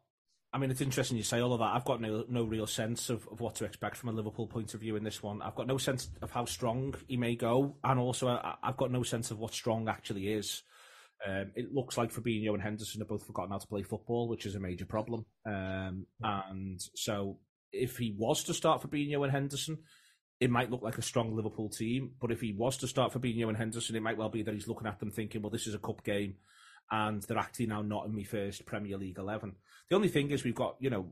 [0.53, 1.73] I mean, it's interesting you say all of that.
[1.73, 4.75] I've got no, no real sense of, of what to expect from a Liverpool point
[4.75, 5.41] of view in this one.
[5.41, 8.91] I've got no sense of how strong he may go, and also I, have got
[8.91, 10.61] no sense of what strong actually is.
[11.27, 14.45] Um, it looks like Fabinho and Henderson have both forgotten how to play football, which
[14.45, 15.25] is a major problem.
[15.45, 17.39] Um, and so,
[17.71, 19.79] if he was to start Fabinho and Henderson,
[20.39, 22.11] it might look like a strong Liverpool team.
[22.19, 24.67] But if he was to start Fabinho and Henderson, it might well be that he's
[24.67, 26.35] looking at them thinking, well, this is a cup game
[26.91, 29.55] and they're actually now not in my first Premier League 11.
[29.89, 31.07] The only thing is we've got, you know,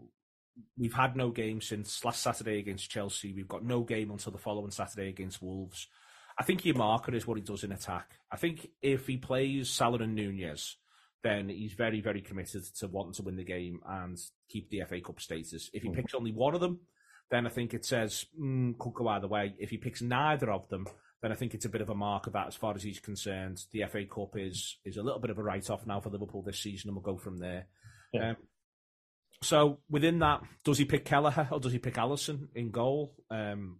[0.77, 3.33] we've had no game since last Saturday against Chelsea.
[3.33, 5.87] We've got no game until the following Saturday against Wolves.
[6.41, 8.15] I think your marker is what he does in attack.
[8.31, 10.75] I think if he plays Salah and Nunez,
[11.21, 14.17] then he's very, very committed to wanting to win the game and
[14.49, 15.69] keep the FA Cup status.
[15.71, 15.93] If he mm.
[15.93, 16.79] picks only one of them,
[17.29, 19.53] then I think it says mm, could go either way.
[19.59, 20.87] If he picks neither of them,
[21.21, 22.99] then I think it's a bit of a mark of that as far as he's
[22.99, 23.61] concerned.
[23.71, 26.41] The FA Cup is is a little bit of a write off now for Liverpool
[26.41, 27.67] this season, and we'll go from there.
[28.13, 28.31] Yeah.
[28.31, 28.37] Um,
[29.43, 33.13] so within that, does he pick Kelleher or does he pick Alisson in goal?
[33.29, 33.77] Um,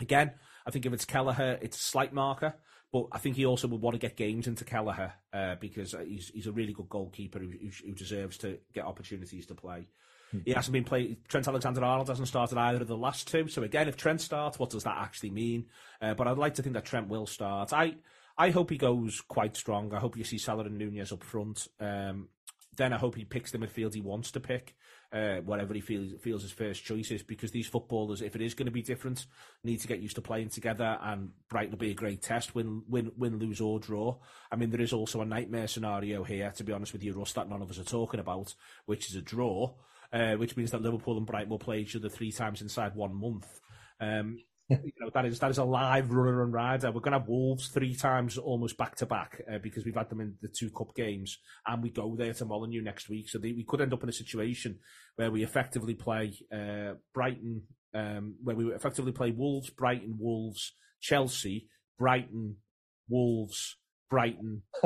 [0.00, 0.32] again,
[0.66, 2.54] I think if it's Kelleher, it's a slight marker.
[2.92, 6.28] But I think he also would want to get games into Kelleher uh, because he's
[6.28, 7.50] he's a really good goalkeeper who,
[7.86, 9.88] who, deserves to get opportunities to play.
[10.30, 10.40] Hmm.
[10.44, 11.16] He hasn't been played.
[11.26, 13.48] Trent Alexander-Arnold hasn't started either of the last two.
[13.48, 15.66] So again, if Trent starts, what does that actually mean?
[16.02, 17.72] Uh, but I'd like to think that Trent will start.
[17.72, 17.94] I
[18.36, 19.94] I hope he goes quite strong.
[19.94, 21.68] I hope you see Salah and Nunez up front.
[21.80, 22.28] Um,
[22.76, 24.74] then I hope he picks the midfield he wants to pick
[25.12, 27.22] uh, whatever he feels feels his first choice is.
[27.22, 29.26] Because these footballers, if it is going to be different,
[29.62, 30.98] need to get used to playing together.
[31.02, 34.18] And Brighton will be a great test, win, win, win, lose or draw.
[34.50, 37.32] I mean, there is also a nightmare scenario here, to be honest with you, Russ,
[37.34, 38.54] that none of us are talking about,
[38.86, 39.74] which is a draw.
[40.12, 43.18] Uh, which means that Liverpool and Brighton will play each other three times inside one
[43.18, 43.46] month.
[43.98, 44.40] Um,
[44.84, 46.90] you know that is that is a live runner and rider.
[46.90, 50.10] We're going to have Wolves three times almost back to back uh, because we've had
[50.10, 53.28] them in the two cup games, and we go there to Molineux next week.
[53.28, 54.78] So they, we could end up in a situation
[55.16, 57.62] where we effectively play uh, Brighton,
[57.94, 61.68] um, where we effectively play Wolves, Brighton, Wolves, Chelsea,
[61.98, 62.56] Brighton,
[63.08, 63.76] Wolves,
[64.12, 64.62] Brighton,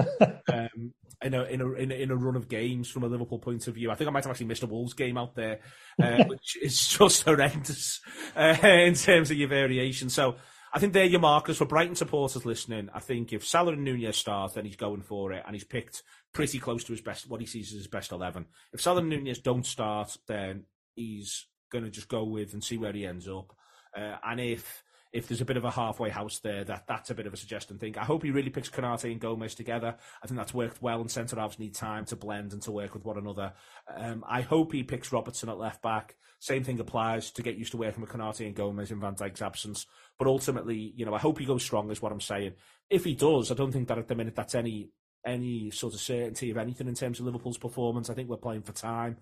[0.52, 3.40] um, in a in a in a, in a run of games from a Liverpool
[3.40, 3.90] point of view.
[3.90, 5.58] I think I might have actually missed a Wolves game out there,
[6.00, 8.00] uh, which is just horrendous
[8.36, 10.10] uh, in terms of your variation.
[10.10, 10.36] So
[10.72, 12.88] I think they're your markers for Brighton supporters listening.
[12.94, 16.04] I think if Salah and Nunez start, then he's going for it, and he's picked
[16.32, 18.46] pretty close to his best, what he sees as his best eleven.
[18.72, 22.78] If Salah and Nunez don't start, then he's going to just go with and see
[22.78, 23.52] where he ends up.
[23.96, 24.84] Uh, and if
[25.16, 27.38] if there's a bit of a halfway house there, that that's a bit of a
[27.38, 27.96] suggestion thing.
[27.96, 29.96] I hope he really picks Konate and Gomez together.
[30.22, 32.92] I think that's worked well, and centre halves need time to blend and to work
[32.92, 33.54] with one another.
[33.96, 36.16] Um, I hope he picks Robertson at left back.
[36.38, 39.40] Same thing applies to get used to working with Konate and Gomez in Van Dijk's
[39.40, 39.86] absence.
[40.18, 42.52] But ultimately, you know, I hope he goes strong, is what I'm saying.
[42.90, 44.90] If he does, I don't think that at the minute that's any
[45.24, 48.10] any sort of certainty of anything in terms of Liverpool's performance.
[48.10, 49.16] I think we're playing for time.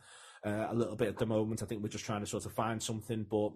[0.45, 1.63] Uh, a little bit at the moment.
[1.63, 3.53] I think we're just trying to sort of find something, but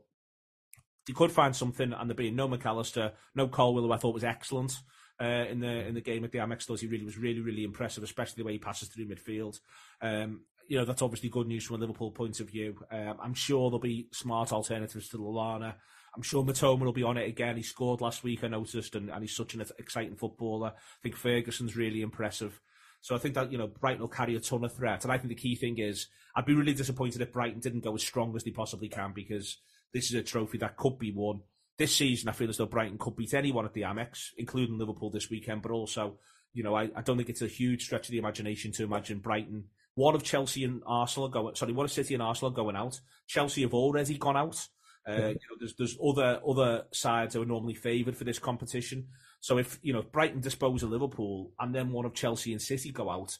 [1.08, 4.14] you could find something, and there being no Mac Allister, no Colwill, who I thought
[4.14, 4.72] was excellent
[5.20, 7.64] uh, in the in the game at the Amex Does he really was really really
[7.64, 9.58] impressive, especially the way he passes through midfield.
[10.00, 12.76] Um, you know that's obviously good news from a Liverpool point of view.
[12.90, 15.74] Um, I'm sure there'll be smart alternatives to Lallana.
[16.14, 17.56] I'm sure Mitoma will be on it again.
[17.56, 20.72] He scored last week, I noticed, and, and he's such an exciting footballer.
[20.74, 22.60] I think Ferguson's really impressive.
[23.00, 25.04] So I think that, you know, Brighton will carry a ton of threat.
[25.04, 27.94] And I think the key thing is I'd be really disappointed if Brighton didn't go
[27.94, 29.58] as strong as they possibly can because
[29.92, 31.40] this is a trophy that could be won.
[31.78, 35.10] This season, I feel as though Brighton could beat anyone at the Amex, including Liverpool
[35.10, 35.62] this weekend.
[35.62, 36.18] But also,
[36.52, 39.20] you know, I, I don't think it's a huge stretch of the imagination to imagine
[39.20, 39.64] Brighton.
[39.94, 43.00] One of Chelsea and Arsenal going, sorry, one of City and Arsenal going out.
[43.26, 44.66] Chelsea have already gone out.
[45.08, 49.06] Uh, you know, there's there's other other sides that are normally favoured for this competition.
[49.40, 52.90] So if you know Brighton dispose of Liverpool and then one of Chelsea and City
[52.90, 53.38] go out,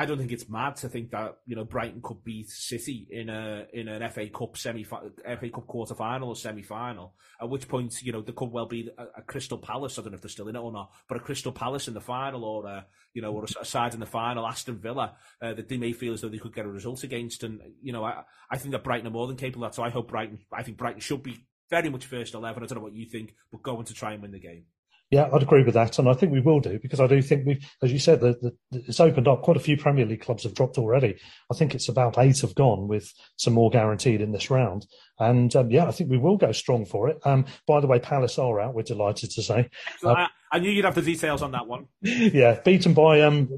[0.00, 3.28] I don't think it's mad to think that you know Brighton could beat City in
[3.28, 7.14] a in an FA Cup semi FA Cup quarter final or semi final.
[7.42, 9.98] At which point, you know, there could well be a, a, Crystal Palace.
[9.98, 11.94] I don't know if they're still in it or not, but a Crystal Palace in
[11.94, 15.54] the final, or a, you know, or a, side in the final, Aston Villa, uh,
[15.54, 17.42] that they may feel as though they could get a result against.
[17.42, 18.22] And you know, I
[18.52, 19.76] I think that Brighton are more than capable of that.
[19.76, 20.38] So I hope Brighton.
[20.52, 22.62] I think Brighton should be very much first eleven.
[22.62, 24.66] I don't know what you think, but going to try and win the game.
[25.10, 27.46] Yeah, I'd agree with that, and I think we will do because I do think
[27.46, 29.40] we've, as you said, the, the, it's opened up.
[29.40, 31.18] Quite a few Premier League clubs have dropped already.
[31.50, 34.86] I think it's about eight have gone, with some more guaranteed in this round.
[35.18, 37.18] And um, yeah, I think we will go strong for it.
[37.24, 38.74] Um, by the way, Palace are out.
[38.74, 39.70] We're delighted to say.
[40.00, 41.86] So uh, I, knew you'd have the details on that one.
[42.02, 43.48] Yeah, beaten by um,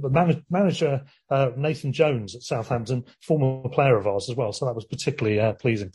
[0.49, 4.53] manager uh, Nathan Jones at Southampton, former player of ours as well.
[4.53, 5.93] So that was particularly uh, pleasing.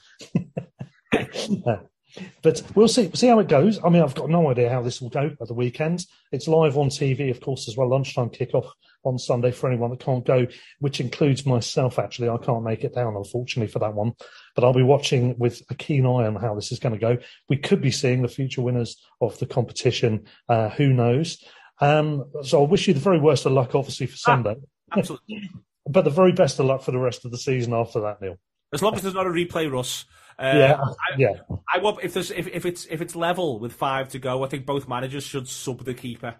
[2.41, 3.79] But we'll see see how it goes.
[3.83, 6.05] I mean, I've got no idea how this will go at the weekend.
[6.31, 7.89] It's live on TV, of course, as well.
[7.89, 8.69] Lunchtime kickoff
[9.03, 10.47] on Sunday for anyone that can't go,
[10.79, 11.99] which includes myself.
[11.99, 14.13] Actually, I can't make it down, unfortunately, for that one.
[14.55, 17.17] But I'll be watching with a keen eye on how this is going to go.
[17.49, 20.25] We could be seeing the future winners of the competition.
[20.49, 21.43] Uh, who knows?
[21.79, 24.55] Um, so I wish you the very worst of luck, obviously, for Sunday.
[24.91, 25.49] Ah, absolutely.
[25.89, 28.37] but the very best of luck for the rest of the season after that, Neil.
[28.73, 30.05] As long as there's not a replay, Russ.
[30.37, 31.33] Uh, yeah, I, yeah.
[31.73, 34.47] I want if there's if, if it's if it's level with five to go, I
[34.47, 36.35] think both managers should sub the keeper.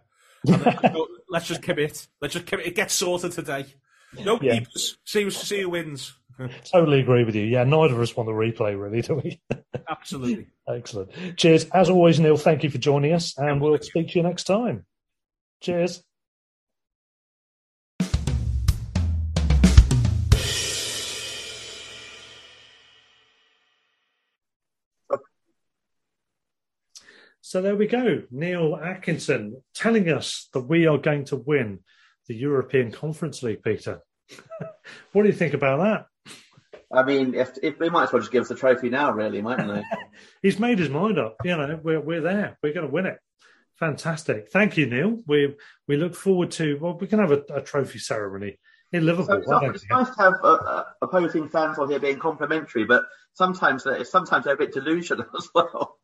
[1.29, 2.07] let's just commit.
[2.21, 2.67] Let's just commit.
[2.67, 3.65] It gets sorted today.
[4.23, 4.59] No yeah.
[4.59, 4.97] keepers.
[5.05, 6.13] See, see who wins.
[6.65, 7.43] totally agree with you.
[7.43, 9.41] Yeah, neither of us want the replay, really, do we?
[9.89, 10.47] Absolutely.
[10.67, 11.11] Excellent.
[11.37, 11.65] Cheers.
[11.65, 14.85] As always, Neil, thank you for joining us, and we'll speak to you next time.
[15.61, 16.03] Cheers.
[27.47, 28.23] So there we go.
[28.31, 31.81] Neil Atkinson telling us that we are going to win
[32.27, 33.99] the European Conference League, Peter.
[35.11, 36.33] what do you think about that?
[36.91, 39.43] I mean, if, if they might as well just give us the trophy now, really,
[39.43, 39.83] mightn't they?
[40.41, 41.35] He's made his mind up.
[41.43, 42.57] You know, we're we're there.
[42.63, 43.19] We're going to win it.
[43.75, 44.49] Fantastic.
[44.51, 45.21] Thank you, Neil.
[45.27, 45.55] We
[45.87, 46.79] we look forward to.
[46.81, 48.57] Well, we can have a, a trophy ceremony
[48.91, 49.43] in Liverpool.
[49.45, 53.03] So it's, it's nice to have uh, uh, opposing fans on here being complimentary, but
[53.33, 55.99] sometimes sometimes they're a bit delusional as well.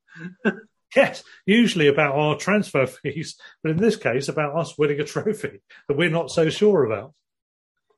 [0.96, 5.62] Yes, usually about our transfer fees, but in this case about us winning a trophy
[5.88, 7.14] that we're not so sure about.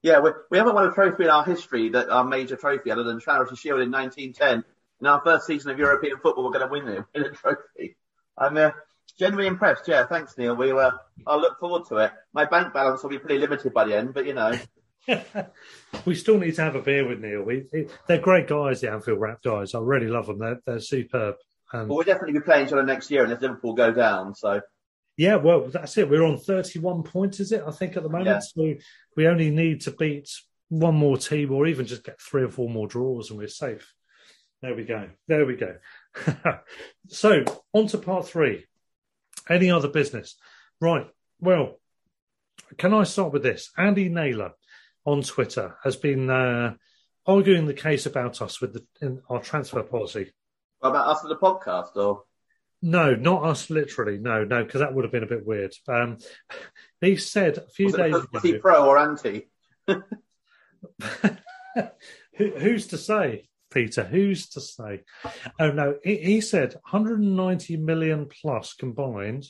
[0.01, 3.03] Yeah, we, we haven't won a trophy in our history, that our major trophy, other
[3.03, 4.65] than Charity Shield in 1910.
[4.99, 7.95] In our first season of European football, we're going to win, it, win a trophy.
[8.37, 8.71] I'm uh,
[9.17, 9.87] genuinely impressed.
[9.87, 10.55] Yeah, thanks, Neil.
[10.55, 10.91] We uh,
[11.25, 12.11] I'll look forward to it.
[12.33, 14.57] My bank balance will be pretty limited by the end, but you know.
[16.05, 17.43] we still need to have a beer with Neil.
[17.43, 17.65] We,
[18.07, 19.75] they're great guys, the Anfield Wrap guys.
[19.75, 20.39] I really love them.
[20.39, 21.35] They're, they're superb.
[21.73, 24.35] Um, well, we'll definitely be playing each other next year, unless Liverpool go down.
[24.35, 24.61] So
[25.17, 26.09] yeah, well, that's it.
[26.09, 27.63] We're on 31 points, is it?
[27.65, 28.27] I think at the moment.
[28.27, 28.39] Yeah.
[28.39, 28.75] So
[29.15, 30.29] we only need to beat
[30.69, 33.93] one more team or even just get three or four more draws and we're safe.
[34.61, 35.09] There we go.
[35.27, 35.75] There we go.
[37.09, 37.43] so
[37.73, 38.65] on to part three.
[39.49, 40.35] Any other business?
[40.79, 41.07] Right.
[41.39, 41.79] Well,
[42.77, 43.71] can I start with this?
[43.77, 44.53] Andy Naylor
[45.05, 46.75] on Twitter has been uh,
[47.27, 50.31] arguing the case about us with the, our transfer policy.
[50.83, 52.23] About us as a podcast, or
[52.81, 54.17] no, not us literally.
[54.17, 55.73] No, no, because that would have been a bit weird.
[55.87, 56.17] Um,
[56.99, 58.27] he said a few was days ago.
[58.33, 59.47] Was he pro or anti?
[62.35, 64.03] Who, who's to say, Peter?
[64.03, 65.03] Who's to say?
[65.59, 69.47] Oh no, he, he, said 190 million plus combined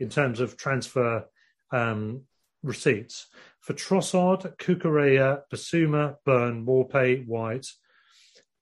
[0.00, 1.26] in terms of transfer
[1.70, 2.22] um,
[2.62, 3.26] receipts
[3.60, 7.68] for Trossard, Cucurella, Bissouma, Burn, Maupay, White.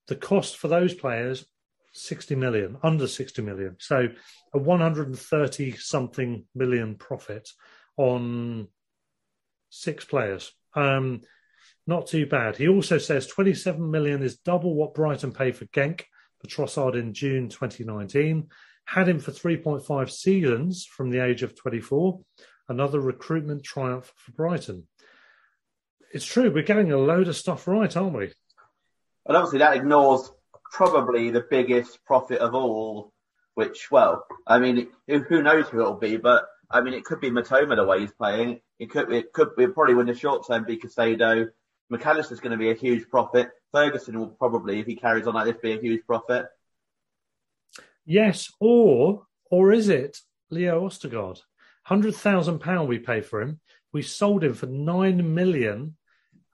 [0.09, 1.47] The cost for those players
[1.93, 3.77] 60 million, under 60 million.
[3.79, 4.09] So
[4.53, 7.49] a 130 something million profit
[7.97, 8.69] on
[9.71, 10.53] six players.
[10.75, 11.23] Um,
[11.87, 12.57] not too bad.
[12.57, 16.03] He also says 27 million is double what Brighton paid for Genk
[16.39, 18.49] for Trossard in June 2019.
[18.85, 22.21] Had him for 3.5 seasons from the age of 24.
[22.69, 24.87] Another recruitment triumph for Brighton.
[26.13, 28.33] It's true, we're getting a load of stuff right, aren't we?
[29.27, 30.31] And obviously that ignores
[30.71, 33.13] probably the biggest profit of all,
[33.55, 37.31] which, well, I mean, who knows who it'll be, but I mean, it could be
[37.31, 38.61] Mitoma the way he's playing.
[38.79, 41.49] It could, it could be probably in the short term be Caicedo.
[41.91, 43.51] Mac Allister's going to be a huge profit.
[43.73, 46.47] Ferguson will probably, if he carries on like this, be a huge profit.
[48.07, 50.19] Yes, or or is it
[50.51, 51.41] Leo Ostigard?
[51.83, 53.61] Hundred thousand pound we pay for him.
[53.93, 55.97] We sold him for nine million.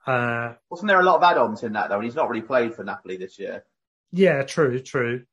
[0.05, 1.95] Uh, Wasn't there a lot of add-ons in that though?
[1.95, 3.63] And he's not really played for Napoli this year.
[4.11, 5.23] Yeah, true, true.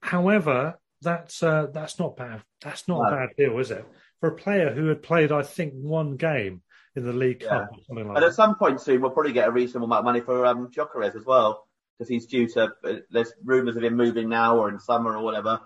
[0.00, 2.42] However, that's uh, that's not bad.
[2.62, 3.08] That's not no.
[3.08, 3.84] a bad deal, is it?
[4.20, 6.62] For a player who had played, I think, one game
[6.96, 7.48] in the League yeah.
[7.48, 8.28] Cup or something like and that.
[8.28, 11.16] at some point soon, we'll probably get a reasonable amount of money for um, Gyökeres
[11.16, 12.72] as well, because he's due to.
[12.84, 15.60] Uh, there's rumours of him moving now or in summer or whatever.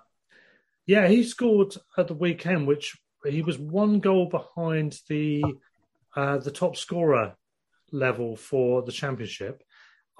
[0.86, 5.44] Yeah, he scored at the weekend, which he was one goal behind the
[6.16, 7.36] uh, the top scorer
[7.90, 9.62] level for the championship.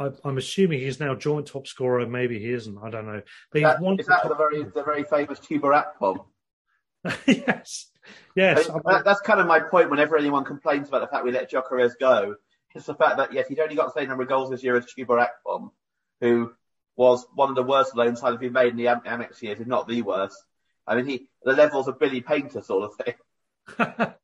[0.03, 2.07] I, am assuming he's now joint top scorer.
[2.07, 2.79] Maybe he isn't.
[2.83, 3.23] I don't know.
[3.51, 6.25] But he's that, one is that the very the very famous Chuba Akpom?
[7.27, 7.91] yes,
[8.37, 8.69] yes.
[8.69, 9.91] I mean, that, that's kind of my point.
[9.91, 12.37] Whenever anyone complains about the fact we let Gyökeres go,
[12.75, 14.77] it's the fact that yes, he's only got the same number of goals this year
[14.77, 15.71] as Chuba Akpom,
[16.21, 16.53] who
[16.97, 19.89] was one of the worst loan signings we've made in the Amex years, if not
[19.89, 20.37] the worst.
[20.87, 23.15] I mean, he the levels of Billy Paynter sort of thing.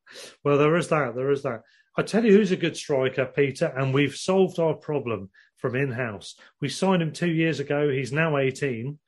[0.45, 1.15] well, there is that.
[1.15, 1.63] There is that.
[1.97, 5.93] I tell you who's a good striker, Peter, and we've solved our problem from in
[5.93, 6.35] house.
[6.61, 7.89] We signed him two years ago.
[7.89, 8.99] He's now 18,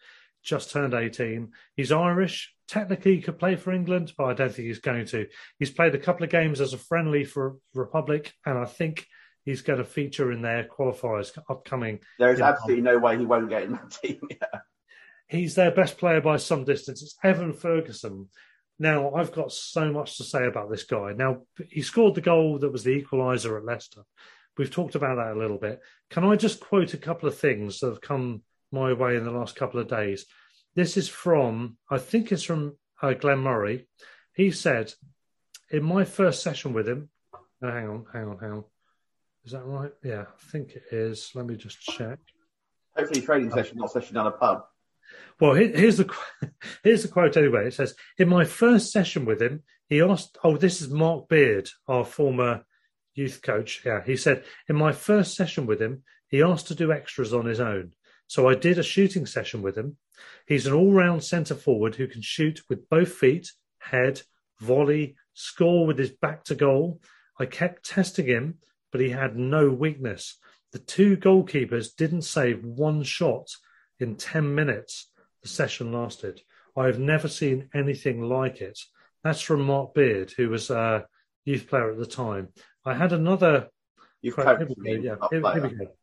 [0.43, 1.53] just turned 18.
[1.77, 2.55] He's Irish.
[2.69, 5.27] Technically, he could play for England, but I don't think he's going to.
[5.59, 9.07] He's played a couple of games as a friendly for Republic, and I think
[9.45, 12.01] he's going to feature in their qualifiers upcoming.
[12.19, 14.21] There's absolutely no way he won't get in that team.
[14.31, 14.61] Yeah.
[15.27, 17.03] He's their best player by some distance.
[17.03, 18.29] It's Evan Ferguson.
[18.81, 21.13] Now, I've got so much to say about this guy.
[21.13, 24.03] Now, he scored the goal that was the equaliser at Leicester.
[24.59, 25.81] We've talked about that a little bit.
[26.11, 29.31] Can I just quote a couple of things that have come my way in the
[29.31, 30.27] last couple of days?
[30.75, 33.89] This is from, I think it's from uh, Glenn Murray.
[34.35, 34.93] He said,
[35.71, 37.39] in my first session with him, oh,
[37.71, 38.65] hang on, hang on, hang on.
[39.45, 39.93] Is that right?
[40.05, 41.31] Yeah, I think it is.
[41.35, 42.19] Let me just check.
[42.97, 44.65] Hopefully, training session, not session down a pub.
[45.41, 46.13] Well, here's the
[46.85, 47.69] here's the quote anyway.
[47.69, 50.37] It says, "In my first session with him, he asked.
[50.45, 52.65] Oh, this is Mark Beard, our former
[53.21, 53.83] youth coach.
[53.85, 57.47] Yeah, he said, in my first session with him, he asked to do extras on
[57.47, 57.93] his own.
[58.27, 59.97] So I did a shooting session with him.
[60.47, 64.23] He's an all round centre forward who can shoot with both feet, head,
[64.61, 67.01] volley, score with his back to goal.
[67.39, 68.59] I kept testing him,
[68.93, 70.37] but he had no weakness.
[70.73, 73.49] The two goalkeepers didn't save one shot
[73.99, 75.11] in 10 minutes
[75.43, 76.43] the session lasted.
[76.77, 78.79] I have never seen anything like it.
[79.25, 81.07] That's from Mark Beard, who was a
[81.45, 82.49] youth player at the time.
[82.85, 83.69] I had another.
[84.23, 85.97] You've quote- coached me, yeah, here- here we go.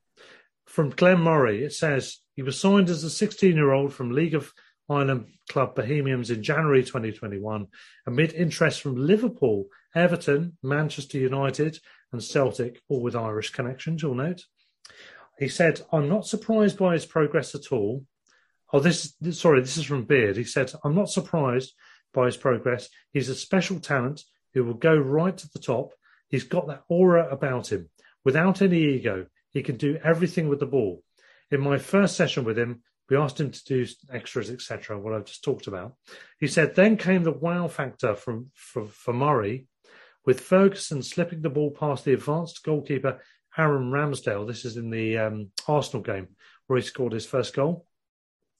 [0.65, 4.35] From Glenn Murray, it says he was signed as a 16 year old from League
[4.35, 4.53] of
[4.89, 7.67] Ireland club Bohemians in January 2021
[8.05, 11.79] amid interest from Liverpool, Everton, Manchester United,
[12.11, 14.43] and Celtic, all with Irish connections, you'll note.
[15.39, 18.05] He said, I'm not surprised by his progress at all.
[18.73, 20.35] Oh, this sorry, this is from Beard.
[20.37, 21.73] He said, I'm not surprised
[22.13, 22.89] by his progress.
[23.13, 24.23] He's a special talent
[24.53, 25.91] who will go right to the top.
[26.29, 27.89] He's got that aura about him.
[28.23, 31.03] Without any ego, he can do everything with the ball.
[31.51, 35.25] In my first session with him, we asked him to do extras, etc., what I've
[35.25, 35.95] just talked about.
[36.39, 39.67] He said, then came the wow factor from for, for Murray,
[40.25, 43.21] with Ferguson slipping the ball past the advanced goalkeeper
[43.57, 44.45] Aaron Ramsdale.
[44.45, 46.27] This is in the um, Arsenal game
[46.67, 47.85] where he scored his first goal.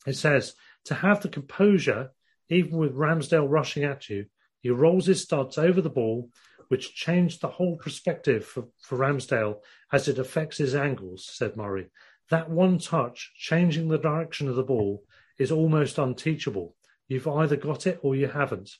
[0.06, 0.54] It says
[0.86, 2.12] to have the composure,
[2.50, 4.26] even with Ramsdale rushing at you,
[4.62, 6.30] he rolls his studs over the ball,
[6.68, 9.60] which changed the whole perspective for, for Ramsdale
[9.92, 11.88] as it affects his angles, said Murray.
[12.30, 15.04] That one touch, changing the direction of the ball,
[15.38, 16.76] is almost unteachable.
[17.08, 18.72] You've either got it or you haven't.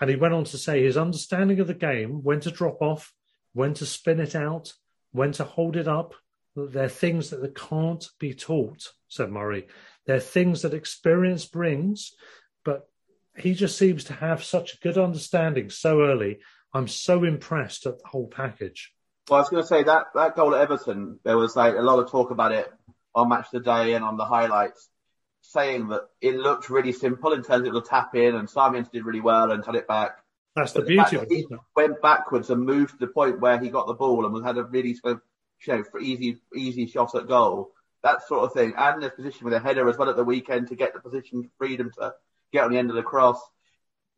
[0.00, 3.12] And he went on to say his understanding of the game, when to drop off,
[3.52, 4.72] when to spin it out,
[5.12, 6.14] when to hold it up,
[6.56, 9.66] they're things that can't be taught, said Murray.
[10.06, 12.12] They're things that experience brings,
[12.64, 12.88] but
[13.36, 16.38] he just seems to have such a good understanding so early.
[16.74, 18.92] I'm so impressed at the whole package.
[19.28, 21.80] Well, I was going to say that that goal at Everton, there was like a
[21.82, 22.70] lot of talk about it
[23.14, 24.88] on Match of the Day and on the highlights,
[25.40, 29.04] saying that it looked really simple in terms of the tap in and Simons did
[29.04, 30.18] really well and had it back.
[30.56, 31.36] That's the But the beauty of that it.
[31.36, 34.44] he went backwards and moved to the point where he got the ball and was
[34.44, 35.20] had a really sort of,
[35.66, 37.70] you know, easy easy shot at goal.
[38.02, 40.68] That sort of thing, and the position with a header as well at the weekend
[40.68, 42.14] to get the position freedom to
[42.52, 43.40] get on the end of the cross.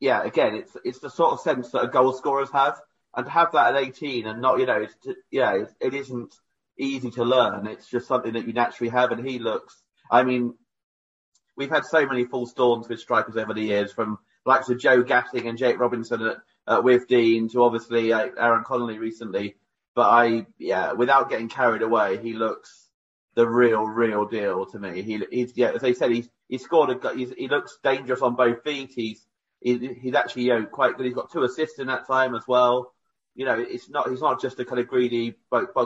[0.00, 2.78] Yeah, again, it's it's the sort of sense that a goal scorers have,
[3.14, 4.94] and to have that at 18 and not, you know, it's,
[5.30, 6.34] yeah, it, it isn't
[6.78, 7.66] easy to learn.
[7.66, 9.82] It's just something that you naturally have, and he looks.
[10.10, 10.54] I mean,
[11.56, 15.02] we've had so many false dawns with strikers over the years, from likes of Joe
[15.02, 16.36] Gatting and Jake Robinson at,
[16.68, 19.56] at Withdean to obviously uh, Aaron Connolly recently.
[19.94, 22.90] But I, yeah, without getting carried away, he looks
[23.34, 25.02] the real, real deal to me.
[25.02, 28.36] He, he's, yeah, as I said, he's, he scored a, he's, he looks dangerous on
[28.36, 28.92] both feet.
[28.94, 29.25] He's,
[29.60, 31.06] he, he's actually, you know, quite good.
[31.06, 32.92] He's got two assists in that time as well.
[33.34, 35.34] You know, it's not, he's not just a kind of greedy,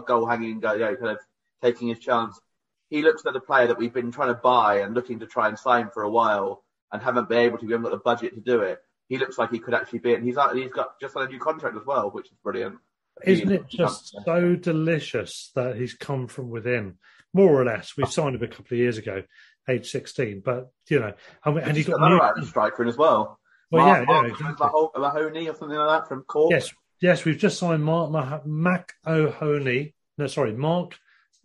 [0.06, 1.18] goal hanging, guy, you know, kind of
[1.62, 2.40] taking his chance.
[2.88, 5.48] He looks like the player that we've been trying to buy and looking to try
[5.48, 7.66] and sign for a while and haven't been able to.
[7.66, 8.80] We haven't got the budget to do it.
[9.08, 11.38] He looks like he could actually be, and he's he's got just on a new
[11.38, 12.76] contract as well, which is brilliant.
[13.24, 16.94] Isn't it just so delicious that he's come from within,
[17.34, 17.96] more or less?
[17.96, 19.24] We signed him a couple of years ago,
[19.68, 21.12] age 16, but you know,
[21.44, 22.46] and, and he He's got got another new.
[22.46, 23.39] Striker in as well.
[23.70, 24.66] Well, Mark- yeah, yeah, Mark exactly.
[24.66, 26.50] Maho- Mahoney or something like that from Cork.
[26.50, 29.94] Yes, yes, we've just signed Mark Mah- Mac O'Honey.
[30.18, 30.98] No, sorry, Mark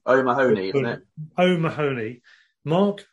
[0.06, 1.02] Mahoney, isn't it?
[1.38, 2.22] O'Mahony.
[2.64, 3.06] Mark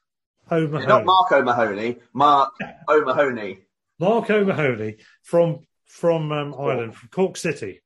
[0.51, 0.87] O'Mahony.
[0.87, 2.53] Not Mark O'Mahony, Mark
[2.89, 3.59] O'Mahony.
[3.99, 7.81] Mark O'Mahony from from um, Ireland, from Cork City.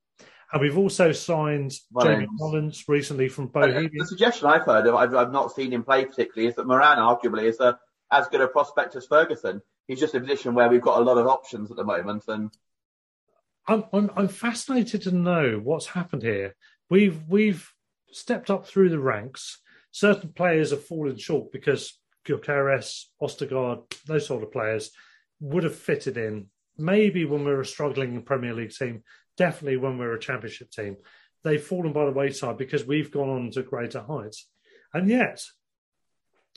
[0.53, 2.39] And we've also signed Jamie Mullins.
[2.39, 3.91] Collins recently from Uh, Bohemia.
[3.93, 6.99] The suggestion I've heard, of, I've, I've not seen him play particularly, is that Moran
[6.99, 7.77] arguably is a,
[8.13, 9.61] as good a prospect as Ferguson.
[9.87, 12.25] He's just in a position where we've got a lot of options at the moment,
[12.29, 12.51] and
[13.69, 16.55] I'm, I'm I'm fascinated to know what's happened here.
[16.91, 17.71] We've we've
[18.11, 19.61] stepped up through the ranks.
[19.93, 24.91] Certain players have fallen short because Gyökeres, Ostergaard, those sort of players
[25.41, 26.47] would have fitted in.
[26.77, 29.03] Maybe when we were a struggling Premier League team,
[29.37, 30.97] definitely when we were a Championship team,
[31.45, 34.49] they've fallen by the wayside because we've gone on to greater heights.
[34.93, 35.43] And yet,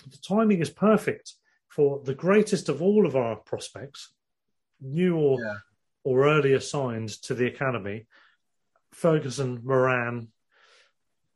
[0.10, 1.34] the timing is perfect
[1.70, 4.12] for the greatest of all of our prospects,
[4.82, 5.56] new or Yeah.
[6.04, 8.08] or earlier signed to the academy,
[8.92, 10.30] Ferguson, Moran.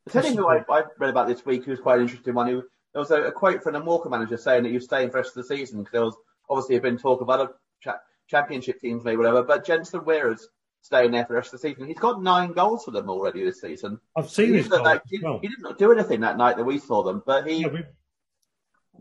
[0.08, 2.34] I tell you who I, I read about this week, who was quite an interesting
[2.34, 2.48] one.
[2.48, 5.10] Who there was a, a quote from the Walker manager saying that he was staying
[5.10, 6.16] for the rest of the season because there was
[6.50, 7.50] obviously been talk of other
[7.82, 9.44] cha- championship teams, maybe whatever.
[9.44, 10.50] But Jensen Weir's
[10.82, 11.88] staying there for the rest of the season.
[11.88, 14.00] He's got nine goals for them already this season.
[14.18, 15.40] I've seen He his didn't, goal like, he, well.
[15.42, 17.84] he didn't do anything that night that we saw them, but he Yeah, we,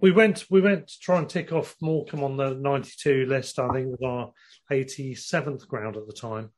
[0.00, 3.58] we went we went to try and tick off Morecambe on the 92 list.
[3.58, 4.32] I think it was our
[4.70, 6.50] 87th ground at the time.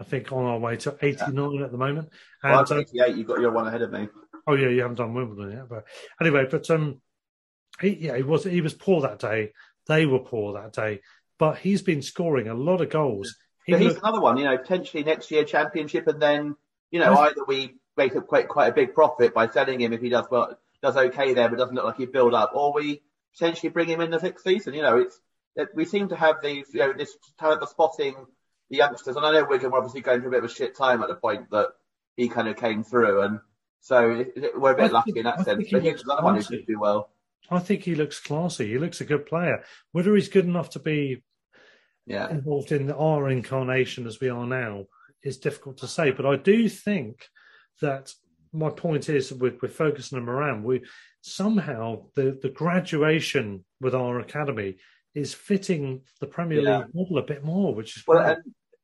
[0.00, 2.10] I think on our way to 89 at the moment.
[2.42, 4.08] And well, I'm 88, you've got your one ahead of me.
[4.46, 5.84] oh yeah, you haven't done Wimbledon yet, but
[6.20, 7.00] anyway, but um,
[7.80, 9.52] he, yeah, he was he was poor that day.
[9.86, 11.00] They were poor that day,
[11.38, 13.36] but he's been scoring a lot of goals.
[13.64, 14.02] He he's looked...
[14.02, 16.56] another one, you know, potentially next year championship, and then
[16.90, 20.00] you know either we make up quite quite a big profit by selling him if
[20.00, 23.02] he does well, does okay there, but doesn't look like he build up, or we
[23.32, 24.74] potentially bring him in the sixth season.
[24.74, 25.20] You know, it's
[25.56, 28.14] it, we seem to have these, you know, this talent for spotting
[28.70, 30.76] the youngsters, and I know Wigan were obviously going through a bit of a shit
[30.76, 31.68] time at the point that
[32.16, 33.40] he kind of came through, and
[33.80, 35.68] so it, it, we're a bit I lucky think, in that I sense.
[35.70, 37.10] But he's another one who could do well.
[37.50, 38.68] I think he looks classy.
[38.68, 39.64] He looks a good player.
[39.92, 41.22] Whether he's good enough to be
[42.06, 42.28] yeah.
[42.28, 44.86] involved in our incarnation as we are now
[45.22, 46.10] is difficult to say.
[46.10, 47.28] But I do think
[47.80, 48.12] that
[48.52, 50.82] my point is with, with Ferguson and Moran, we
[51.20, 54.76] somehow the, the graduation with our academy
[55.14, 56.78] is fitting the Premier yeah.
[56.78, 58.42] League model a bit more, which is well, and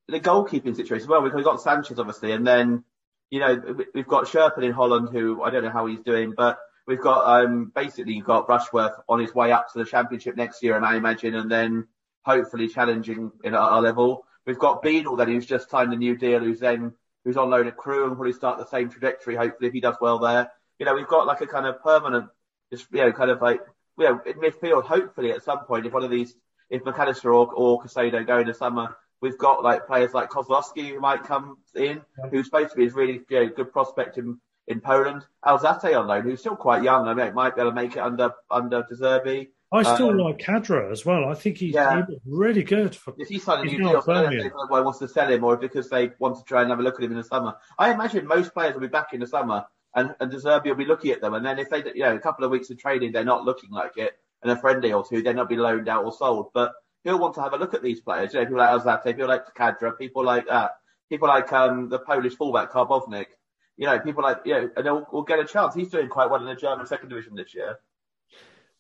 [0.09, 1.05] the goalkeeping situation.
[1.05, 2.85] as Well, we've got Sanchez obviously, and then
[3.31, 6.59] you know we've got Scherpen in Holland, who I don't know how he's doing, but
[6.87, 10.63] we've got um basically you've got Rushworth on his way up to the Championship next
[10.63, 11.87] year, and I imagine, and then
[12.25, 14.27] hopefully challenging in our level.
[14.47, 16.93] We've got Beadle then who's just signed a new deal, who's then
[17.25, 19.37] who's on loan at Crewe and probably start the same trajectory.
[19.37, 22.29] Hopefully, if he does well there, you know, we've got like a kind of permanent,
[22.73, 23.61] just you know, kind of like
[23.99, 24.85] you know, in midfield.
[24.85, 26.35] Hopefully, at some point, if one of these,
[26.71, 30.31] if Mac Allister or, or Caicedo go in the summer, we've got like players like
[30.31, 32.31] Kozlowski who might come in, yeah.
[32.31, 35.25] who's supposed to be a really you know, good prospect in in Poland.
[35.45, 37.07] Alzate on loan, who's still quite young.
[37.07, 39.49] I mean, might be able to make it under under De Zerbi.
[39.73, 41.29] I still um, like Khadra as well.
[41.29, 42.03] I think he's, yeah.
[42.25, 42.95] really good.
[42.95, 46.13] For, if he signed a new deal, if wants to sell him, or because they
[46.19, 47.57] want to try and have a look at him in the summer.
[47.79, 49.65] I imagine most players will be back in the summer,
[49.95, 51.35] and, and De Zerbi will be looking at them.
[51.35, 53.71] And then if they, you know, a couple of weeks of training, they're not looking
[53.71, 56.51] like it, and a friendly or two, they're not be loaned out or sold.
[56.55, 56.73] But
[57.03, 58.33] he'll want to have a look at these players.
[58.33, 60.73] You know, people like Alzate, people like Khadra, people like that,
[61.09, 63.27] people like um, the Polish fullback Karbownik.
[63.77, 65.75] You know, people like you know, and they'll, will get a chance.
[65.75, 67.79] He's doing quite well in the German second division this year.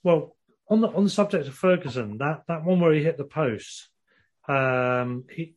[0.04, 0.36] Well,
[0.68, 3.88] on the on the subject of Ferguson, that that one where he hit the post,
[4.48, 5.56] um, he,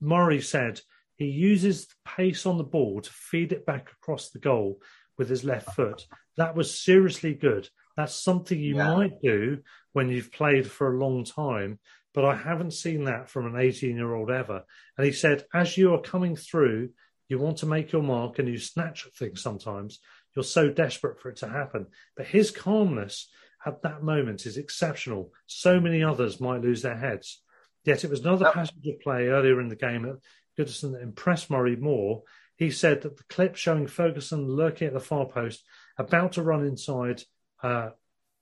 [0.00, 0.80] Murray said
[1.16, 4.80] he uses the pace on the ball to feed it back across the goal
[5.18, 6.06] with his left foot.
[6.36, 7.68] That was seriously good.
[7.96, 8.94] That's something you yeah.
[8.94, 9.58] might do
[9.92, 11.78] when you've played for a long time,
[12.14, 14.64] but I haven't seen that from an 18 year old ever.
[14.96, 16.90] And he said, as you are coming through,
[17.28, 20.00] you want to make your mark and you snatch at things sometimes.
[20.34, 21.86] You're so desperate for it to happen.
[22.16, 23.28] But his calmness
[23.64, 25.32] at that moment is exceptional.
[25.46, 27.42] So many others might lose their heads.
[27.84, 30.16] Yet it was another passage of play earlier in the game at
[30.58, 32.22] Goodison that impressed Murray more.
[32.56, 35.64] He said that the clip showing Ferguson lurking at the far post,
[35.98, 37.22] about to run inside
[37.62, 37.90] uh,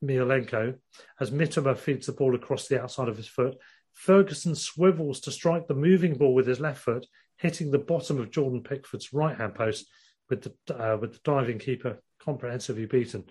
[0.04, 0.76] Mykolenko,
[1.20, 3.56] as Mitoma feeds the ball across the outside of his foot,
[3.92, 7.06] Ferguson swivels to strike the moving ball with his left foot,
[7.36, 9.86] hitting the bottom of Jordan Pickford's right hand post
[10.28, 13.24] with the uh, with the diving keeper comprehensively beaten.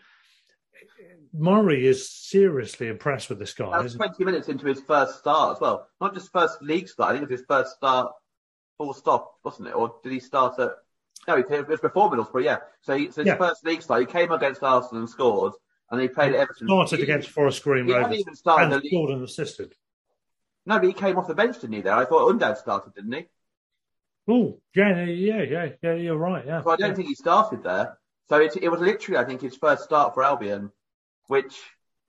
[1.34, 3.82] Murray is seriously impressed with this guy.
[3.82, 5.88] That's 20 minutes into his first start as well.
[6.02, 8.12] Not just first league start, I think it was his first start
[8.80, 9.76] full stop, wasn't it?
[9.76, 10.72] Or did he start at.
[11.28, 12.58] No, it was before Middlesbrough, yeah.
[12.82, 13.36] So, he, so his yeah.
[13.36, 15.54] first league start, he came against Arsenal and scored,
[15.92, 16.68] and he played at Everton.
[16.68, 18.16] Started he, against Forest Green Rovers.
[18.16, 19.76] He even started and scored and assisted.
[20.66, 21.82] No, but he came off the bench, didn't he?
[21.82, 23.26] There, I thought Undav started, didn't he?
[24.28, 25.94] Oh, yeah, yeah, yeah, yeah.
[25.94, 26.46] You're right.
[26.46, 26.64] Yeah.
[26.64, 26.96] So I don't yeah.
[26.96, 27.98] think he started there.
[28.30, 30.72] So it, it was literally, I think, his first start for Albion
[31.30, 31.56] which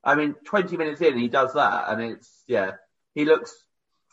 [0.03, 2.73] I mean, 20 minutes in, he does that, and it's yeah,
[3.15, 3.55] he looks,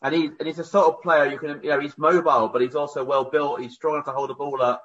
[0.03, 2.61] and he and he's a sort of player you can, you know, he's mobile, but
[2.61, 3.61] he's also well built.
[3.61, 4.83] He's strong enough to hold the ball up.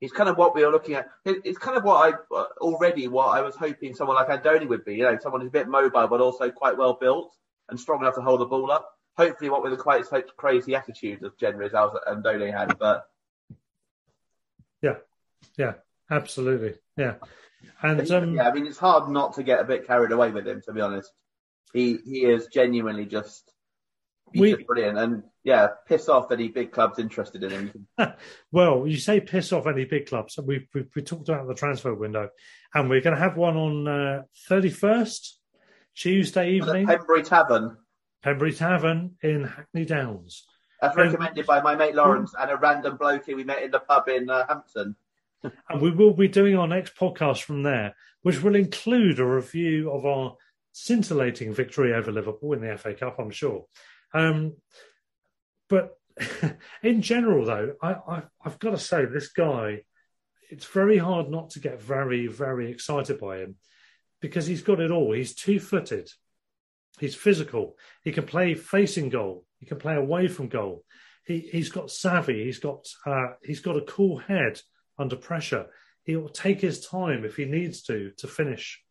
[0.00, 1.08] He's kind of what we are looking at.
[1.24, 4.84] It's kind of what I uh, already what I was hoping someone like Andone would
[4.84, 4.96] be.
[4.96, 7.36] You know, someone who's a bit mobile, but also quite well built
[7.68, 8.90] and strong enough to hold the ball up.
[9.16, 10.04] Hopefully, what with a quite
[10.36, 13.06] crazy attitude as generally as Andone had, but
[14.82, 14.96] yeah,
[15.56, 15.74] yeah,
[16.12, 17.14] absolutely, yeah.
[17.82, 20.46] And um, yeah, I mean, it's hard not to get a bit carried away with
[20.46, 21.10] him, to be honest.
[21.72, 23.50] He he is genuinely just,
[24.34, 28.14] we, brilliant, and yeah, piss off any big clubs interested in him.
[28.52, 30.38] well, you say piss off any big clubs.
[30.38, 32.30] We we we talked about the transfer window,
[32.74, 35.38] and we're going to have one on thirty uh, first
[35.94, 36.86] Tuesday evening.
[36.86, 37.76] Pembury Tavern.
[38.22, 40.44] Pembury Tavern in Hackney Downs.
[40.80, 43.78] As recommended by my mate Lawrence and a random bloke who we met in the
[43.78, 44.96] pub in uh, Hampton
[45.42, 49.90] and we will be doing our next podcast from there, which will include a review
[49.90, 50.36] of our
[50.72, 53.66] scintillating victory over Liverpool in the FA Cup, I'm sure.
[54.14, 54.56] Um,
[55.68, 55.96] but
[56.82, 59.82] in general, though, I, I've got to say, this guy,
[60.50, 63.56] it's very hard not to get very, very excited by him
[64.20, 65.12] because he's got it all.
[65.12, 66.10] He's two footed,
[66.98, 70.84] he's physical, he can play facing goal, he can play away from goal.
[71.24, 72.44] He, he's got savvy.
[72.44, 74.60] He's got uh, he's got a cool head
[75.02, 75.66] under pressure.
[76.04, 78.82] He'll take his time if he needs to to finish.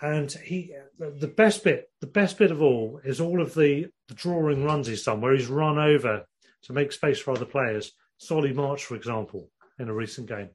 [0.00, 4.14] and he the best bit the best bit of all is all of the, the
[4.14, 6.24] drawing runs he's done where he's run over
[6.64, 7.92] to make space for other players.
[8.18, 10.50] Solly March, for example, in a recent game,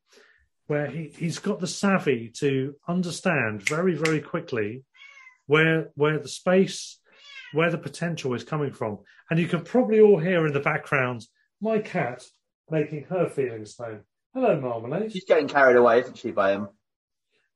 [0.68, 4.84] where he, he's got the savvy to understand very, very quickly
[5.47, 6.99] where where the space,
[7.53, 8.99] where the potential is coming from.
[9.30, 11.26] And you can probably all hear in the background
[11.61, 12.23] my cat
[12.69, 14.01] making her feelings known.
[14.33, 15.11] Hello, Marmalade.
[15.11, 16.69] She's getting carried away, isn't she, by him?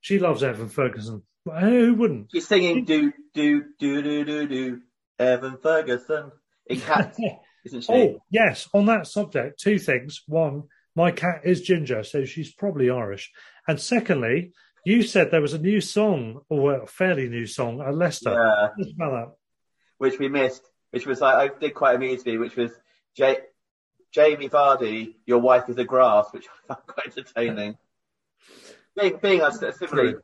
[0.02, 1.24] She loves Evan Ferguson.
[1.46, 2.30] Who wouldn't?
[2.32, 4.82] She's singing do do do do do do
[5.20, 6.32] Evan Ferguson
[6.68, 7.16] in cat,
[7.66, 7.94] isn't she?
[7.94, 10.24] Oh yes, on that subject, two things.
[10.28, 10.64] One,
[10.96, 13.32] my cat is ginger, so she's probably Irish.
[13.68, 14.54] And secondly,
[14.86, 18.32] you said there was a new song, or a fairly new song at Leicester.
[18.98, 19.26] Yeah.
[19.98, 22.72] Which we missed, which was like I did quite amuse me, which was
[23.16, 23.40] J-
[24.16, 27.78] Jamie Vardy, your wife is a grass, which I found quite entertaining.
[28.98, 30.16] being, being a similarly,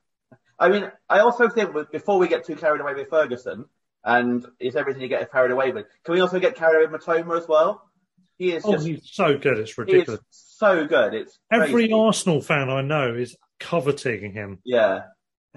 [0.58, 3.66] I mean, I also think before we get too carried away with Ferguson,
[4.06, 7.02] and it's everything you get carried away with, can we also get carried away with
[7.02, 7.86] Mitoma as well?
[8.38, 10.22] He is oh, just, he's so good, it's ridiculous.
[10.30, 11.14] so good.
[11.14, 11.94] It's every crazy.
[11.94, 14.60] Arsenal fan I know is coveting him.
[14.64, 15.02] Yeah,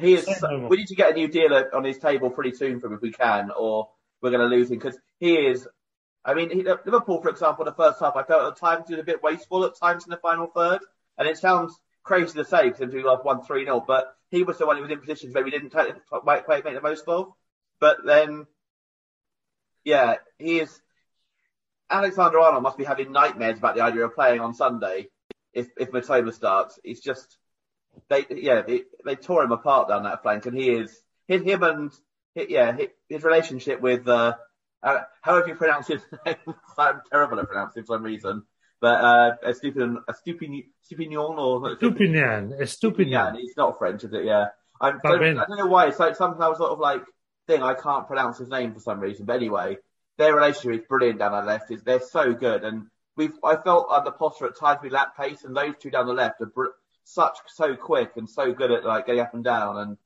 [0.01, 0.25] he is.
[0.25, 2.95] So we need to get a new deal on his table pretty soon for him
[2.95, 3.91] if we can, or
[4.21, 5.69] we're going to lose him because he is
[6.25, 9.05] I mean, Liverpool, for example, the first half, I felt at times he was a
[9.05, 10.81] bit wasteful at times in the final third.
[11.19, 14.59] And it sounds crazy to say because we lost 1 3 0, but he was
[14.59, 15.95] the one who was in positions where we didn't take,
[16.25, 17.33] make, the most of.
[17.79, 18.47] But then,
[19.85, 20.81] yeah, he is.
[21.91, 25.09] Alexander Arnold must be having nightmares about the idea of playing on Sunday
[25.53, 26.79] if if Mitoma starts.
[26.83, 27.37] He's just
[28.09, 30.99] they yeah they, they tore him apart down that flank, and he is
[31.29, 31.93] him and
[32.35, 32.77] yeah
[33.09, 34.35] his relationship with uh,
[34.85, 36.37] uh, however you pronounce his name,
[36.79, 38.43] I'm terrible at pronouncing for some reason.
[38.81, 40.51] But uh, a stupid, a stupid,
[40.87, 43.39] stupignon or Stupignan, a Stupignan.
[43.39, 44.25] He's not French, is it?
[44.25, 44.49] Yeah.
[44.81, 45.87] I'm, so, I don't know why.
[45.87, 47.03] It's like sometimes sort of like
[47.47, 49.25] thing I can't pronounce his name for some reason.
[49.25, 49.79] But anyway,
[50.19, 51.71] their relationship is brilliant down the left.
[51.71, 55.45] Is they're so good, and we've I felt under Potter at times we lap pace,
[55.45, 56.67] and those two down the left are br-
[57.05, 59.79] such so quick and so good at like getting up and down.
[59.79, 59.97] And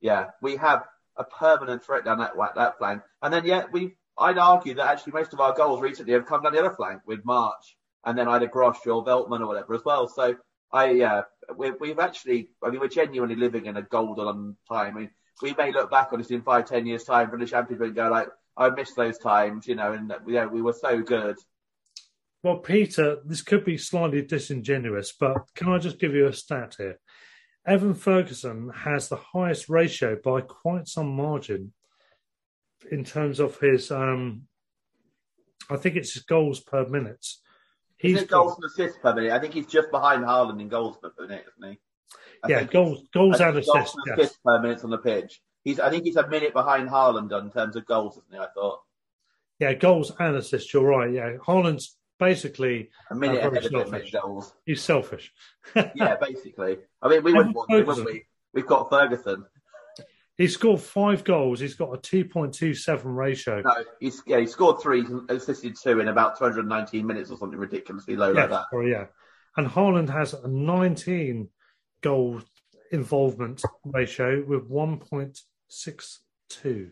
[0.00, 0.84] yeah, we have
[1.16, 3.02] a permanent threat down that that flank.
[3.20, 6.42] And then yeah, we I'd argue that actually most of our goals recently have come
[6.42, 9.84] down the other flank with March and then either Gross or Veltman or whatever as
[9.84, 10.08] well.
[10.08, 10.36] So
[10.72, 11.22] I, yeah,
[11.56, 14.96] we, we've actually, I mean, we're genuinely living in a golden time.
[14.96, 15.10] I mean,
[15.40, 17.94] we may look back on this in five, ten years time from the championship and
[17.94, 21.36] go like, I miss those times, you know, and uh, yeah, we were so good.
[22.42, 26.74] Well, Peter, this could be slightly disingenuous, but can I just give you a stat
[26.76, 26.98] here?
[27.66, 31.72] Evan Ferguson has the highest ratio by quite some margin
[32.90, 34.42] in terms of his, um,
[35.70, 37.26] I think it's his goals per minute.
[37.96, 39.32] He's got, goals and assists per minute.
[39.32, 41.78] I think he's just behind Haaland in goals per minute, isn't he?
[42.42, 43.72] I yeah, goals, goals and assists.
[43.72, 44.40] Goals and assists yes.
[44.44, 45.40] per minute on the pitch.
[45.62, 48.38] He's, I think he's a minute behind Haaland in terms of goals, isn't he?
[48.38, 48.80] I thought.
[49.60, 50.72] Yeah, goals and assists.
[50.74, 51.12] You're right.
[51.12, 54.52] Yeah, Haaland's basically a minute uh, ahead of him goals.
[54.66, 55.32] He's selfish.
[55.94, 56.78] yeah, basically.
[57.00, 58.24] I mean, we wouldn't want to, would we?
[58.52, 59.44] We've got Ferguson.
[60.42, 61.60] He scored five goals.
[61.60, 63.62] He's got a 2.27 ratio.
[63.64, 68.16] No, he's, yeah, he scored three, assisted two in about 219 minutes or something ridiculously
[68.16, 68.64] low yeah, like that.
[68.72, 69.04] Or, yeah.
[69.56, 71.48] And Haaland has a 19
[72.02, 72.40] goal
[72.90, 76.90] involvement ratio with 1.62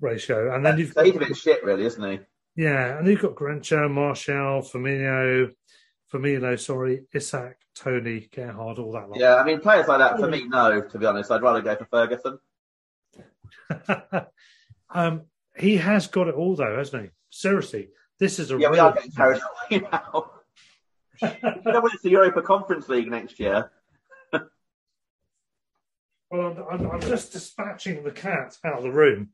[0.00, 0.54] ratio.
[0.54, 2.20] And then you've so he's a bit shit, really, isn't he?
[2.54, 5.50] Yeah, and you've got Garnacho, Martial, Firmino,
[6.12, 9.08] Firmino, sorry, Isak, Tony, Gerrard, all that.
[9.08, 9.18] Lot.
[9.18, 11.30] Yeah, I mean, players like that, for me, no, to be honest.
[11.30, 12.38] I'd rather go for Ferguson.
[14.90, 15.22] um,
[15.56, 17.10] he has got it all, though, hasn't he?
[17.30, 17.88] Seriously,
[18.18, 18.72] this is a Yeah, real...
[18.72, 20.30] we are getting carried away now.
[21.22, 23.70] you know when it's the Europa Conference League next year.
[24.32, 24.48] well,
[26.70, 29.30] I'm, I'm, just dispatching the cat out of the room.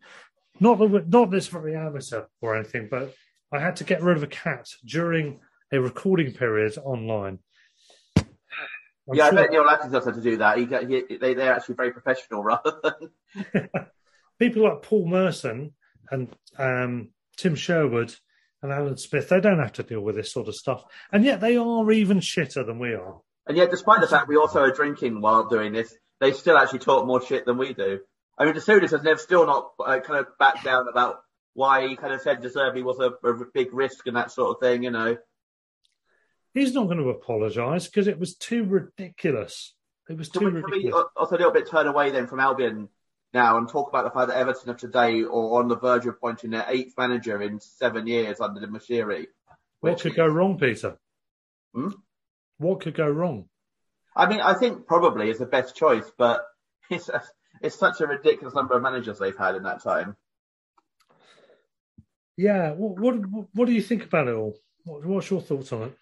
[0.61, 3.15] Not, the, not this very amateur or anything, but
[3.51, 5.41] I had to get rid of a cat during
[5.73, 7.39] a recording period online.
[8.17, 8.27] I'm
[9.15, 10.59] yeah, sure I bet Neil Lattins had to do that.
[10.59, 13.69] He, he, they, they're actually very professional rather than.
[14.39, 15.73] People like Paul Merson
[16.11, 16.29] and
[16.59, 18.15] um, Tim Sherwood
[18.63, 20.85] and Alan Smith, they don't have to deal with this sort of stuff.
[21.11, 23.21] And yet they are even shitter than we are.
[23.47, 26.79] And yet, despite the fact we also are drinking while doing this, they still actually
[26.81, 28.01] talk more shit than we do.
[28.39, 31.21] I mean, DeSutis has never still not uh, kind of backed down about
[31.55, 34.57] why he kind of said De Zerbi was a, a big risk and that sort
[34.57, 35.17] of thing, you know.
[36.55, 39.75] He's not going to apologise because it was too ridiculous.
[40.09, 40.83] It was too can we, ridiculous.
[40.83, 42.89] Can we also a little bit turn away then from Albion
[43.33, 46.15] now and talk about the fact that Everton of today are on the verge of
[46.15, 49.27] appointing their eighth manager in seven years under the Moshiri.
[49.81, 50.17] What could is...
[50.17, 50.99] go wrong, Peter?
[51.75, 51.91] Hmm?
[52.59, 53.47] What could go wrong?
[54.15, 56.45] I mean, I think probably is the best choice, but
[56.91, 57.23] it's a,
[57.63, 60.17] it's such a ridiculous number of managers they've had in that time.
[62.37, 64.57] Yeah, what what, what do you think about it all?
[64.85, 65.99] What, what's your thoughts on it?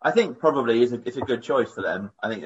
[0.00, 2.10] I think probably is a, it's a good choice for them.
[2.22, 2.44] I think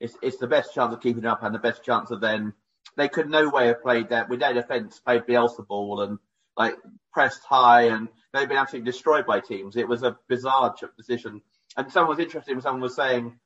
[0.00, 2.52] it's it's the best chance of keeping up and the best chance of then
[2.96, 6.18] they could no way have played that with their defence played Bielsa ball and
[6.56, 6.76] like
[7.12, 9.76] pressed high and they've been absolutely destroyed by teams.
[9.76, 11.40] It was a bizarre decision.
[11.76, 12.60] And someone was interesting.
[12.60, 13.38] Someone was saying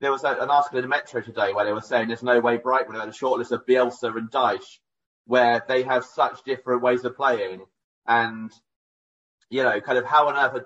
[0.00, 2.58] there was an article in the Metro today where they were saying there's no way
[2.58, 4.78] Brighton have a shortlist of Bielsa and Dyche
[5.26, 7.64] where they have such different ways of playing
[8.06, 8.50] and
[9.50, 10.64] you know kind of how on earth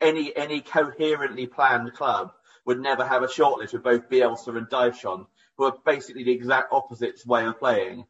[0.00, 2.32] any any coherently planned club
[2.64, 6.32] would never have a shortlist with both Bielsa and Dyche on, who are basically the
[6.32, 8.04] exact opposite way of playing.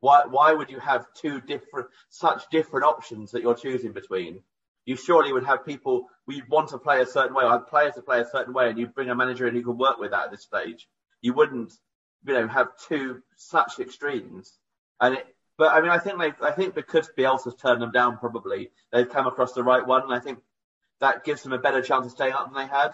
[0.00, 4.42] Why why would you have two different such different options that you're choosing between?
[4.84, 8.02] You surely would have people we want to play a certain way, or players to
[8.02, 10.26] play a certain way, and you bring a manager in who can work with that
[10.26, 10.88] at this stage.
[11.22, 11.72] You wouldn't,
[12.26, 14.58] you know, have two such extremes.
[15.00, 15.26] And it,
[15.56, 19.08] but I mean, I think they, I think because Bielsa's turned them down, probably they've
[19.08, 20.40] come across the right one, and I think
[21.00, 22.92] that gives them a better chance of staying up than they had.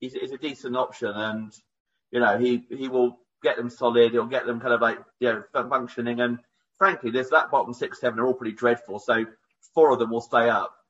[0.00, 1.52] He's, he's a decent option, and
[2.10, 4.12] you know, he he will get them solid.
[4.12, 6.20] He'll get them kind of like you know functioning.
[6.20, 6.38] And
[6.78, 8.98] frankly, there's that bottom six, seven are all pretty dreadful.
[8.98, 9.26] So
[9.74, 10.74] four of them will stay up.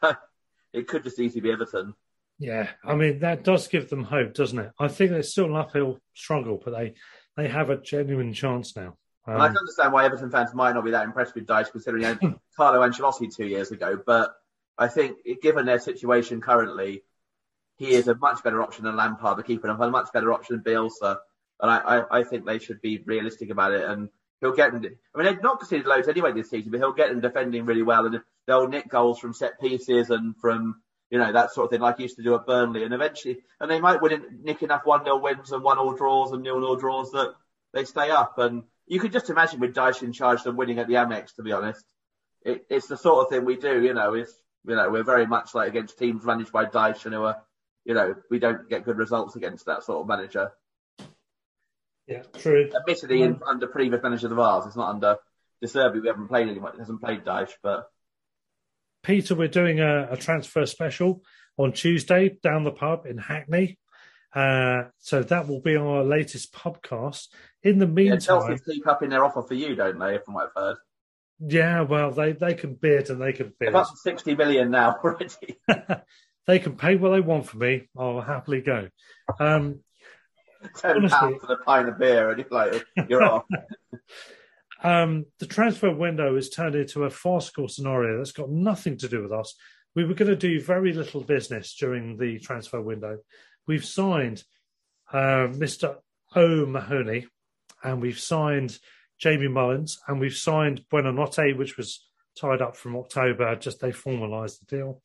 [0.00, 0.14] So
[0.72, 1.94] it could just easily be Everton.
[2.38, 4.70] Yeah, I mean that does give them hope, doesn't it?
[4.78, 6.94] I think it's still an uphill struggle, but they
[7.36, 8.96] they have a genuine chance now.
[9.26, 12.04] Um, I can understand why Everton fans might not be that impressed with Dyche, considering
[12.56, 14.00] Carlo Ancelotti two years ago.
[14.04, 14.34] But
[14.78, 17.02] I think, given their situation currently,
[17.76, 20.56] he is a much better option than Lampard, the keeper, and a much better option
[20.56, 21.18] than Bielsa.
[21.60, 23.84] And I, I, I, think they should be realistic about it.
[23.84, 24.08] And
[24.40, 24.84] he'll get them.
[24.84, 27.82] I mean, they've not conceded loads anyway this season, but he'll get them defending really
[27.82, 31.70] well, and they'll nick goals from set pieces and from you know that sort of
[31.70, 32.84] thing, like he used to do at Burnley.
[32.84, 36.32] And eventually, and they might win, nick enough one 0 wins and one all draws
[36.32, 37.34] and nil nil draws that
[37.72, 38.38] they stay up.
[38.38, 41.36] And you could just imagine with Dyche in charge them winning at the Amex.
[41.36, 41.84] To be honest,
[42.42, 43.82] it, it's the sort of thing we do.
[43.82, 44.32] You know, it's
[44.66, 47.42] you know we're very much like against teams managed by Dyche and who are
[47.84, 50.52] you know we don't get good results against that sort of manager.
[52.06, 52.70] Yeah, true.
[52.74, 55.16] Admittedly, under previous managers of ours, it's not under
[55.60, 56.00] De.
[56.00, 56.78] We haven't played anyone.
[56.78, 57.88] Hasn't played Dyche, but
[59.02, 61.22] Peter, we're doing a, a, transfer special
[61.56, 63.78] on Tuesday down the pub in Hackney.
[64.34, 67.28] Uh, so that will be our latest podcast.
[67.62, 70.18] In the meantime, yeah, Chelsea keep up in their offer for you, don't they?
[70.24, 70.76] From what I've heard.
[71.40, 73.72] Yeah, well, they they can bid and they can bid.
[73.72, 75.60] To sixty million now already.
[76.46, 77.88] they can pay what they want for me.
[77.98, 78.88] I'll happily go.
[79.40, 79.80] Um,
[80.76, 83.44] ten pounds for the pint of beer, and you're like, you're off.
[84.84, 89.22] Um, the transfer window has turned into a farcical scenario that's got nothing to do
[89.22, 89.54] with us.
[89.94, 93.18] We were going to do very little business during the transfer window.
[93.66, 94.42] We've signed
[95.12, 95.98] uh, Mr.
[96.34, 97.26] O'Mahony,
[97.84, 98.76] and we've signed
[99.22, 102.04] Jamie Mullins, and we've signed Buonanotte, which was
[102.36, 103.54] tied up from October.
[103.54, 105.00] Just they formalised the deal.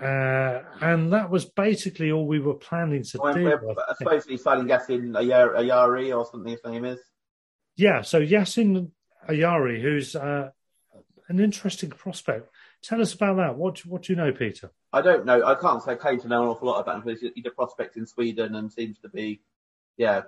[0.00, 3.44] Uh, and that was basically all we were planning to well, do.
[3.44, 7.00] We're supposedly signing Yacine Ayari or something his name is.
[7.76, 8.90] Yeah, so Yacine
[9.28, 10.50] Ayari, who's uh,
[11.28, 12.48] an interesting prospect.
[12.82, 13.56] Tell us about that.
[13.56, 14.70] What what do you know, Peter?
[14.92, 15.44] I don't know.
[15.44, 17.50] I can't say I claim to know an awful lot about him, but he's a
[17.50, 19.42] prospect in Sweden and seems to be,
[19.96, 20.22] yeah,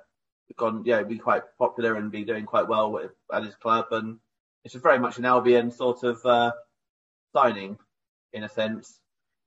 [0.55, 3.86] gone, yeah, be quite popular and be doing quite well with, at his club.
[3.90, 4.18] And
[4.64, 6.52] it's very much an Albion sort of uh,
[7.35, 7.78] signing,
[8.32, 9.01] in a sense.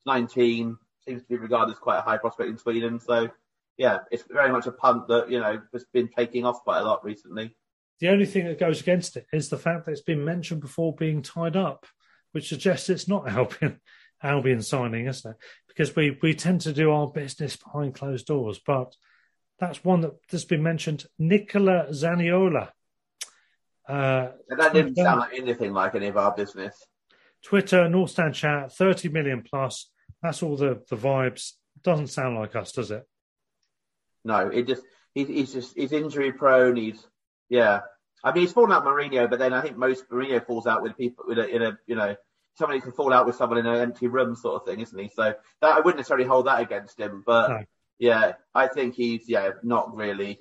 [0.05, 2.99] 19, seems to be regarded as quite a high prospect in Sweden.
[2.99, 3.30] So,
[3.77, 6.84] yeah, it's very much a punt that you know has been taking off quite a
[6.84, 7.55] lot recently.
[7.99, 10.95] The only thing that goes against it is the fact that it's been mentioned before
[10.95, 11.85] being tied up,
[12.31, 13.80] which suggests it's not Albion
[14.21, 15.38] Albion signing, isn't it?
[15.67, 18.93] Because we we tend to do our business behind closed doors, but
[19.60, 21.06] that's one that has been mentioned.
[21.18, 22.69] Nicola Zaniolo.
[23.88, 26.76] Uh, that didn't Twitter, sound like anything like any of our business.
[27.44, 29.90] Twitter, North Stand Chat, 30 million plus.
[30.22, 31.53] That's all the, the vibes.
[31.84, 33.07] Doesn't sound like us, does it?
[34.23, 34.84] No, it just,
[35.14, 36.76] he's, he's just, he's injury prone.
[36.76, 37.03] He's,
[37.49, 37.81] yeah.
[38.23, 40.98] I mean, he's fallen out Mourinho, but then I think most Mourinho falls out with
[40.98, 42.15] people with a, in a, you know,
[42.56, 45.10] somebody can fall out with someone in an empty room sort of thing, isn't he?
[45.15, 47.64] So that, I wouldn't necessarily hold that against him, but no.
[47.99, 50.39] Yeah, I think he's, yeah, not really,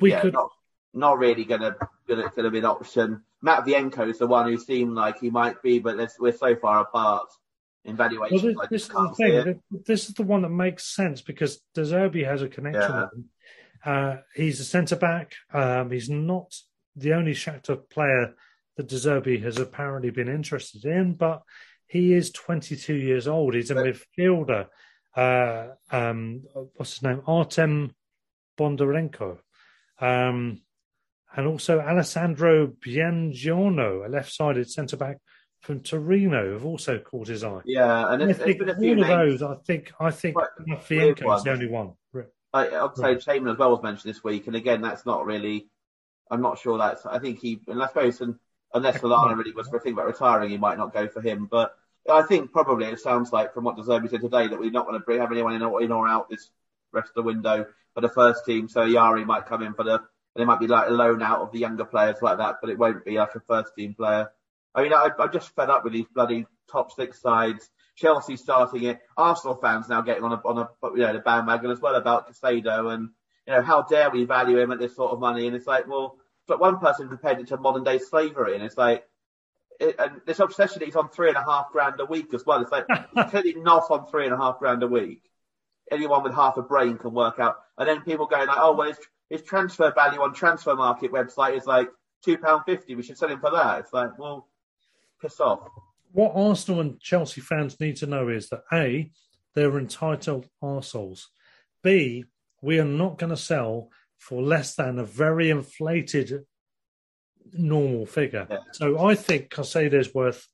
[0.00, 0.32] we yeah, could...
[0.32, 0.50] not,
[0.92, 1.76] not really gonna,
[2.08, 3.22] gonna, gonna be an option.
[3.44, 7.28] Matviyenko is the one who seemed like he might be, but we're so far apart
[7.84, 8.54] in valuation.
[8.54, 9.62] Well, this, this, is the thing.
[9.86, 13.02] This is the one that makes sense because De Zerbi has a connection yeah.
[13.02, 13.24] with him.
[13.84, 15.34] Uh, he's a centre back.
[15.52, 16.54] Um, he's not
[16.96, 18.34] the only Shakhtar player
[18.76, 21.42] that De Zerbi has apparently been interested in, but
[21.86, 23.54] he is 22 years old.
[23.54, 24.66] He's a midfielder.
[25.16, 26.42] Uh, um,
[26.76, 27.22] what's his name?
[27.26, 27.94] Artem
[28.58, 29.38] Bondarenko.
[30.00, 30.60] Um,
[31.36, 35.18] and also Alessandro Buongiorno, a left-sided centre back
[35.60, 37.60] from Torino, have also caught his eye.
[37.64, 38.70] Yeah, and I think all
[39.00, 41.92] of those, I think, I think Fienko is the only one.
[42.52, 45.68] I, I'd say Chamberlain as well was mentioned this week, and again, that's not really.
[46.30, 47.04] I'm not sure that's.
[47.04, 48.38] I think he, unless Boson,
[48.72, 51.48] unless Lallana really was a thing about retiring, he might not go for him.
[51.50, 51.74] But
[52.10, 54.86] I think probably it sounds like from what De Zerbi said today that we're not
[54.86, 56.50] going to have anyone in or, in or out this
[56.92, 58.68] rest of the window for the first team.
[58.68, 61.40] So Yari might come in for the, and it might be like a loan out
[61.40, 64.30] of the younger players like that, but it won't be like a first team player.
[64.74, 67.70] I mean, I, I'm just fed up with these bloody top six sides.
[67.96, 69.00] Chelsea starting it.
[69.16, 72.28] Arsenal fans now getting on a, on a, you know, the bandwagon as well about
[72.28, 73.10] Caicedo and,
[73.46, 75.46] you know, how dare we value him at this sort of money?
[75.46, 76.16] And it's like, well,
[76.46, 79.04] but one person compared it to modern day slavery, and it's like,
[79.80, 82.44] it, and this obsession that he's on three and a half grand a week as
[82.46, 82.60] well.
[82.60, 85.22] It's like he's clearly not on three and a half grand a week.
[85.90, 87.56] Anyone with half a brain can work out.
[87.78, 88.98] And then people going like, oh well, his,
[89.28, 91.88] his transfer value on transfer market website is like
[92.24, 92.94] two pound fifty.
[92.94, 93.80] We should sell him for that.
[93.80, 94.48] It's like, well,
[95.20, 95.68] piss off.
[96.12, 99.10] What Arsenal and Chelsea fans need to know is that a,
[99.54, 101.24] they're entitled arseholes.
[101.82, 102.24] B,
[102.62, 106.46] we are not going to sell for less than a very inflated
[107.54, 108.46] normal figure.
[108.50, 108.58] Yeah.
[108.72, 110.46] So I think Caicedo's worth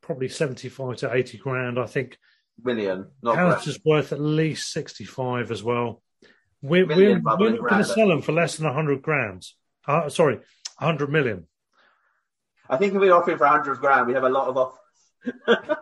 [0.00, 1.78] probably 75 to 80 grand.
[1.78, 2.18] I think
[2.62, 3.08] million.
[3.22, 6.02] Not is worth at least 65 as well.
[6.60, 9.44] We're, we're, we're not going to sell them for less than 100 grand.
[9.86, 10.36] Uh, sorry,
[10.78, 11.46] 100 million.
[12.68, 14.78] I think if we're offering for 100 grand, we have a lot of offers.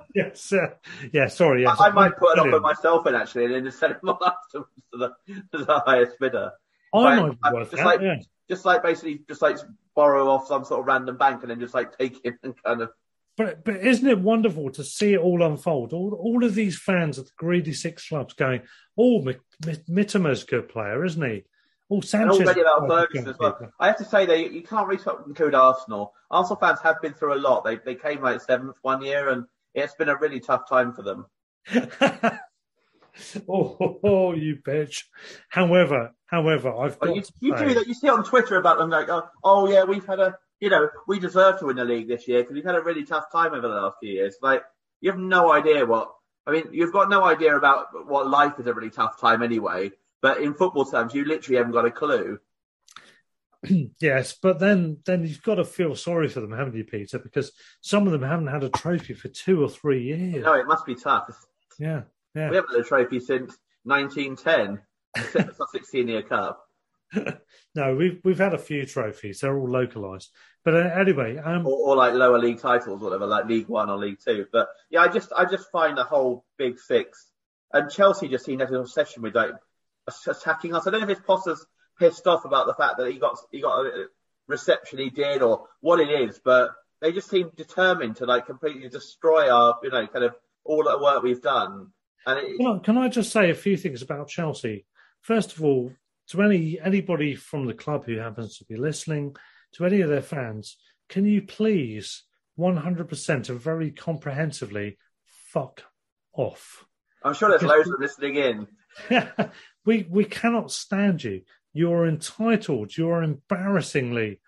[0.15, 0.69] yes, uh,
[1.13, 1.29] yeah.
[1.29, 1.77] Sorry, yes.
[1.79, 4.33] I, I might put an offer myself in actually, and then just send them on
[4.53, 5.11] to the,
[5.53, 6.53] to the highest bidder.
[6.99, 8.17] I might be worth just like, yeah.
[8.49, 9.59] just like basically, just like
[9.95, 12.83] borrow off some sort of random bank and then just like take it and kind
[12.83, 12.91] of.
[13.37, 15.93] But but isn't it wonderful to see it all unfold?
[15.93, 18.63] All all of these fans of the greedy six clubs going,
[18.97, 19.23] "Oh,
[19.63, 21.45] Mitoma's good player, isn't he?"
[21.89, 22.41] Oh, Sanchez.
[22.41, 23.73] already about Ferguson as well.
[23.79, 26.15] I have to say that you can't really include Arsenal.
[26.31, 27.65] Arsenal fans have been through a lot.
[27.65, 29.45] They they came like seventh one year, and
[29.75, 31.27] it's been a really tough time for them.
[33.49, 35.05] oh, oh, oh, you bitch.
[35.49, 37.87] However, however, I've got you, you do that.
[37.87, 40.89] You see on Twitter about them like, oh, oh, yeah, we've had a, you know,
[41.07, 43.53] we deserve to win the league this year because we've had a really tough time
[43.53, 44.37] over the last few years.
[44.43, 44.63] Like,
[45.01, 46.13] you have no idea what.
[46.47, 49.91] I mean, you've got no idea about what life is a really tough time anyway.
[50.23, 52.39] But in football terms, you literally haven't got a clue.
[54.01, 57.19] yes, but then then you've got to feel sorry for them, haven't you, Peter?
[57.19, 60.45] Because some of them haven't had a trophy for two or three years.
[60.45, 61.29] No, it must be tough.
[61.79, 62.03] Yeah,
[62.35, 62.51] yeah.
[62.51, 64.81] We haven't had a trophy since 1910,
[65.17, 66.63] except the Sussex Senior Cup.
[67.75, 69.41] no, we've we've had a few trophies.
[69.41, 70.31] They're all localised.
[70.65, 71.67] But uh, anyway, um...
[71.67, 74.47] or, or, like lower league titles, whatever, like League One or League Two.
[74.53, 77.31] But yeah, I just I just find the whole big six
[77.73, 79.51] and Chelsea just seem to have an obsession with like
[80.27, 80.87] attacking us.
[80.87, 81.65] I don't know if it's Potter's
[81.99, 84.07] pissed off about the fact that he got he got a
[84.47, 86.71] reception he did or what it is, but
[87.01, 90.35] they just seem determined to like completely destroy our you know kind of
[90.65, 91.89] all the work we've done.
[92.27, 94.85] And it, can, I, can I just say a few things about Chelsea?
[95.27, 95.93] First of all,
[96.29, 99.35] to any anybody from the club who happens to be listening,
[99.73, 100.77] to any of their fans,
[101.09, 102.23] can you please
[102.57, 105.83] 100% and very comprehensively fuck
[106.33, 106.87] off?
[107.25, 108.69] I'm sure there's loads of listening in.
[109.85, 111.43] we we cannot stand you.
[111.73, 112.97] You're entitled.
[112.97, 114.41] You're embarrassingly,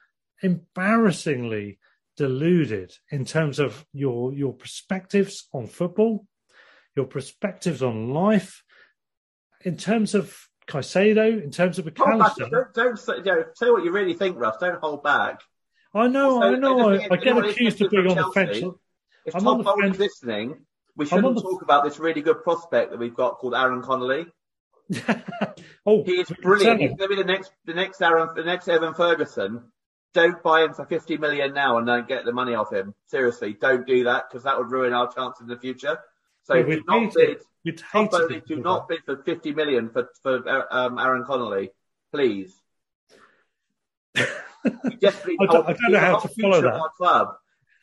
[0.44, 1.80] embarrassingly
[2.16, 6.28] deluded in terms of your your perspectives on football,
[6.94, 8.62] your perspectives on life,
[9.64, 12.49] in terms of Caicedo, in terms of Mac Allister.
[12.51, 14.57] Don't, don't say, you know, say what you really think, Russ.
[14.61, 15.40] Don't hold back.
[15.95, 16.90] I know, I know.
[16.90, 18.59] I, I get accused of being on the fence.
[19.24, 20.66] If I'm Todd Boehly's listening,
[20.97, 21.43] we shouldn't the...
[21.43, 24.27] talk about this really good prospect that we've got called Aaron Connolly.
[25.86, 26.81] oh, he is brilliant.
[26.81, 29.65] He's going to be the next, the next Aaron, the next Evan Ferguson.
[30.15, 32.95] Don't buy him for 50 million now and then get the money off him.
[33.07, 35.99] Seriously, don't do that because that would ruin our chances in the future.
[36.49, 37.39] So yeah, do not bid.
[37.93, 41.70] Boehly, do not bid for 50 million for for um, Aaron Connolly,
[42.11, 42.55] please.
[44.16, 44.27] I
[44.65, 46.81] don't, I don't know how to follow that.
[46.97, 47.35] Club.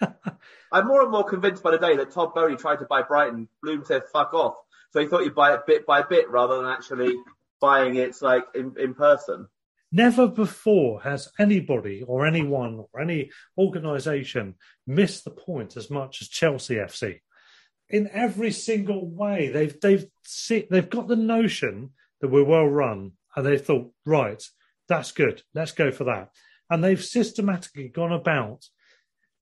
[0.71, 3.47] I'm more and more convinced by the day that Todd Boehly tried to buy Brighton.
[3.61, 4.55] Bloom said, "Fuck off."
[4.91, 7.15] So he thought you'd buy it bit by bit rather than actually
[7.61, 9.47] buying it like in, in person.
[9.91, 14.55] Never before has anybody or anyone or any organisation
[14.87, 17.19] missed the point as much as Chelsea FC.
[17.89, 21.91] In every single way, they've they've see, they've got the notion
[22.21, 24.43] that we're well run, and they thought, right,
[24.87, 26.29] that's good, let's go for that,
[26.69, 28.65] and they've systematically gone about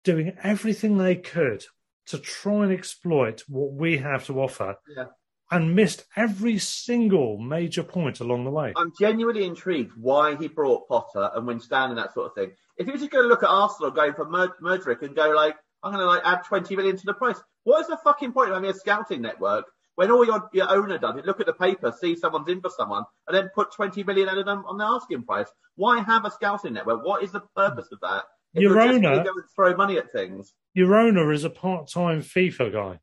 [0.04, 1.64] doing everything they could
[2.08, 4.76] to try and exploit what we have to offer.
[4.94, 5.06] Yeah.
[5.52, 8.74] and missed every single major point along the way.
[8.76, 12.52] I'm genuinely intrigued why he brought Potter and Winstanley and that sort of thing.
[12.78, 15.56] If you just going to look at Arsenal going for Mur- Mudryk and go like,
[15.84, 17.38] I'm going to like add 20 million to the price.
[17.64, 19.66] What is the fucking point of having a scouting network
[19.96, 22.70] when all your, your owner does is look at the paper, see someone's in for
[22.76, 25.48] someone, and then put 20 million out of them on the asking price?
[25.76, 27.06] Why have a scouting network?
[27.06, 28.24] What is the purpose of that?
[28.54, 30.54] If Your owner- go and throw money at things.
[30.74, 33.00] Your owner is a part-time FIFA guy.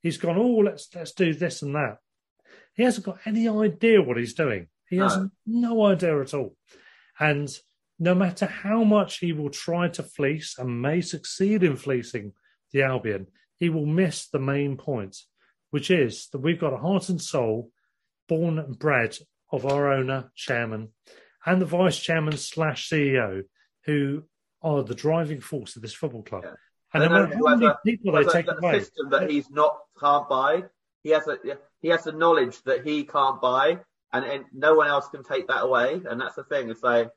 [0.00, 1.98] He's gone, oh, let's let's do this and that.
[2.74, 4.68] He hasn't got any idea what he's doing.
[4.88, 5.30] He has No.
[5.46, 6.56] no idea at all.
[7.20, 7.48] And
[8.02, 12.32] no matter how much he will try to fleece and may succeed in fleecing
[12.72, 13.28] the Albion,
[13.60, 15.16] he will miss the main point,
[15.70, 17.70] which is that we've got a heart and soul,
[18.28, 19.16] born and bred
[19.52, 20.88] of our owner, chairman,
[21.46, 23.44] and the vice chairman slash CEO,
[23.84, 24.24] who
[24.62, 26.42] are the driving force of this football club.
[26.44, 26.54] Yeah.
[26.94, 29.78] And no And then matter how many people they take away, system that he's not
[30.00, 30.64] can't buy.
[31.04, 31.38] He has a
[31.80, 33.78] he has the knowledge that he can't buy,
[34.12, 36.00] and, and no one else can take that away.
[36.04, 36.68] And that's the thing.
[36.68, 37.08] It's like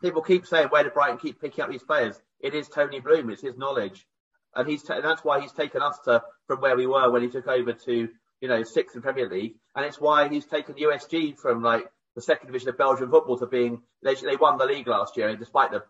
[0.00, 3.30] people keep saying, "Where did Brighton keep picking up these players?" It is Tony Bloom.
[3.30, 4.06] It's his knowledge,
[4.54, 7.28] and he's ta- that's why he's taken us to from where we were when he
[7.28, 8.08] took over to
[8.40, 12.22] you know sixth in Premier League, and it's why he's taken USG from like the
[12.22, 15.70] second division of Belgian football to being they, they won the league last year, despite
[15.70, 15.82] the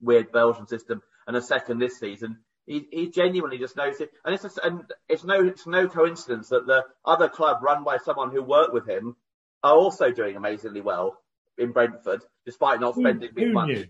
[0.00, 2.38] weird Belgian system, and a second this season.
[2.66, 6.48] He, he genuinely just knows it, and it's just, and it's no it's no coincidence
[6.48, 9.14] that the other club run by someone who worked with him
[9.62, 11.18] are also doing amazingly well
[11.58, 13.74] in Brentford, despite not who, spending big who money.
[13.74, 13.84] knew?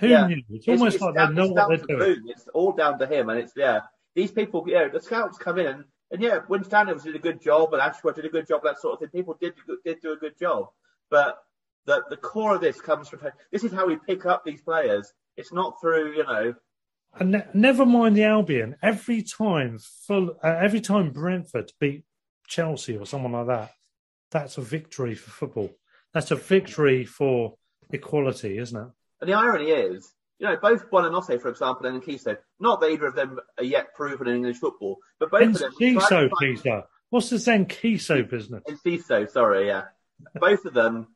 [0.00, 0.26] Who Yeah.
[0.28, 0.42] knew?
[0.50, 2.24] It's almost like down, they know it's what they're doing.
[2.28, 3.80] It's all down to him, and it's yeah.
[4.14, 7.40] These people, know, the scouts come in and, and yeah, Winston Daniels did a good
[7.40, 9.08] job, and Ashworth did a good job, that sort of thing.
[9.10, 9.54] People did
[9.84, 10.68] did do a good job,
[11.10, 11.38] but
[11.86, 13.20] the the core of this comes from
[13.52, 15.12] this is how we pick up these players.
[15.36, 16.54] It's not through you know
[17.18, 18.76] And ne- never mind the Albion.
[18.82, 22.04] Every time, full, uh, every time Brentford beat
[22.46, 23.72] Chelsea or someone like that,
[24.30, 25.70] that's a victory for football.
[26.14, 27.54] That's a victory for
[27.90, 28.88] equality, isn't it?
[29.20, 33.06] And the irony is, you know, both Buonanotte, for example, and Kiso, not that either
[33.06, 35.72] of them are yet proven in English football, but both of them.
[35.80, 36.84] Kiso, Kiso.
[37.10, 38.62] What's the Zen Kiso business?
[38.68, 39.84] Enciso, sorry, yeah.
[40.34, 41.08] Both of them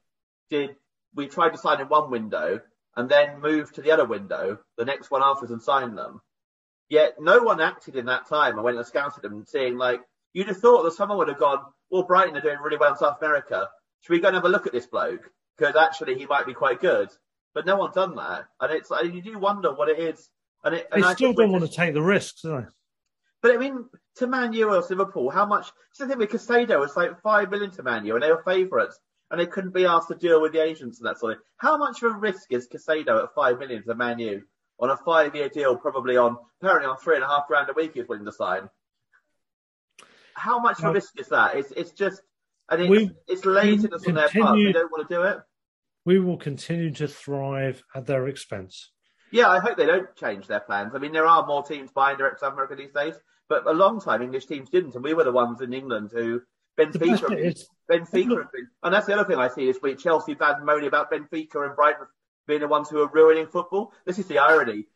[0.50, 0.76] did,
[1.14, 2.60] we tried to sign in one window
[2.96, 6.20] and then moved to the other window, the next one afterwards, and signed them.
[6.88, 10.00] Yet no one acted in that time and went and scouted them, saying, like,
[10.32, 11.60] you'd have thought that someone would have gone,
[11.90, 13.68] well, Brighton are doing really well in South America.
[14.02, 15.30] Should we go and have a look at this bloke?
[15.56, 17.08] Because actually he might be quite good.
[17.54, 18.44] But no one's done that.
[18.60, 20.28] And it's like, you do wonder what it is.
[20.64, 22.66] And, it, They and I still don't want to take the risks, do they?
[23.42, 25.70] but I mean, to Man U or Liverpool, how much?
[25.90, 28.42] It's the thing with Caicedo was like five million to Man U, and they were
[28.44, 28.98] favourites,
[29.30, 31.44] and they couldn't be asked to deal with the agents and that sort of thing.
[31.56, 34.42] How much of a risk is Caicedo at five million to Man U
[34.78, 37.92] on a five-year deal, probably on apparently on three and a half grand a week
[37.94, 38.70] he's willing to sign?
[40.34, 41.56] How much of a risk is that?
[41.56, 42.22] It's it's just,
[42.72, 44.58] and it's, We it's laziness on their part.
[44.58, 45.38] They don't want to do it.
[46.04, 48.90] We will continue to thrive at their expense.
[49.30, 50.94] Yeah, I hope they don't change their plans.
[50.94, 53.14] I mean, there are more teams buying direct South America these days,
[53.48, 56.42] but a long time English teams didn't, and we were the ones in England who
[56.78, 57.38] Benfica.
[57.38, 59.98] is Benfica been, and that's the other thing I see this week.
[59.98, 62.06] Chelsea bad moaning about Benfica and Brighton
[62.46, 63.92] being the ones who are ruining football.
[64.04, 64.86] This is the irony.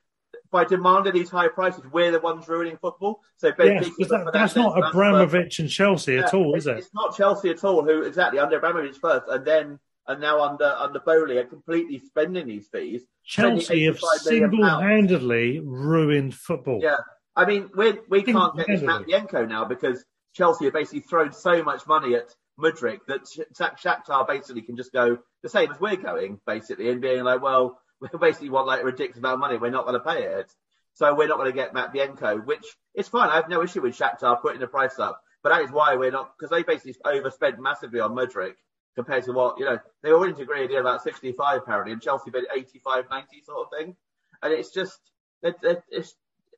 [0.50, 3.20] By demanding these high prices, we're the ones ruining football.
[3.36, 6.78] So yes, that, that's not Abramovich and Chelsea at all, is it?
[6.78, 7.84] It's not Chelsea at all.
[7.84, 12.46] Who exactly under Abramovich first, and then and now under under Boehly are completely spending
[12.46, 13.02] these fees.
[13.24, 14.60] Chelsea have 85 million pounds.
[14.60, 16.80] single-handedly ruined football.
[16.82, 16.98] Yeah,
[17.34, 20.04] I mean, we we can't get this Matviyenko now because
[20.34, 23.22] Chelsea have basically thrown so much money at Mudryk that
[23.54, 27.78] Shakhtar basically can just go the same as we're going, basically, and being like, well,
[28.01, 30.52] we basically want like a ridiculous amount of money, we're not going to pay it,
[30.94, 32.64] so we're not going to get Matviyenko, which
[32.94, 33.28] is fine.
[33.31, 36.10] I have no issue with Shakhtar putting the price up, but that is why we're
[36.10, 38.55] not because they basically overspent massively on Mudryk
[38.94, 41.93] compared to what you know they were willing to agree a deal about 65 apparently,
[41.93, 43.97] and Chelsea bid 85, 90 sort of thing,
[44.43, 44.98] and it's just
[45.43, 46.14] it, it, it's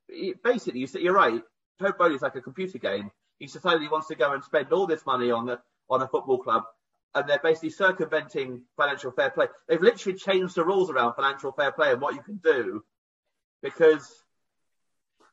[0.08, 1.42] it- basically, you you're right.
[1.80, 3.10] Todd Boehly's like a computer game.
[3.38, 5.60] He decided he wants to go and spend all this money on the
[5.90, 6.64] on a football club,
[7.14, 9.46] and they're basically circumventing financial fair play.
[9.68, 12.84] They've literally changed the rules around financial fair play and what you can do,
[13.62, 14.24] because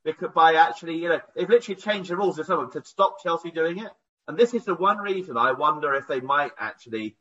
[0.04, 3.50] because by actually, you know, they've literally changed the rules of someone to stop Chelsea
[3.50, 3.92] doing it.
[4.28, 7.16] And this is the one reason I wonder if they might actually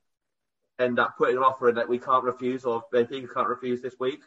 [0.78, 3.94] end up putting an offer in that we can't refuse or Benfica can't refuse this
[3.98, 4.20] week,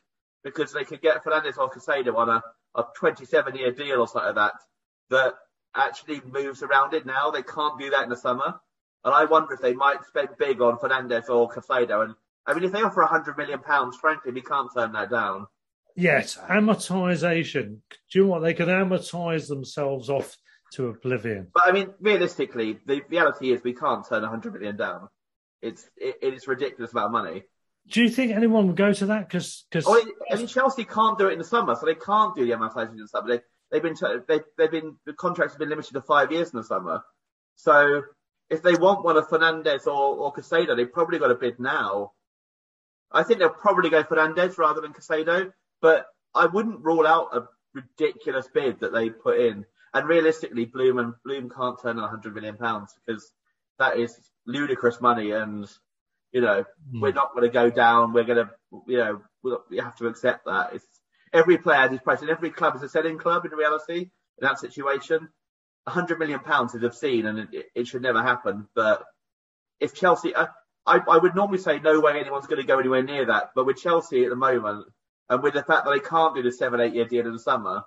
[0.44, 2.44] because they could get Fernandez or Caicedo on a
[2.78, 4.54] a 27 year deal or something like that
[5.10, 5.34] that
[5.76, 7.32] actually moves around it now.
[7.32, 8.60] They can't do that in the summer.
[9.08, 12.04] And I wonder if they might spend big on Fernandez or Caicedo.
[12.04, 12.16] And
[12.46, 15.48] I mean, if they offer 100 million pounds, frankly, we can't turn that down.
[15.96, 17.78] Yes, amortization.
[17.90, 18.40] Do you know what?
[18.40, 20.36] They can amortize themselves off
[20.74, 21.48] to oblivion.
[21.54, 25.08] But I mean, realistically, the reality is we can't turn 100 million down.
[25.62, 27.44] It's it, it is ridiculous amount of money.
[27.90, 29.30] Do you think anyone would go to that?
[29.30, 32.36] Because because oh, I mean, Chelsea can't do it in the summer, so they can't
[32.36, 33.30] do the amortization in the summer.
[33.30, 33.40] They
[33.72, 33.96] they've been
[34.28, 37.02] they they've been the contracts have been limited to five years in the summer.
[37.56, 38.04] So
[38.50, 42.14] if they want one of Fernandez or or Caicedo, they've probably got a bid now.
[43.12, 45.52] I think they'll probably go Fernandez rather than Caicedo,
[45.82, 49.66] but I wouldn't rule out a ridiculous bid that they put in.
[49.94, 53.32] And realistically, Bloom and Bloom can't turn 100 million pounds because
[53.80, 54.16] that is
[54.46, 55.68] ludicrous money, and
[56.32, 56.64] you know
[56.94, 57.02] mm.
[57.02, 58.14] we're not going to go down.
[58.14, 58.50] We're going to,
[58.88, 59.22] you know,
[59.70, 60.74] we have to accept that.
[60.74, 60.86] It's
[61.34, 64.10] every player has his price, and every club is a selling club in reality.
[64.40, 65.30] In that situation,
[65.88, 68.68] 100 million pounds is obscene, and it, it should never happen.
[68.76, 69.04] But
[69.80, 70.48] if Chelsea, I,
[70.86, 73.52] I, I would normally say no way anyone's going to go anywhere near that.
[73.56, 74.86] But with Chelsea at the moment,
[75.30, 77.40] and with the fact that they can't do the seven, eight year deal in the
[77.40, 77.84] summer,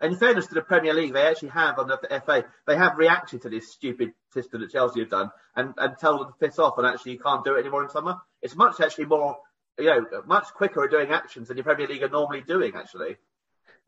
[0.00, 2.98] and in fairness to the Premier League, they actually have on the FA, they have
[2.98, 6.58] reacted to this stupid system that Chelsea have done and, and tell them to piss
[6.58, 8.16] off and actually you can't do it anymore in summer.
[8.40, 9.38] It's much actually more,
[9.76, 13.16] you know, much quicker at doing actions than the Premier League are normally doing actually.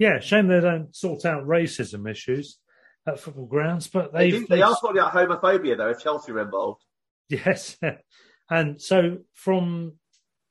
[0.01, 2.59] Yeah, shame they don't sort out racism issues
[3.07, 6.41] at football grounds, but they they, they are sorting out homophobia though if Chelsea are
[6.41, 6.83] involved.
[7.29, 7.79] Yes,
[8.51, 9.93] and so from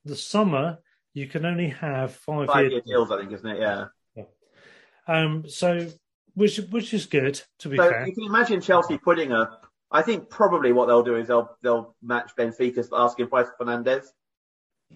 [0.06, 0.78] the summer
[1.16, 3.60] you can only have five, five year deals, I think, isn't it?
[3.60, 3.86] Yeah.
[5.08, 5.88] Um, so,
[6.36, 8.06] which which is good to be so fair.
[8.08, 9.50] You can imagine Chelsea putting a.
[9.92, 14.06] I think probably what they'll do is they'll they'll match Benfica's asking price for Fernandes,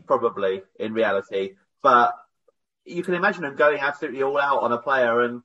[0.06, 1.56] probably in reality.
[1.82, 2.14] But
[2.86, 5.42] you can imagine them going absolutely all out on a player and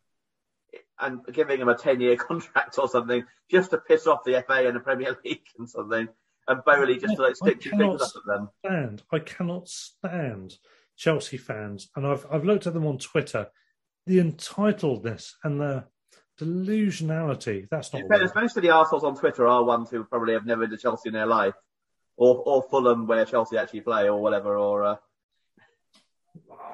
[1.01, 4.67] and giving him a ten year contract or something just to piss off the FA
[4.67, 6.09] and the Premier League and something.
[6.47, 8.49] And Boehly just to like stick two fingers up at them.
[8.65, 9.03] Stand.
[9.13, 10.57] I cannot stand
[10.97, 13.49] Chelsea fans, and I've I've looked at them on Twitter
[14.09, 15.85] the entitledness and the
[16.41, 17.69] delusionality.
[17.71, 18.03] That's not.
[18.09, 20.79] Fairness, most of the arseholes on Twitter are ones who probably have never been to
[20.79, 21.55] Chelsea in their life,
[22.17, 24.57] or or Fulham where Chelsea actually play, or whatever.
[24.57, 24.97] Or uh...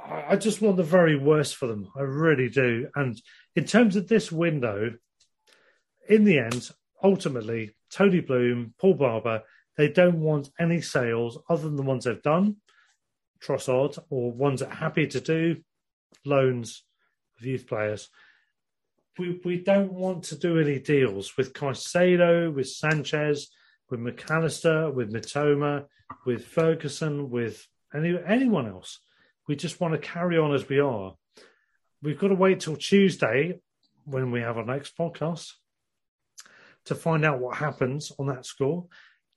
[0.07, 1.89] I just want the very worst for them.
[1.97, 2.89] I really do.
[2.95, 3.21] And
[3.57, 4.93] in terms of this window,
[6.09, 6.71] in the end,
[7.03, 9.43] ultimately, Tony Bloom, Paul Barber,
[9.77, 12.57] they don't want any sales other than the ones they've done,
[13.43, 15.57] Trossard, or ones that are happy to do
[16.25, 16.85] loans
[17.39, 18.09] of youth players.
[19.19, 23.49] We we don't want to do any deals with Caicedo, with Sanchez,
[23.89, 25.87] with Mac Allister, with Mitoma,
[26.27, 28.99] with Ferguson, with any anyone else.
[29.47, 31.15] We just want to carry on as we are.
[32.03, 33.61] We've got to wait till Tuesday
[34.05, 35.53] when we have our next podcast
[36.87, 38.87] to find out what happens on that score.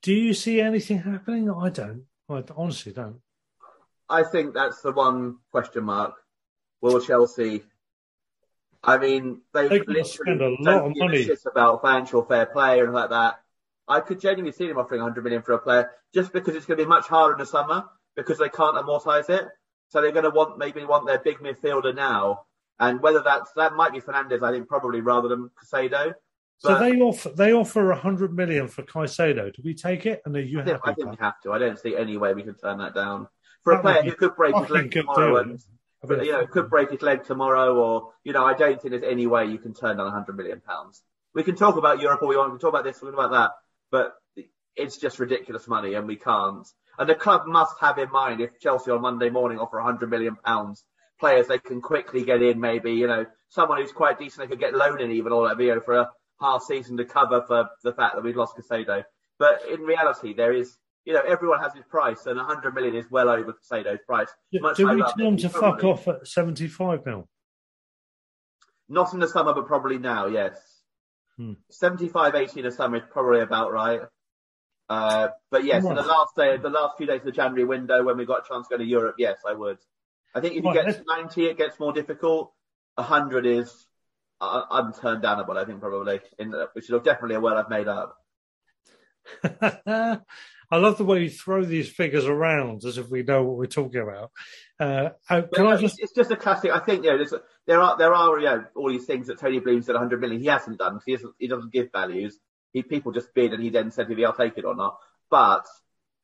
[0.02, 1.50] Do you see anything happening?
[1.50, 2.04] I don't.
[2.30, 3.22] I honestly don't.
[4.10, 6.16] I think that's the one question mark.
[6.82, 7.64] Will Chelsea
[8.84, 12.94] I mean, they've they literally spend a lot of money about financial fair play and
[12.94, 13.40] like that.
[13.88, 16.78] I could genuinely see them offering 100 million for a player just because it's going
[16.78, 17.86] to be much harder in the summer
[18.16, 19.46] because they can't amortise it.
[19.90, 22.46] So they're going to want maybe want their big midfielder now,
[22.80, 26.14] and whether that's that might be Fernandez, I think probably rather than Caicedo.
[26.60, 29.54] So they offer they offer 100 million for Caicedo.
[29.54, 30.22] Do we take it?
[30.26, 30.92] And are you I think, happy?
[30.92, 31.54] I think we have to.
[31.54, 33.28] I don't see any way we can turn that down
[33.64, 35.60] for a player who could break his leg tomorrow and
[36.04, 39.04] but, you know, could break his leg tomorrow, or you know, I don't think there's
[39.04, 41.02] any way you can turn down 100 million pounds.
[41.34, 43.16] We can talk about Europe all we want, we can talk about this, we can
[43.16, 43.52] talk about that,
[43.92, 44.14] but
[44.78, 46.68] it's just ridiculous money, and we can't.
[47.00, 50.36] And the club must have in mind if Chelsea on Monday morning offer 100 million
[50.36, 50.84] pounds,
[51.20, 54.60] players they can quickly get in, maybe you know, someone who's quite decent they could
[54.60, 56.10] get loan in even, or that you know, for a
[56.40, 59.04] half season to cover for the fact that we've lost Caicedo.
[59.40, 60.78] But in reality, there is
[61.08, 64.28] you know, everyone has his price, and 100 million is well over Caicedo's price.
[64.54, 67.30] Much Do we tell him to fuck off at 75 mil?
[68.90, 70.60] Not in the summer, but probably now, yes.
[71.38, 71.54] Hmm.
[71.72, 74.02] 75, 80 in the summer is probably about right.
[74.90, 78.04] Uh, but yes, in the last day, the last few days of the January window,
[78.04, 79.78] when we got a chance to go to Europe, yes, I would.
[80.34, 82.54] I think if you get to 90, it gets more difficult.
[82.96, 83.88] 100 is
[84.40, 87.88] uh, unturned downable, I think, probably, in the, which is definitely a well I've made
[87.88, 88.18] up.
[90.70, 93.68] I love the way you throw these figures around as if we know what we're
[93.68, 94.32] talking about.
[94.80, 96.00] Uh, uh can I just?
[96.00, 96.72] It's just a classic.
[96.72, 97.26] I think you know,
[97.66, 100.42] there are there are you know, all these things that Tony Bloom said 100 million.
[100.42, 101.00] He hasn't done.
[101.06, 102.40] He he doesn't give values.
[102.78, 104.98] He people just bid and he then said I'll take it or not.
[105.30, 105.66] But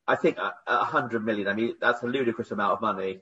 [0.08, 1.48] I think a 100 million.
[1.48, 3.20] I mean, that's a ludicrous amount of money.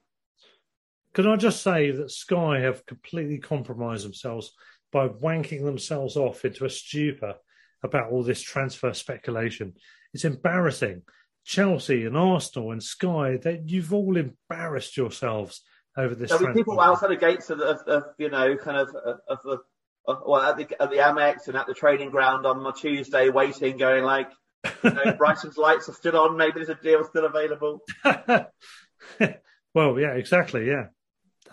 [1.13, 4.53] Can I just say that Sky have completely compromised themselves
[4.91, 7.35] by wanking themselves off into a stupor
[7.83, 9.73] about all this transfer speculation.
[10.13, 11.03] It's embarrassing.
[11.43, 15.61] Chelsea and Arsenal and Sky, that you've all embarrassed yourselves
[15.97, 16.29] over this.
[16.29, 18.89] There'll be people outside the gates of, of, of, you know, kind of
[19.27, 19.57] of the uh,
[20.07, 23.30] Uh, well, at the, at the Amex and at the training ground on a Tuesday,
[23.30, 24.30] waiting, going like,
[24.84, 26.38] you know, Brighton's lights are still on.
[26.38, 27.82] Maybe there's a deal still available.
[29.73, 30.68] well, yeah, exactly.
[30.68, 30.88] Yeah,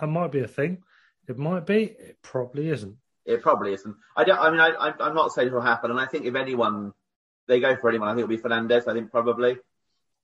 [0.01, 0.83] that might be a thing.
[1.29, 1.85] It might be.
[1.85, 2.97] It probably isn't.
[3.27, 3.97] It probably isn't.
[4.17, 4.39] I don't.
[4.39, 6.93] I mean, I, I'm not saying it'll happen, and I think if anyone
[7.47, 8.89] they go for anyone, I think it'll be Fernandez.
[8.89, 9.59] I think probably,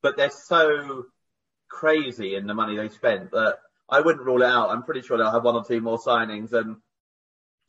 [0.02, 1.04] but they're so
[1.68, 4.70] crazy in the money they spent that I wouldn't rule it out.
[4.70, 6.76] I'm pretty sure they'll have one or two more signings, and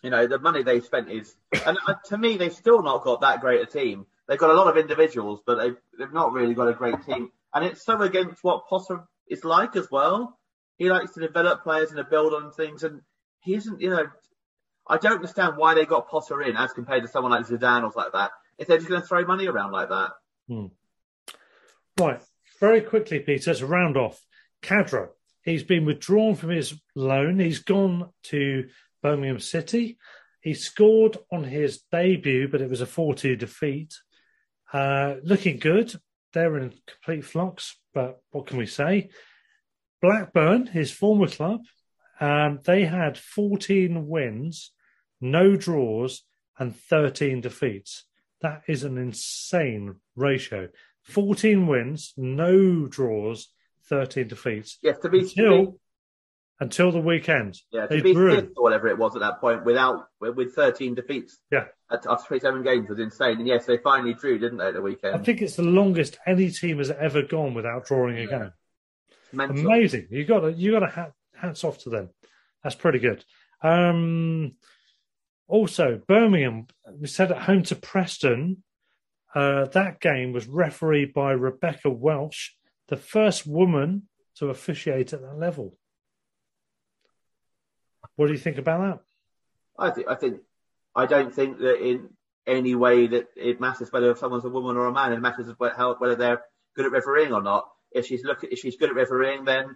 [0.01, 1.35] you know the money they've spent is.
[1.65, 4.05] And to me, they've still not got that great a team.
[4.27, 7.31] They've got a lot of individuals, but they've they've not really got a great team,
[7.53, 10.37] and it's so against what Potter is like as well.
[10.77, 13.01] He likes to develop players and to build on things, and
[13.39, 13.81] he isn't.
[13.81, 14.07] You know,
[14.87, 17.91] I don't understand why they got Potter in as compared to someone like Zidane or
[17.91, 18.31] something like that.
[18.57, 20.11] If they're just going to throw money around like that.
[20.47, 20.67] Hmm.
[21.99, 22.21] Right,
[22.59, 24.21] very quickly, Peter, to round off,
[24.61, 25.09] Khadra.
[25.43, 27.39] He's been withdrawn from his loan.
[27.39, 28.67] He's gone to
[29.05, 29.99] Birmingham City.
[30.41, 33.93] He scored on his debut, but it was a 4-2 defeat.
[34.73, 35.93] Uh, looking good.
[36.33, 39.09] They're in complete flux, but what can we say?
[40.01, 41.61] Blackburn, his former club,
[42.19, 44.71] um, they had 14 wins,
[45.21, 46.23] no draws,
[46.57, 48.05] and 13 defeats.
[48.41, 50.69] That is an insane ratio.
[51.03, 53.49] 14 wins, no draws,
[53.87, 54.79] 13 defeats.
[54.81, 55.77] Yes, to be until, to be,
[56.59, 57.59] until the weekend.
[57.71, 61.37] Yeah, to be fifth or whatever it was at that point without with 13 defeats.
[61.51, 61.65] Yeah.
[61.91, 63.37] After 27 games was insane.
[63.37, 65.15] And yes, they finally drew, didn't they, at the weekend?
[65.15, 68.27] I think it's the longest any team has ever gone without drawing a yeah.
[68.27, 68.53] game.
[69.33, 69.65] Mental.
[69.65, 70.07] Amazing.
[70.09, 72.09] You got to, you got to hat, hats off to them.
[72.63, 73.23] That's pretty good.
[73.61, 74.53] Um,
[75.47, 76.67] also, Birmingham,
[76.99, 78.63] we said at home to Preston.
[79.33, 82.55] Uh, that game was refereed by Rebecca Welch,
[82.87, 84.03] the first woman
[84.35, 85.77] to officiate at that level.
[88.15, 88.99] What do you think about that?
[89.77, 90.41] I think I think
[90.95, 92.09] I don't think that in
[92.47, 95.13] any way that it matters whether someone's a woman or a man.
[95.13, 96.41] It matters whether they're
[96.75, 97.67] good at refereeing or not.
[97.91, 99.75] If she's look if she's good at refereeing, then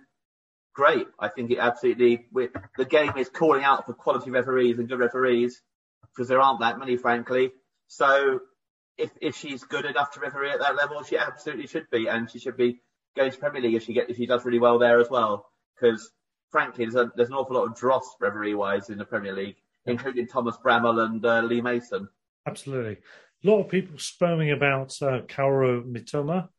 [0.74, 1.07] great.
[1.20, 5.61] I think it absolutely the game is calling out for quality referees and good referees
[6.14, 7.52] because there aren't that many, frankly.
[7.88, 8.40] So
[8.98, 12.30] if if she's good enough to referee at that level, she absolutely should be, and
[12.30, 12.82] she should be
[13.16, 15.49] going to Premier League if she get if she does really well there as well.
[15.76, 16.11] Because
[16.52, 19.58] frankly, there's, a, there's an awful lot of dross referee wise in the Premier League,
[19.86, 22.08] including Thomas Bramall and uh, Lee Mason.
[22.48, 22.98] Absolutely,
[23.44, 26.50] a lot of people sperming about uh, Kaoru Mitoma.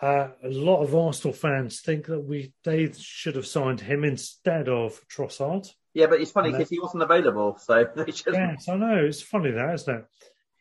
[0.00, 4.68] Uh, a lot of Arsenal fans think that we they should have signed him instead
[4.68, 5.72] of Trossard.
[5.94, 8.34] Yeah, but it's funny because he wasn't available, so they should.
[8.34, 9.04] Yes, I know.
[9.04, 10.04] It's funny that, isn't it?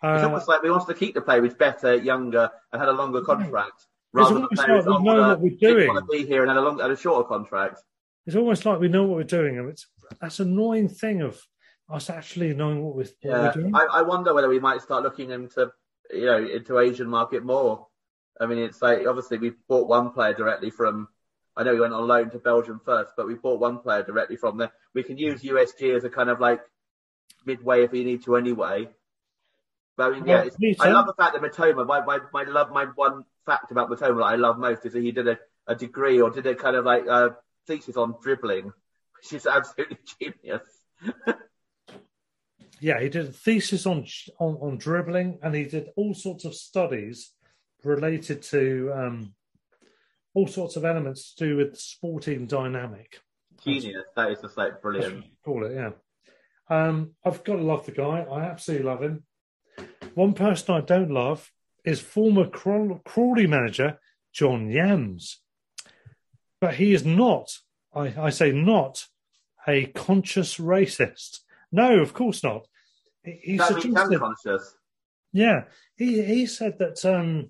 [0.04, 2.90] Uh, it's almost like we wanted to keep the player who's better, younger, and had
[2.90, 5.88] a longer contract, rather than the player who's older, know what we're doing.
[5.88, 7.82] want to be here and had a, long, had a shorter contract.
[8.26, 9.88] It's almost like we know what we're doing, and it's
[10.20, 11.42] that's an annoying thing of
[11.90, 13.42] us actually knowing what we're, what yeah.
[13.42, 13.76] we're doing.
[13.76, 15.72] I, I wonder whether we might start looking into
[16.12, 17.88] you know into Asian market more.
[18.40, 21.08] I mean, it's like obviously we bought one player directly from.
[21.58, 24.38] I know we went on loan to Belgium first, but we bought one player directly
[24.38, 24.72] from there.
[24.94, 26.62] We can use USG as a kind of like
[27.46, 28.88] midway if we need to anyway.
[29.98, 30.46] But I mean, yeah,
[30.80, 31.86] I love the fact that Mitoma.
[31.86, 35.02] My, my my love my one fact about Mitoma that I love most is that
[35.02, 35.38] he did a,
[35.68, 37.36] a degree or did a kind of like a
[37.72, 38.66] thesis on dribbling,
[39.16, 40.62] which is absolutely genius.
[42.80, 44.06] yeah, he did a thesis on,
[44.40, 47.32] on on dribbling, and he did all sorts of studies
[47.84, 49.34] related to um,
[50.34, 53.20] all sorts of elements to do with sporting dynamic.
[53.64, 54.06] Genius.
[54.16, 55.26] That is just like brilliant.
[55.44, 55.92] Call it, yeah.
[56.70, 58.26] Um, I've got to love the guy.
[58.32, 59.24] I absolutely love him.
[60.16, 61.52] One person I don't love
[61.84, 64.00] is former Crawley manager
[64.34, 65.38] John Yems.
[66.62, 67.58] But he is not,
[67.94, 69.08] I, I say not,
[69.68, 71.40] a conscious racist.
[71.72, 72.68] No, of course not.
[73.24, 74.76] He, he suggested, conscious.
[75.34, 75.64] Yeah,
[75.96, 77.50] he he said that um,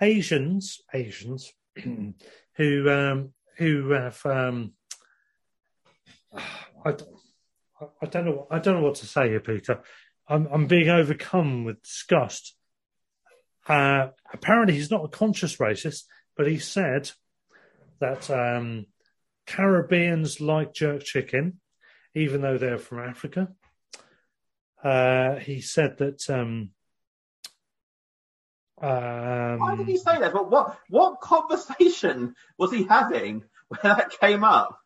[0.00, 1.52] Asians, Asians,
[2.54, 4.72] who um, who have um,
[6.32, 6.94] I,
[8.02, 9.80] I don't know I don't know what to say here, Peter.
[10.28, 12.54] I'm, I'm being overcome with disgust.
[13.66, 16.04] Uh, apparently, he's not a conscious racist,
[16.36, 17.10] but he said
[18.00, 18.86] that um,
[19.46, 21.60] Caribbeans like jerk chicken,
[22.14, 23.48] even though they're from Africa.
[24.82, 26.28] Uh, he said that.
[26.30, 26.70] Um,
[28.80, 30.32] um, Why did he say that?
[30.32, 34.78] But what what conversation was he having when that came up?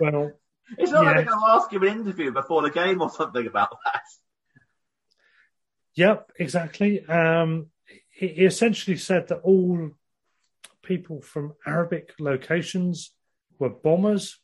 [0.00, 0.32] well,
[0.78, 1.06] it's not yeah.
[1.06, 4.02] like they're going to ask him an interview before the game or something about that.
[5.94, 7.04] Yep, exactly.
[7.06, 7.68] Um,
[8.10, 9.90] he essentially said that all
[10.86, 13.12] people from Arabic locations
[13.58, 14.38] were bombers.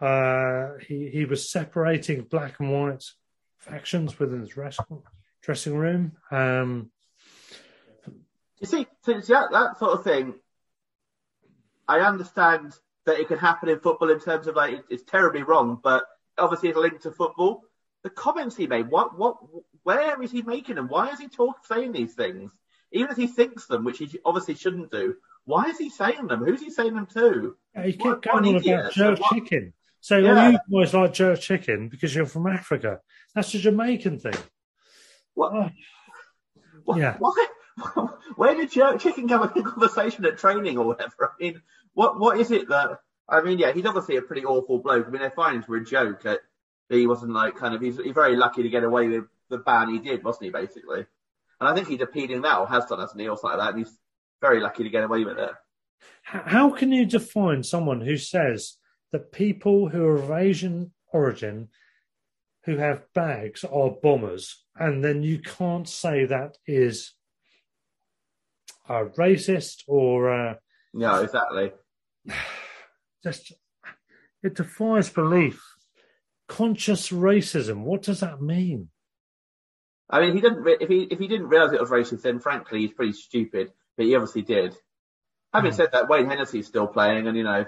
[0.00, 3.04] Uh, he he was separating black and white
[3.58, 4.54] factions within his
[5.42, 6.12] dressing room.
[6.30, 6.90] Um,
[8.60, 10.34] you see, since that, that sort of thing,
[11.88, 12.74] I understand
[13.06, 16.04] that it can happen in football in terms of like it's terribly wrong, but
[16.38, 17.62] obviously it's linked to football.
[18.02, 19.36] The comments he made, what, what,
[19.82, 20.88] where is he making them?
[20.88, 22.50] Why is he talk, saying these things?
[22.94, 26.44] Even if he thinks them, which he obviously shouldn't do, why is he saying them?
[26.44, 27.56] Who's he saying them to?
[27.74, 29.74] Yeah, he kept going on about jerk so chicken.
[30.00, 30.50] So yeah.
[30.50, 33.00] you guys like jerk chicken because you're from Africa.
[33.34, 34.34] That's a Jamaican thing.
[35.34, 35.52] What?
[35.54, 35.70] Oh.
[36.84, 37.16] what yeah.
[37.18, 37.46] Why?
[38.36, 41.32] Where did jerk chicken come up in conversation at training or whatever?
[41.34, 41.62] I mean,
[41.94, 43.00] what what is it that?
[43.28, 45.06] I mean, yeah, he's obviously a pretty awful bloke.
[45.06, 46.24] I mean, they're finding for a joke.
[46.26, 46.40] At,
[46.88, 47.80] he wasn't like kind of.
[47.80, 50.50] He's, he's very lucky to get away with the ban he did, wasn't he?
[50.50, 51.06] Basically,
[51.60, 53.74] and I think he's appealing that or has done, hasn't he, or something like that.
[53.74, 53.98] And he's
[54.40, 55.50] very lucky to get away with it.
[56.22, 58.76] How can you define someone who says
[59.12, 61.68] that people who are of Asian origin
[62.64, 67.12] who have bags are bombers, and then you can't say that is
[68.88, 70.54] a racist or uh,
[70.92, 71.72] no, exactly.
[73.22, 73.52] Just
[74.42, 75.62] it defies belief.
[76.48, 77.84] Conscious racism.
[77.84, 78.88] What does that mean?
[80.10, 80.66] I mean, he didn't.
[80.80, 83.72] If he if he didn't realize it was racist, then frankly, he's pretty stupid.
[83.96, 84.76] But he obviously did.
[85.52, 85.76] Having mm.
[85.76, 87.64] said that, Wayne Hennessy's still playing, and you know.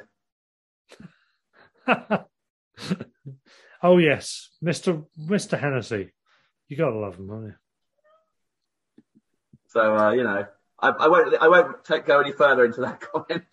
[3.83, 6.13] oh yes, Mister Mister Hennessy,
[6.69, 7.55] you gotta love him, don't you?
[9.69, 10.47] So uh, you know,
[10.81, 11.35] I, I, won't.
[11.41, 13.45] I won't take, go any further into that comment.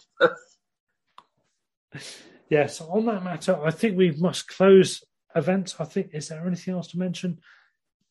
[2.50, 5.04] yes, on that matter, I think we must close
[5.36, 5.76] events.
[5.80, 7.40] I think is there anything else to mention?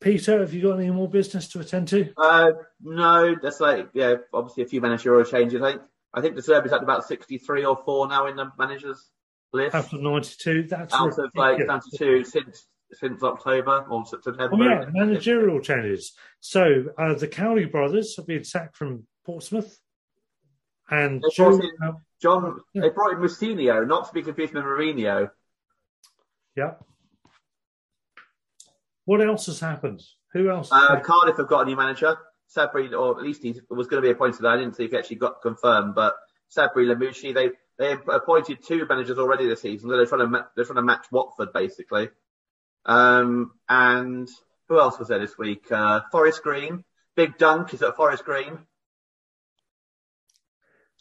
[0.03, 2.13] Peter, have you got any more business to attend to?
[2.17, 2.51] Uh,
[2.83, 5.63] no, that's like yeah, obviously a few managerial changes.
[5.63, 9.11] I think I think the service at about sixty-three or four now in the managers
[9.53, 9.75] list.
[9.75, 14.51] Out of ninety-two, that's out of like ninety-two since since October or September.
[14.53, 16.13] Oh, yeah, managerial changes.
[16.41, 19.79] So uh, the Cowley brothers have been sacked from Portsmouth,
[20.91, 21.71] and they in,
[22.21, 22.61] John.
[22.75, 22.83] Yeah.
[22.83, 25.31] They brought in Mousinho, not to be confused with Mourinho.
[26.57, 26.73] Yeah.
[29.05, 30.03] What else has happened?
[30.33, 30.71] Who else?
[30.71, 32.17] Uh, Cardiff have got a new manager.
[32.55, 34.45] Sabri, or at least he was going to be appointed.
[34.45, 36.15] I didn't see if he actually got confirmed, but
[36.55, 39.89] Sabri Lamouchi, they they appointed two managers already this season.
[39.89, 42.11] They're trying to they're trying to match Watford basically.
[42.85, 44.29] Um, and
[44.69, 45.71] who else was there this week?
[45.71, 46.85] Uh, Forest Green.
[47.17, 48.59] Big Dunk is at Forest Green.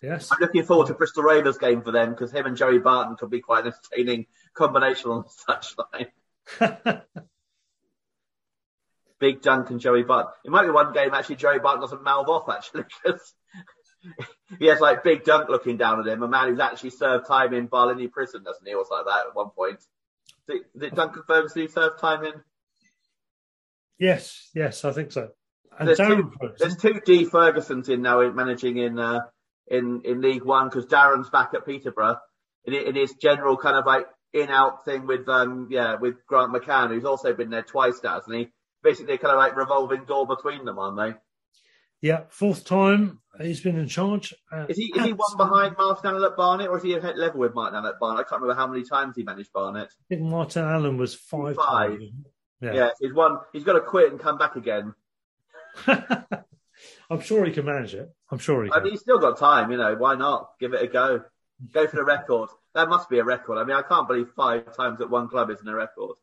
[0.01, 0.29] Yes.
[0.31, 3.29] I'm looking forward to Bristol Rovers game for them because him and Joey Barton could
[3.29, 6.09] be quite an entertaining combination on the
[6.59, 7.03] touchline.
[9.22, 10.34] Big Dunk and Joey Barton.
[10.43, 13.34] It might be one game actually Joey Barton doesn't mouth off actually because
[14.60, 17.53] he has like Big Dunk looking down at him, a man who's actually served time
[17.53, 19.80] in Barlinnie prison, doesn't he, or something like that at one point.
[20.49, 22.34] Did, did Duncan Ferguson serve time in?
[23.99, 25.30] Yes, yes, I think so.
[25.77, 29.19] And there's, two, there's two D Fergusons in now managing in uh,
[29.68, 32.18] in in League One because Darren's back at Peterborough
[32.65, 36.52] in, in his general kind of like in out thing with um yeah with Grant
[36.52, 38.48] McCann who's also been there twice now, hasn't he?
[38.83, 41.19] Basically, kind of like revolving door between them, aren't they?
[42.01, 44.33] Yeah, fourth time he's been in charge.
[44.51, 47.17] Uh, is he is he one behind Martin Allen at Barnet, or is he at
[47.17, 48.25] level with Martin Allen at Barnet?
[48.25, 49.89] I can't remember how many times he managed Barnet.
[49.89, 51.55] I think Martin Allen was five.
[51.55, 51.99] Five.
[51.99, 52.11] Times.
[52.61, 52.73] Yeah.
[52.73, 53.37] yeah, he's one.
[53.53, 54.93] He's got to quit and come back again.
[55.87, 58.11] I'm sure he can manage it.
[58.29, 58.79] I'm sure he can.
[58.79, 59.95] I mean, he's still got time, you know.
[59.95, 61.23] Why not give it a go?
[61.71, 62.49] Go for the record.
[62.73, 63.57] That must be a record.
[63.57, 66.15] I mean, I can't believe five times at one club isn't a record.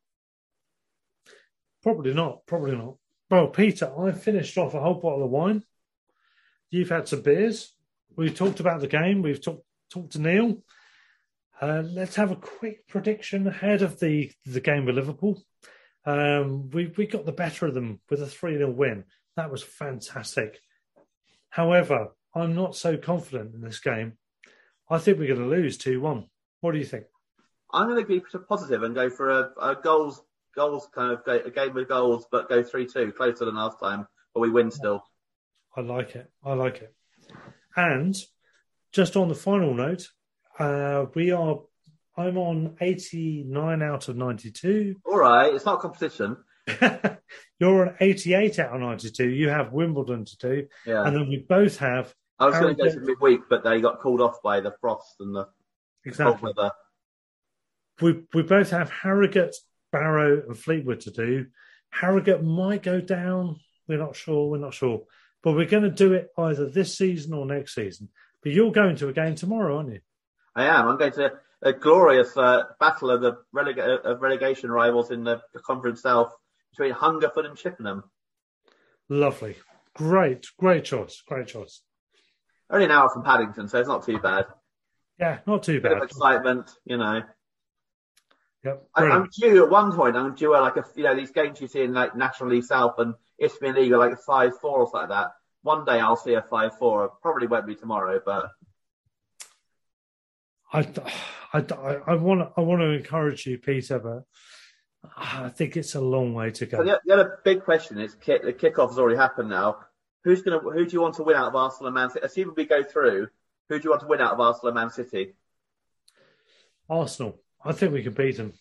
[1.83, 2.47] Probably not.
[2.47, 2.97] Probably not.
[3.31, 5.63] Well, Peter, I finished off a whole bottle of wine.
[6.71, 7.75] You've had some beers.
[8.17, 9.23] We've talked about the game.
[9.23, 10.63] We've talked talked to Neil.
[11.61, 15.43] Uh, let's have a quick prediction ahead of the, the game with Liverpool.
[16.05, 19.05] Um, we we got the better of them with a 3 0 win.
[19.37, 20.61] That was fantastic.
[21.51, 24.15] However, I'm not so confident in this game.
[24.89, 26.27] I think we're going to lose 2 1.
[26.61, 27.05] What do you think?
[27.73, 30.23] I'm going to be positive and go for a, a goals
[30.59, 34.07] goals kind of a game with goals, but go 3 2, closer than last time,
[34.35, 35.03] but we win still.
[35.77, 36.31] I like it.
[36.45, 36.95] I like it.
[37.77, 38.17] And
[38.93, 40.09] just on the final note,
[40.59, 41.61] uh, we are.
[42.17, 44.97] I'm on 89 out of 92.
[45.05, 46.37] All right, it's not competition.
[47.61, 49.29] You're on 88 out of 92.
[49.29, 50.67] You have Wimbledon to do.
[50.85, 51.05] Yeah.
[51.05, 52.13] And then we both have.
[52.41, 55.15] I was going to go to midweek, but they got called off by the frost
[55.21, 55.47] and the
[56.05, 56.41] exactly.
[56.41, 56.73] cold weather.
[58.01, 59.57] We, we both have Harrogate,
[59.93, 61.47] Barrow, and Fleetwood to do.
[61.91, 63.61] Harrogate might go down.
[63.87, 64.51] We're not sure.
[64.51, 65.03] We're not sure.
[65.43, 68.09] But we're going to do it either this season or next season.
[68.43, 70.01] But you're going to a game tomorrow, aren't you?
[70.55, 70.89] I am.
[70.89, 71.33] I'm going to
[71.63, 76.33] a glorious uh, battle of the relega- of relegation rivals in the, the Conference South
[76.71, 78.05] between Hungerford and Chippenham.
[79.09, 79.57] Lovely,
[79.95, 81.81] great, great choice, great choice.
[82.71, 84.45] Only an hour from Paddington, so it's not too bad.
[85.19, 85.97] Yeah, not too Bit bad.
[85.99, 87.23] of excitement, you know.
[88.65, 90.17] Yep, I, I'm due at one point.
[90.17, 92.65] I'm due at like a you know these games you see in like National League
[92.65, 95.33] South and Isthmian League are like five four or something like that.
[95.63, 97.09] One day I'll see a five four.
[97.23, 98.51] Probably won't be tomorrow, but
[100.73, 100.87] I,
[101.53, 101.65] I,
[102.07, 104.25] I want I want to encourage you, Peter, but
[105.17, 106.79] I think it's a long way to go.
[106.79, 109.79] But the, the other big question is kick, the kickoff has already happened now.
[110.25, 112.27] Who's gonna who do you want to win out of Arsenal and Man City?
[112.27, 113.29] Assuming we go through,
[113.69, 115.35] who do you want to win out of Arsenal and Man City?
[116.91, 118.53] Arsenal, I think we can beat them.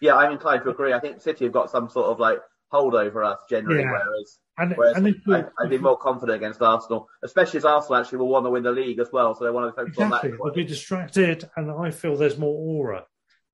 [0.00, 0.92] Yeah, I'm inclined to agree.
[0.92, 2.38] I think City have got some sort of like
[2.70, 3.90] hold over us generally, Yeah.
[3.92, 8.18] whereas And, whereas and I, I'd be more confident against Arsenal, especially as Arsenal actually
[8.18, 10.36] will want to win the league as well, so they want to focus exactly, on
[10.36, 10.40] that.
[10.42, 13.06] we'll be distracted, and I feel there's more aura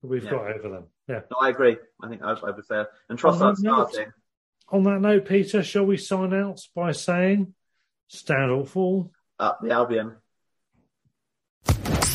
[0.03, 0.31] that we've Yeah.
[0.31, 0.85] got over them.
[1.09, 1.21] Yeah.
[1.31, 1.77] No, I agree.
[2.03, 4.13] I think I, I would say, and note- starting.
[4.71, 7.55] On that note, Peter, shall we sign out by saying,
[8.09, 9.13] "Stand or fall"?
[9.39, 10.17] Up the Albion.